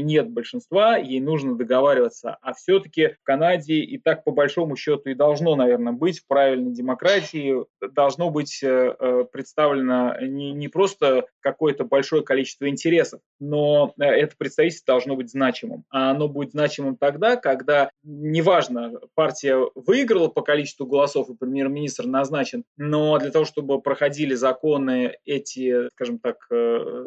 нет 0.00 0.30
большинства, 0.30 0.96
ей 0.96 1.20
нужно 1.20 1.56
договариваться. 1.56 2.38
А 2.40 2.54
все-таки 2.54 3.08
в 3.08 3.22
Канаде 3.22 3.74
и 3.74 3.98
так 3.98 4.24
по 4.24 4.30
большому 4.30 4.76
счету 4.76 5.10
и 5.10 5.14
должно, 5.14 5.56
наверное, 5.56 5.92
быть 5.92 6.20
в 6.20 6.26
правильной 6.26 6.72
демократии, 6.72 7.64
должно 7.92 8.30
быть 8.30 8.62
э, 8.62 8.94
э, 8.98 9.24
представлено 9.30 10.16
не, 10.20 10.52
не 10.52 10.68
просто 10.68 11.26
какое-то 11.40 11.84
большое 11.84 12.22
количество 12.22 12.68
интересов, 12.68 13.20
но 13.38 13.92
э, 13.98 14.04
это 14.04 14.34
представительство 14.36 14.94
должно 14.94 15.16
быть 15.16 15.30
значимым. 15.30 15.84
А 15.90 16.10
оно 16.10 16.28
будет 16.28 16.52
значимым 16.52 16.96
тогда, 16.96 17.36
когда, 17.36 17.90
неважно, 18.02 18.92
партия 19.14 19.58
выиграла 19.74 20.28
по 20.28 20.42
количеству 20.42 20.86
голосов 20.86 21.28
и 21.28 21.36
премьер-министр 21.36 22.06
назначен, 22.06 22.64
но 22.76 23.18
для 23.18 23.30
того, 23.30 23.44
чтобы 23.44 23.80
проходили 23.80 24.34
законы 24.34 25.16
эти, 25.24 25.88
скажем 25.90 26.18
так, 26.18 26.36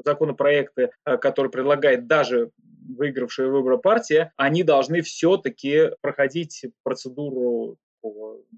законопроекты, 0.06 0.92
которые 1.04 1.52
предлагает 1.52 1.93
даже 1.98 2.52
выигравшая 2.88 3.48
выборы 3.48 3.78
партия, 3.78 4.32
они 4.38 4.64
должны 4.64 5.02
все-таки 5.02 5.92
проходить 6.02 6.66
процедуру 6.84 7.78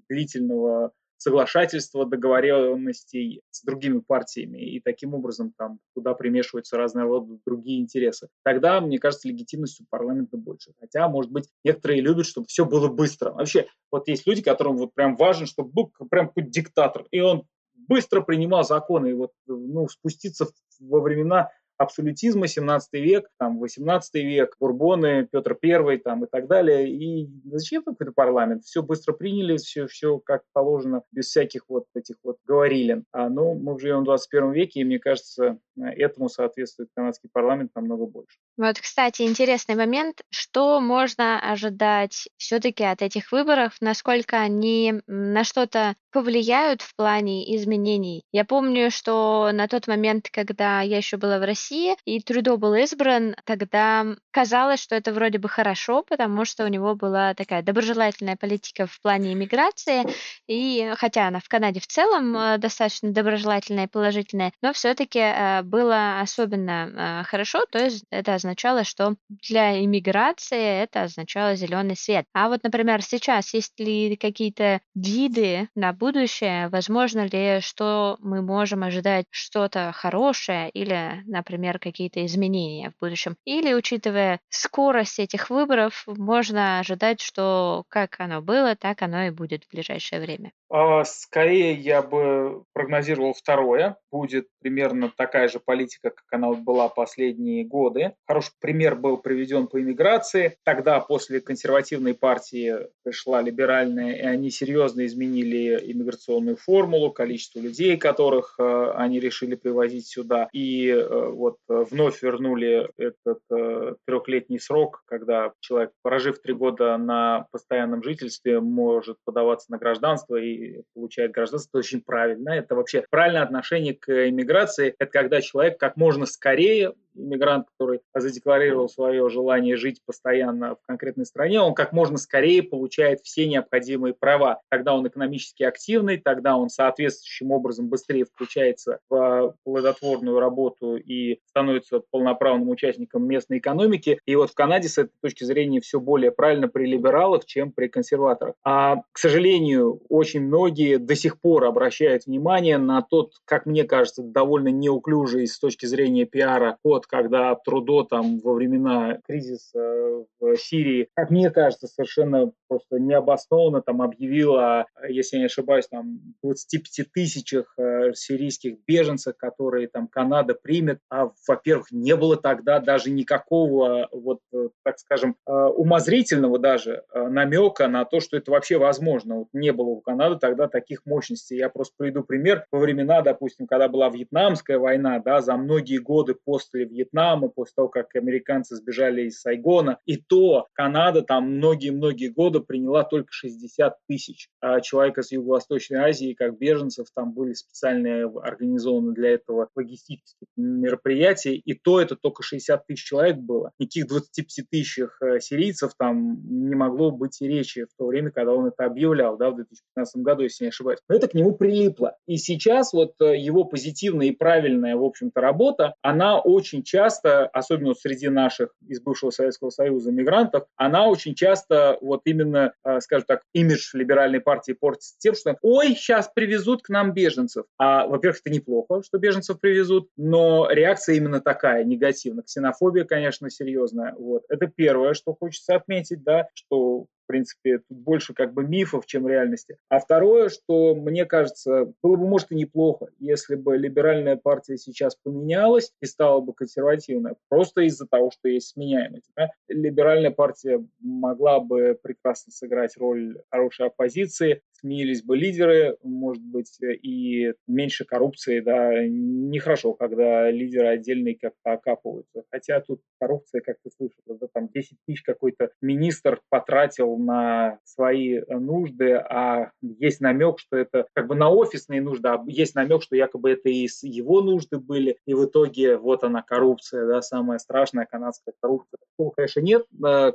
длительного 0.08 0.92
соглашательства, 1.18 2.04
договоренностей 2.04 3.40
с 3.50 3.62
другими 3.62 4.00
партиями, 4.00 4.58
и 4.58 4.80
таким 4.80 5.14
образом 5.14 5.52
там 5.56 5.78
туда 5.94 6.14
примешиваются 6.14 6.76
разные 6.76 7.06
рода 7.06 7.38
другие 7.46 7.80
интересы. 7.80 8.28
Тогда, 8.44 8.80
мне 8.80 8.98
кажется, 8.98 9.28
легитимность 9.28 9.80
у 9.80 9.84
парламента 9.88 10.36
больше. 10.36 10.72
Хотя, 10.78 11.08
может 11.08 11.32
быть, 11.32 11.48
некоторые 11.64 12.02
любят, 12.02 12.26
чтобы 12.26 12.46
все 12.48 12.66
было 12.66 12.88
быстро. 12.88 13.32
Вообще, 13.32 13.66
вот 13.90 14.08
есть 14.08 14.26
люди, 14.26 14.42
которым 14.42 14.76
вот 14.76 14.92
прям 14.94 15.16
важно, 15.16 15.46
чтобы 15.46 15.70
был 15.70 15.92
прям 16.10 16.28
какой 16.28 16.44
диктатор, 16.44 17.06
и 17.10 17.20
он 17.20 17.44
быстро 17.88 18.20
принимал 18.20 18.64
законы, 18.64 19.10
и 19.10 19.14
вот 19.14 19.32
ну, 19.46 19.88
спуститься 19.88 20.46
во 20.80 21.00
времена 21.00 21.50
абсолютизма 21.78 22.46
17 22.46 22.92
век, 22.94 23.28
там 23.38 23.58
18 23.58 24.14
век, 24.14 24.56
Бурбоны, 24.58 25.28
Петр 25.30 25.56
I 25.62 25.98
там, 25.98 26.24
и 26.24 26.28
так 26.28 26.46
далее. 26.46 26.90
И 26.90 27.28
зачем 27.44 27.82
какой-то 27.82 28.12
парламент? 28.12 28.64
Все 28.64 28.82
быстро 28.82 29.12
приняли, 29.12 29.56
все, 29.56 29.86
все 29.86 30.18
как 30.18 30.42
положено, 30.52 31.02
без 31.12 31.26
всяких 31.26 31.62
вот 31.68 31.84
этих 31.94 32.16
вот 32.22 32.36
говорилин. 32.44 33.04
А, 33.12 33.28
ну, 33.28 33.54
мы 33.54 33.78
живем 33.78 34.00
в 34.00 34.04
21 34.04 34.52
веке, 34.52 34.80
и 34.80 34.84
мне 34.84 34.98
кажется, 34.98 35.58
этому 35.76 36.28
соответствует 36.28 36.90
канадский 36.94 37.28
парламент 37.32 37.72
намного 37.74 38.06
больше. 38.06 38.38
Вот, 38.56 38.78
кстати, 38.80 39.22
интересный 39.22 39.74
момент, 39.74 40.22
что 40.30 40.80
можно 40.80 41.38
ожидать 41.40 42.28
все-таки 42.36 42.84
от 42.84 43.02
этих 43.02 43.32
выборов, 43.32 43.76
насколько 43.80 44.38
они 44.38 45.02
на 45.06 45.44
что-то 45.44 45.96
повлияют 46.12 46.80
в 46.80 46.96
плане 46.96 47.54
изменений. 47.56 48.24
Я 48.32 48.46
помню, 48.46 48.90
что 48.90 49.50
на 49.52 49.68
тот 49.68 49.86
момент, 49.86 50.28
когда 50.32 50.80
я 50.80 50.96
еще 50.96 51.18
была 51.18 51.38
в 51.38 51.44
России, 51.44 51.65
и 51.70 52.20
Трюдо 52.20 52.56
был 52.56 52.74
избран, 52.74 53.34
тогда 53.44 54.06
казалось, 54.30 54.80
что 54.80 54.94
это 54.94 55.12
вроде 55.12 55.38
бы 55.38 55.48
хорошо, 55.48 56.02
потому 56.02 56.44
что 56.44 56.64
у 56.64 56.68
него 56.68 56.94
была 56.94 57.34
такая 57.34 57.62
доброжелательная 57.62 58.36
политика 58.36 58.86
в 58.86 59.00
плане 59.00 59.32
иммиграции, 59.32 60.04
и 60.46 60.92
хотя 60.96 61.28
она 61.28 61.40
в 61.40 61.48
Канаде 61.48 61.80
в 61.80 61.86
целом 61.86 62.36
э, 62.36 62.58
достаточно 62.58 63.10
доброжелательная 63.10 63.84
и 63.84 63.88
положительная, 63.88 64.52
но 64.62 64.72
все-таки 64.72 65.18
э, 65.18 65.62
было 65.62 66.20
особенно 66.20 67.20
э, 67.22 67.24
хорошо, 67.24 67.64
то 67.70 67.78
есть 67.78 68.04
это 68.10 68.34
означало, 68.34 68.84
что 68.84 69.16
для 69.28 69.82
иммиграции 69.84 70.82
это 70.82 71.02
означало 71.02 71.56
зеленый 71.56 71.96
свет. 71.96 72.26
А 72.32 72.48
вот, 72.48 72.62
например, 72.62 73.02
сейчас 73.02 73.52
есть 73.54 73.78
ли 73.80 74.16
какие-то 74.16 74.80
виды 74.94 75.68
на 75.74 75.92
будущее, 75.92 76.68
возможно 76.68 77.26
ли, 77.26 77.60
что 77.60 78.16
мы 78.20 78.42
можем 78.42 78.82
ожидать 78.82 79.26
что-то 79.30 79.92
хорошее 79.92 80.70
или, 80.70 81.22
например, 81.26 81.55
какие-то 81.78 82.24
изменения 82.24 82.90
в 82.90 83.00
будущем. 83.00 83.36
Или, 83.44 83.74
учитывая 83.74 84.40
скорость 84.48 85.18
этих 85.18 85.50
выборов, 85.50 86.04
можно 86.06 86.80
ожидать, 86.80 87.20
что 87.20 87.84
как 87.88 88.16
оно 88.18 88.42
было, 88.42 88.76
так 88.76 89.02
оно 89.02 89.24
и 89.24 89.30
будет 89.30 89.64
в 89.64 89.70
ближайшее 89.70 90.20
время. 90.20 90.52
А, 90.68 91.04
скорее 91.04 91.74
я 91.74 92.02
бы 92.02 92.64
прогнозировал 92.72 93.34
второе. 93.34 93.96
Будет 94.10 94.48
примерно 94.60 95.12
такая 95.16 95.48
же 95.48 95.60
политика, 95.60 96.10
как 96.10 96.24
она 96.30 96.52
была 96.52 96.88
последние 96.88 97.64
годы. 97.64 98.14
Хороший 98.26 98.52
пример 98.60 98.96
был 98.96 99.18
приведен 99.18 99.68
по 99.68 99.80
иммиграции. 99.80 100.56
Тогда 100.64 101.00
после 101.00 101.40
консервативной 101.40 102.14
партии 102.14 102.76
пришла 103.04 103.42
либеральная, 103.42 104.14
и 104.14 104.22
они 104.22 104.50
серьезно 104.50 105.06
изменили 105.06 105.92
иммиграционную 105.92 106.56
формулу, 106.56 107.12
количество 107.12 107.60
людей, 107.60 107.96
которых 107.96 108.56
э, 108.58 108.92
они 108.96 109.20
решили 109.20 109.54
привозить 109.54 110.08
сюда. 110.08 110.48
И 110.52 110.88
э, 110.88 111.30
вот 111.46 111.56
вновь 111.68 112.22
вернули 112.22 112.90
этот 112.96 113.38
э, 113.52 113.94
трехлетний 114.04 114.58
срок, 114.58 115.02
когда 115.06 115.52
человек, 115.60 115.92
прожив 116.02 116.40
три 116.40 116.54
года 116.54 116.96
на 116.96 117.46
постоянном 117.52 118.02
жительстве, 118.02 118.60
может 118.60 119.18
подаваться 119.24 119.70
на 119.70 119.78
гражданство 119.78 120.36
и 120.36 120.82
получает 120.94 121.30
гражданство, 121.30 121.78
это 121.78 121.86
очень 121.86 122.00
правильно. 122.00 122.50
Это 122.50 122.74
вообще 122.74 123.04
правильное 123.10 123.42
отношение 123.42 123.94
к 123.94 124.28
иммиграции. 124.28 124.94
Это 124.98 125.10
когда 125.10 125.40
человек 125.40 125.78
как 125.78 125.96
можно 125.96 126.26
скорее 126.26 126.94
иммигрант, 127.16 127.66
который 127.78 128.00
задекларировал 128.14 128.88
свое 128.88 129.28
желание 129.28 129.76
жить 129.76 130.00
постоянно 130.04 130.76
в 130.76 130.86
конкретной 130.86 131.26
стране, 131.26 131.60
он 131.60 131.74
как 131.74 131.92
можно 131.92 132.18
скорее 132.18 132.62
получает 132.62 133.20
все 133.20 133.46
необходимые 133.46 134.14
права. 134.14 134.60
Тогда 134.68 134.94
он 134.94 135.06
экономически 135.08 135.62
активный, 135.62 136.18
тогда 136.18 136.56
он 136.56 136.68
соответствующим 136.68 137.50
образом 137.52 137.88
быстрее 137.88 138.24
включается 138.24 138.98
в 139.08 139.54
плодотворную 139.64 140.38
работу 140.38 140.96
и 140.96 141.35
становится 141.46 142.00
полноправным 142.10 142.68
участником 142.68 143.26
местной 143.26 143.58
экономики. 143.58 144.18
И 144.26 144.36
вот 144.36 144.50
в 144.50 144.54
Канаде 144.54 144.88
с 144.88 144.98
этой 144.98 145.12
точки 145.20 145.44
зрения 145.44 145.80
все 145.80 146.00
более 146.00 146.30
правильно 146.30 146.68
при 146.68 146.86
либералах, 146.86 147.44
чем 147.44 147.72
при 147.72 147.88
консерваторах. 147.88 148.54
А, 148.64 149.02
к 149.12 149.18
сожалению, 149.18 150.00
очень 150.08 150.42
многие 150.42 150.98
до 150.98 151.14
сих 151.14 151.40
пор 151.40 151.64
обращают 151.64 152.26
внимание 152.26 152.78
на 152.78 153.02
тот, 153.02 153.32
как 153.44 153.66
мне 153.66 153.84
кажется, 153.84 154.22
довольно 154.22 154.68
неуклюжий 154.68 155.46
с 155.46 155.58
точки 155.58 155.86
зрения 155.86 156.24
пиара 156.24 156.78
ход 156.82 157.06
когда 157.06 157.54
Трудо 157.54 158.04
там 158.04 158.38
во 158.40 158.54
времена 158.54 159.18
кризиса 159.26 160.24
в 160.40 160.56
Сирии, 160.56 161.08
как 161.14 161.30
мне 161.30 161.50
кажется, 161.50 161.86
совершенно 161.86 162.52
просто 162.68 162.98
необоснованно 162.98 163.82
там 163.82 164.02
объявила, 164.02 164.86
если 165.08 165.36
я 165.36 165.40
не 165.40 165.46
ошибаюсь, 165.46 165.86
там 165.88 166.20
25 166.42 167.12
тысячах 167.12 167.74
э, 167.78 168.12
сирийских 168.14 168.76
беженцев, 168.86 169.36
которые 169.36 169.88
там 169.88 170.08
Канада 170.08 170.54
примет. 170.54 171.00
А, 171.08 171.25
во-первых, 171.46 171.90
не 171.90 172.16
было 172.16 172.36
тогда 172.36 172.80
даже 172.80 173.10
никакого, 173.10 174.08
вот, 174.12 174.40
э, 174.52 174.68
так 174.82 174.98
скажем, 174.98 175.36
э, 175.46 175.52
умозрительного 175.52 176.58
даже 176.58 177.04
намека 177.14 177.88
на 177.88 178.04
то, 178.04 178.20
что 178.20 178.36
это 178.36 178.50
вообще 178.50 178.78
возможно. 178.78 179.38
Вот 179.38 179.48
не 179.52 179.72
было 179.72 179.88
у 179.88 180.00
Канады 180.00 180.38
тогда 180.38 180.68
таких 180.68 181.04
мощностей. 181.06 181.58
Я 181.58 181.68
просто 181.68 181.94
приведу 181.96 182.22
пример. 182.22 182.66
Во 182.70 182.78
времена, 182.78 183.22
допустим, 183.22 183.66
когда 183.66 183.88
была 183.88 184.08
Вьетнамская 184.08 184.78
война, 184.78 185.18
да, 185.18 185.40
за 185.40 185.56
многие 185.56 185.98
годы 185.98 186.34
после 186.34 186.84
Вьетнама, 186.84 187.48
после 187.48 187.72
того, 187.76 187.88
как 187.88 188.14
американцы 188.14 188.76
сбежали 188.76 189.22
из 189.22 189.40
Сайгона, 189.40 189.98
и 190.04 190.16
то 190.16 190.66
Канада 190.72 191.22
там 191.22 191.56
многие-многие 191.56 192.28
годы 192.28 192.60
приняла 192.60 193.04
только 193.04 193.28
60 193.32 193.96
тысяч 194.08 194.48
а 194.60 194.80
человек 194.80 195.18
из 195.18 195.30
Юго-Восточной 195.30 195.98
Азии, 195.98 196.34
как 196.34 196.58
беженцев, 196.58 197.06
там 197.14 197.32
были 197.32 197.52
специальные 197.52 198.26
организованы 198.26 199.12
для 199.12 199.34
этого 199.34 199.68
логистические 199.76 200.48
мероприятия, 200.56 201.15
и 201.24 201.74
то 201.74 202.00
это 202.00 202.16
только 202.16 202.42
60 202.42 202.86
тысяч 202.86 203.04
человек 203.04 203.36
было. 203.36 203.72
Никаких 203.78 204.06
25 204.08 204.68
тысяч 204.70 204.98
э, 204.98 205.40
сирийцев 205.40 205.92
там 205.98 206.38
не 206.44 206.74
могло 206.74 207.10
быть 207.10 207.40
и 207.40 207.48
речи 207.48 207.84
в 207.84 207.96
то 207.98 208.06
время, 208.06 208.30
когда 208.30 208.52
он 208.52 208.66
это 208.66 208.84
объявлял, 208.84 209.36
да, 209.36 209.50
в 209.50 209.56
2015 209.56 210.16
году, 210.22 210.42
если 210.42 210.64
не 210.64 210.68
ошибаюсь. 210.68 210.98
Но 211.08 211.16
это 211.16 211.28
к 211.28 211.34
нему 211.34 211.54
прилипло. 211.54 212.16
И 212.26 212.36
сейчас 212.36 212.92
вот 212.92 213.14
э, 213.20 213.36
его 213.36 213.64
позитивная 213.64 214.28
и 214.28 214.32
правильная, 214.32 214.96
в 214.96 215.04
общем-то, 215.04 215.40
работа, 215.40 215.94
она 216.02 216.40
очень 216.40 216.82
часто, 216.82 217.46
особенно 217.46 217.94
среди 217.94 218.28
наших 218.28 218.70
из 218.86 219.00
бывшего 219.00 219.30
Советского 219.30 219.70
Союза 219.70 220.10
мигрантов, 220.10 220.64
она 220.76 221.06
очень 221.08 221.34
часто 221.34 221.98
вот 222.00 222.22
именно, 222.24 222.72
э, 222.84 223.00
скажем 223.00 223.26
так, 223.26 223.42
имидж 223.52 223.90
либеральной 223.94 224.40
партии 224.40 224.72
портится 224.72 225.14
тем, 225.18 225.34
что 225.34 225.56
ой, 225.62 225.94
сейчас 225.94 226.30
привезут 226.34 226.82
к 226.82 226.88
нам 226.88 227.12
беженцев. 227.12 227.66
А, 227.78 228.06
во-первых, 228.06 228.40
это 228.44 228.54
неплохо, 228.54 229.02
что 229.02 229.18
беженцев 229.18 229.60
привезут, 229.60 230.08
но 230.16 230.68
реакция 230.70 231.05
именно 231.12 231.40
такая, 231.40 231.84
негативная. 231.84 232.44
Ксенофобия, 232.44 233.04
конечно, 233.04 233.50
серьезная. 233.50 234.14
Вот. 234.14 234.44
Это 234.48 234.66
первое, 234.66 235.14
что 235.14 235.34
хочется 235.34 235.74
отметить, 235.74 236.22
да, 236.22 236.48
что 236.54 237.06
в 237.26 237.28
принципе, 237.28 237.78
тут 237.78 237.98
больше 237.98 238.34
как 238.34 238.54
бы 238.54 238.62
мифов, 238.62 239.04
чем 239.04 239.26
реальности. 239.26 239.78
А 239.88 239.98
второе, 239.98 240.48
что 240.48 240.94
мне 240.94 241.24
кажется, 241.24 241.92
было 242.00 242.14
бы, 242.14 242.24
может, 242.28 242.52
и 242.52 242.54
неплохо, 242.54 243.08
если 243.18 243.56
бы 243.56 243.76
либеральная 243.76 244.36
партия 244.36 244.78
сейчас 244.78 245.16
поменялась 245.16 245.92
и 246.00 246.06
стала 246.06 246.40
бы 246.40 246.54
консервативной, 246.54 247.32
просто 247.48 247.80
из-за 247.82 248.06
того, 248.06 248.30
что 248.30 248.48
есть 248.48 248.68
сменяемость. 248.68 249.28
Да? 249.36 249.50
Либеральная 249.66 250.30
партия 250.30 250.86
могла 251.00 251.58
бы 251.58 251.98
прекрасно 252.00 252.52
сыграть 252.52 252.96
роль 252.96 253.42
хорошей 253.50 253.86
оппозиции, 253.86 254.62
сменились 254.80 255.22
бы 255.22 255.36
лидеры, 255.36 255.96
может 256.02 256.42
быть, 256.42 256.78
и 256.80 257.52
меньше 257.66 258.04
коррупции, 258.04 258.60
да, 258.60 258.92
нехорошо, 259.06 259.94
когда 259.94 260.50
лидеры 260.50 260.88
отдельные 260.88 261.36
как-то 261.36 261.72
окапываются. 261.72 262.44
Хотя 262.50 262.80
тут 262.80 263.00
коррупция, 263.18 263.60
как 263.62 263.76
ты 263.82 263.90
слышишь, 263.96 264.18
да, 264.26 264.46
там 264.52 264.68
10 264.68 264.98
тысяч 265.06 265.22
какой-то 265.22 265.70
министр 265.80 266.40
потратил 266.50 267.16
на 267.16 267.78
свои 267.84 268.40
нужды, 268.48 269.14
а 269.14 269.70
есть 269.80 270.20
намек, 270.20 270.58
что 270.58 270.76
это 270.76 271.06
как 271.14 271.26
бы 271.26 271.34
на 271.34 271.50
офисные 271.50 272.02
нужды, 272.02 272.28
а 272.28 272.42
есть 272.46 272.74
намек, 272.74 273.02
что 273.02 273.16
якобы 273.16 273.50
это 273.50 273.68
и 273.68 273.88
его 274.02 274.42
нужды 274.42 274.78
были, 274.78 275.18
и 275.26 275.34
в 275.34 275.46
итоге 275.46 275.96
вот 275.96 276.22
она 276.22 276.42
коррупция, 276.42 277.06
да, 277.06 277.22
самая 277.22 277.58
страшная 277.58 278.06
канадская 278.06 278.54
коррупция. 278.60 278.98
Такого, 279.16 279.30
конечно, 279.30 279.60
нет, 279.60 279.86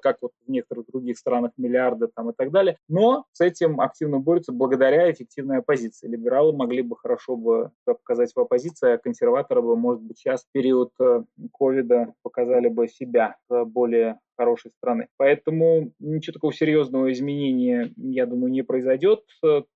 как 0.01 0.17
вот 0.21 0.31
в 0.45 0.49
некоторых 0.49 0.87
других 0.87 1.17
странах 1.17 1.51
миллиарды 1.57 2.07
там 2.07 2.31
и 2.31 2.33
так 2.35 2.51
далее, 2.51 2.77
но 2.87 3.25
с 3.33 3.41
этим 3.41 3.79
активно 3.79 4.19
борются 4.19 4.30
благодаря 4.51 5.11
эффективной 5.11 5.59
оппозиции. 5.59 6.07
Либералы 6.07 6.53
могли 6.53 6.81
бы 6.81 6.95
хорошо 6.97 7.35
бы 7.35 7.71
показать 7.85 8.33
в 8.33 8.39
оппозиции, 8.39 8.93
а 8.93 8.97
консерваторы 8.97 9.61
бы, 9.61 9.75
может 9.75 10.01
быть, 10.01 10.17
сейчас 10.17 10.43
в 10.43 10.51
период 10.51 10.91
э, 10.99 11.23
ковида 11.53 12.13
показали 12.23 12.67
бы 12.69 12.87
себя 12.87 13.35
более 13.49 14.19
хорошей 14.37 14.71
страны. 14.71 15.07
Поэтому 15.17 15.91
ничего 15.99 16.33
такого 16.33 16.53
серьезного 16.53 17.11
изменения, 17.11 17.93
я 17.97 18.25
думаю, 18.25 18.51
не 18.51 18.63
произойдет. 18.63 19.21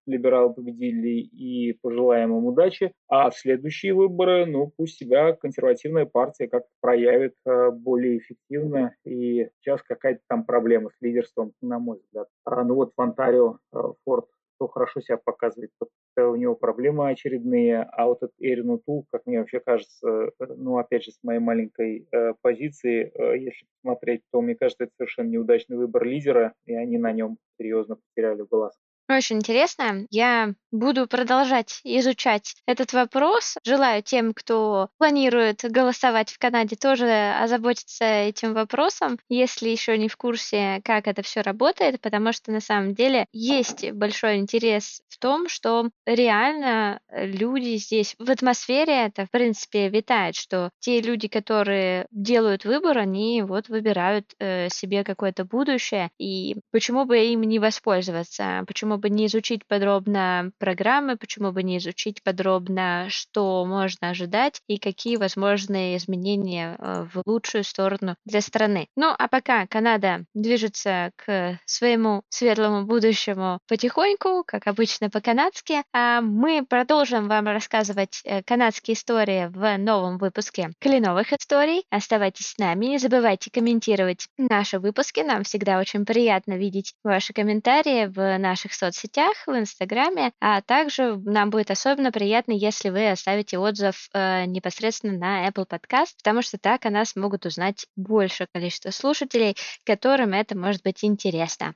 Либералы 0.05 0.53
победили 0.53 1.21
и 1.21 1.73
пожелаем 1.81 2.37
им 2.37 2.45
удачи. 2.45 2.91
А 3.07 3.31
следующие 3.31 3.93
выборы, 3.93 4.45
ну, 4.45 4.71
пусть 4.75 4.97
себя 4.97 5.33
консервативная 5.33 6.05
партия 6.05 6.47
как-то 6.47 6.69
проявит 6.81 7.35
э, 7.45 7.71
более 7.71 8.17
эффективно. 8.17 8.95
И 9.05 9.49
сейчас 9.59 9.81
какая-то 9.83 10.21
там 10.27 10.45
проблема 10.45 10.89
с 10.89 11.01
лидерством, 11.01 11.53
на 11.61 11.79
мой 11.79 11.99
взгляд. 11.99 12.27
А, 12.45 12.63
ну 12.63 12.75
вот 12.75 12.93
в 12.95 13.01
Онтарио 13.01 13.57
э, 13.73 13.77
Форд 14.03 14.25
кто 14.55 14.67
хорошо 14.67 15.01
себя 15.01 15.17
показывает, 15.17 15.71
у 16.17 16.35
него 16.35 16.55
проблемы 16.55 17.09
очередные, 17.09 17.81
а 17.81 18.05
вот 18.05 18.23
этот 18.23 18.35
Эрин 18.39 18.69
Утул, 18.69 19.05
как 19.11 19.25
мне 19.25 19.39
вообще 19.39 19.59
кажется, 19.59 20.31
э, 20.39 20.45
ну, 20.55 20.77
опять 20.77 21.03
же, 21.03 21.11
с 21.11 21.19
моей 21.23 21.39
маленькой 21.39 22.07
э, 22.11 22.33
позиции, 22.41 23.11
э, 23.13 23.37
если 23.37 23.65
посмотреть, 23.81 24.21
то 24.31 24.41
мне 24.41 24.55
кажется, 24.55 24.85
это 24.85 24.93
совершенно 24.97 25.29
неудачный 25.29 25.77
выбор 25.77 26.03
лидера, 26.03 26.53
и 26.65 26.73
они 26.73 26.97
на 26.97 27.11
нем 27.11 27.37
серьезно 27.57 27.97
потеряли 27.97 28.45
глаз. 28.49 28.73
Очень 29.07 29.37
интересно. 29.37 30.07
Я 30.09 30.55
буду 30.71 31.05
продолжать 31.07 31.79
изучать 31.83 32.55
этот 32.65 32.91
вопрос. 32.91 33.55
Желаю 33.63 34.01
тем, 34.01 34.33
кто 34.33 34.89
планирует 34.97 35.61
голосовать 35.63 36.31
в 36.31 36.39
Канаде, 36.39 36.75
тоже 36.75 37.07
озаботиться 37.39 38.03
этим 38.03 38.53
вопросом, 38.55 39.19
если 39.29 39.69
еще 39.69 39.95
не 39.99 40.09
в 40.09 40.17
курсе, 40.17 40.81
как 40.83 41.07
это 41.07 41.21
все 41.21 41.41
работает, 41.41 42.01
потому 42.01 42.33
что 42.33 42.51
на 42.51 42.61
самом 42.61 42.95
деле 42.95 43.27
есть 43.31 43.91
большой 43.91 44.37
интерес 44.37 45.01
в 45.07 45.19
том, 45.19 45.49
что 45.49 45.89
реально 46.07 46.99
люди 47.11 47.77
здесь 47.77 48.15
в 48.17 48.29
атмосфере 48.31 49.05
это, 49.05 49.27
в 49.27 49.29
принципе, 49.31 49.87
витает, 49.89 50.35
что 50.35 50.71
те 50.79 50.99
люди, 50.99 51.27
которые 51.27 52.07
делают 52.09 52.65
выбор, 52.65 52.97
они 52.97 53.43
вот 53.43 53.69
выбирают 53.69 54.25
э, 54.39 54.67
себе 54.69 55.03
какое-то 55.03 55.45
будущее, 55.45 56.09
и 56.17 56.57
почему 56.71 57.05
бы 57.05 57.17
им 57.19 57.43
не 57.43 57.59
воспользоваться, 57.59 58.63
почему 58.67 58.94
почему 58.95 59.01
бы 59.01 59.09
не 59.09 59.25
изучить 59.27 59.65
подробно 59.67 60.51
программы, 60.57 61.17
почему 61.17 61.51
бы 61.51 61.63
не 61.63 61.77
изучить 61.79 62.23
подробно, 62.23 63.07
что 63.09 63.65
можно 63.65 64.09
ожидать 64.09 64.61
и 64.67 64.77
какие 64.77 65.17
возможные 65.17 65.97
изменения 65.97 66.77
э, 66.77 67.05
в 67.13 67.21
лучшую 67.25 67.63
сторону 67.63 68.15
для 68.25 68.41
страны. 68.41 68.87
Ну, 68.95 69.13
а 69.17 69.27
пока 69.27 69.67
Канада 69.67 70.25
движется 70.33 71.11
к 71.17 71.59
своему 71.65 72.23
светлому 72.29 72.85
будущему 72.85 73.59
потихоньку, 73.67 74.43
как 74.45 74.67
обычно 74.67 75.09
по-канадски, 75.09 75.83
а 75.93 76.21
мы 76.21 76.65
продолжим 76.65 77.27
вам 77.27 77.47
рассказывать 77.47 78.21
э, 78.23 78.43
канадские 78.43 78.95
истории 78.95 79.47
в 79.47 79.77
новом 79.77 80.17
выпуске 80.17 80.71
Кленовых 80.79 81.33
историй. 81.33 81.83
Оставайтесь 81.89 82.47
с 82.47 82.57
нами, 82.57 82.85
не 82.85 82.97
забывайте 82.97 83.51
комментировать 83.51 84.27
наши 84.37 84.79
выпуски. 84.79 85.19
Нам 85.19 85.43
всегда 85.43 85.79
очень 85.79 86.05
приятно 86.05 86.53
видеть 86.53 86.93
ваши 87.03 87.33
комментарии 87.33 88.05
в 88.05 88.37
наших 88.37 88.73
соцсетях 88.73 88.84
соцсетях, 88.85 89.47
в 89.47 89.51
Инстаграме, 89.51 90.31
а 90.39 90.61
также 90.61 91.17
нам 91.17 91.49
будет 91.49 91.71
особенно 91.71 92.11
приятно, 92.11 92.51
если 92.51 92.89
вы 92.89 93.09
оставите 93.09 93.57
отзыв 93.57 94.09
э, 94.13 94.45
непосредственно 94.45 95.17
на 95.17 95.47
Apple 95.47 95.67
Podcast, 95.67 96.15
потому 96.17 96.41
что 96.41 96.57
так 96.57 96.85
о 96.85 96.89
нас 96.89 97.15
могут 97.15 97.45
узнать 97.45 97.87
большее 97.95 98.47
количество 98.53 98.91
слушателей, 98.91 99.55
которым 99.85 100.33
это 100.33 100.57
может 100.57 100.83
быть 100.83 101.03
интересно. 101.03 101.73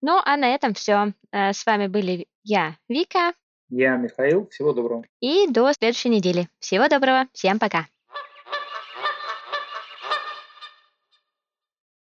Ну, 0.00 0.20
а 0.24 0.36
на 0.36 0.54
этом 0.54 0.74
все. 0.74 1.12
Э, 1.32 1.52
с 1.52 1.66
вами 1.66 1.88
были 1.88 2.26
я, 2.44 2.76
Вика. 2.88 3.32
Я 3.68 3.96
Михаил. 3.96 4.48
Всего 4.48 4.72
доброго. 4.72 5.04
И 5.20 5.46
до 5.48 5.72
следующей 5.72 6.08
недели. 6.08 6.48
Всего 6.60 6.88
доброго. 6.88 7.26
Всем 7.32 7.58
пока. 7.58 7.86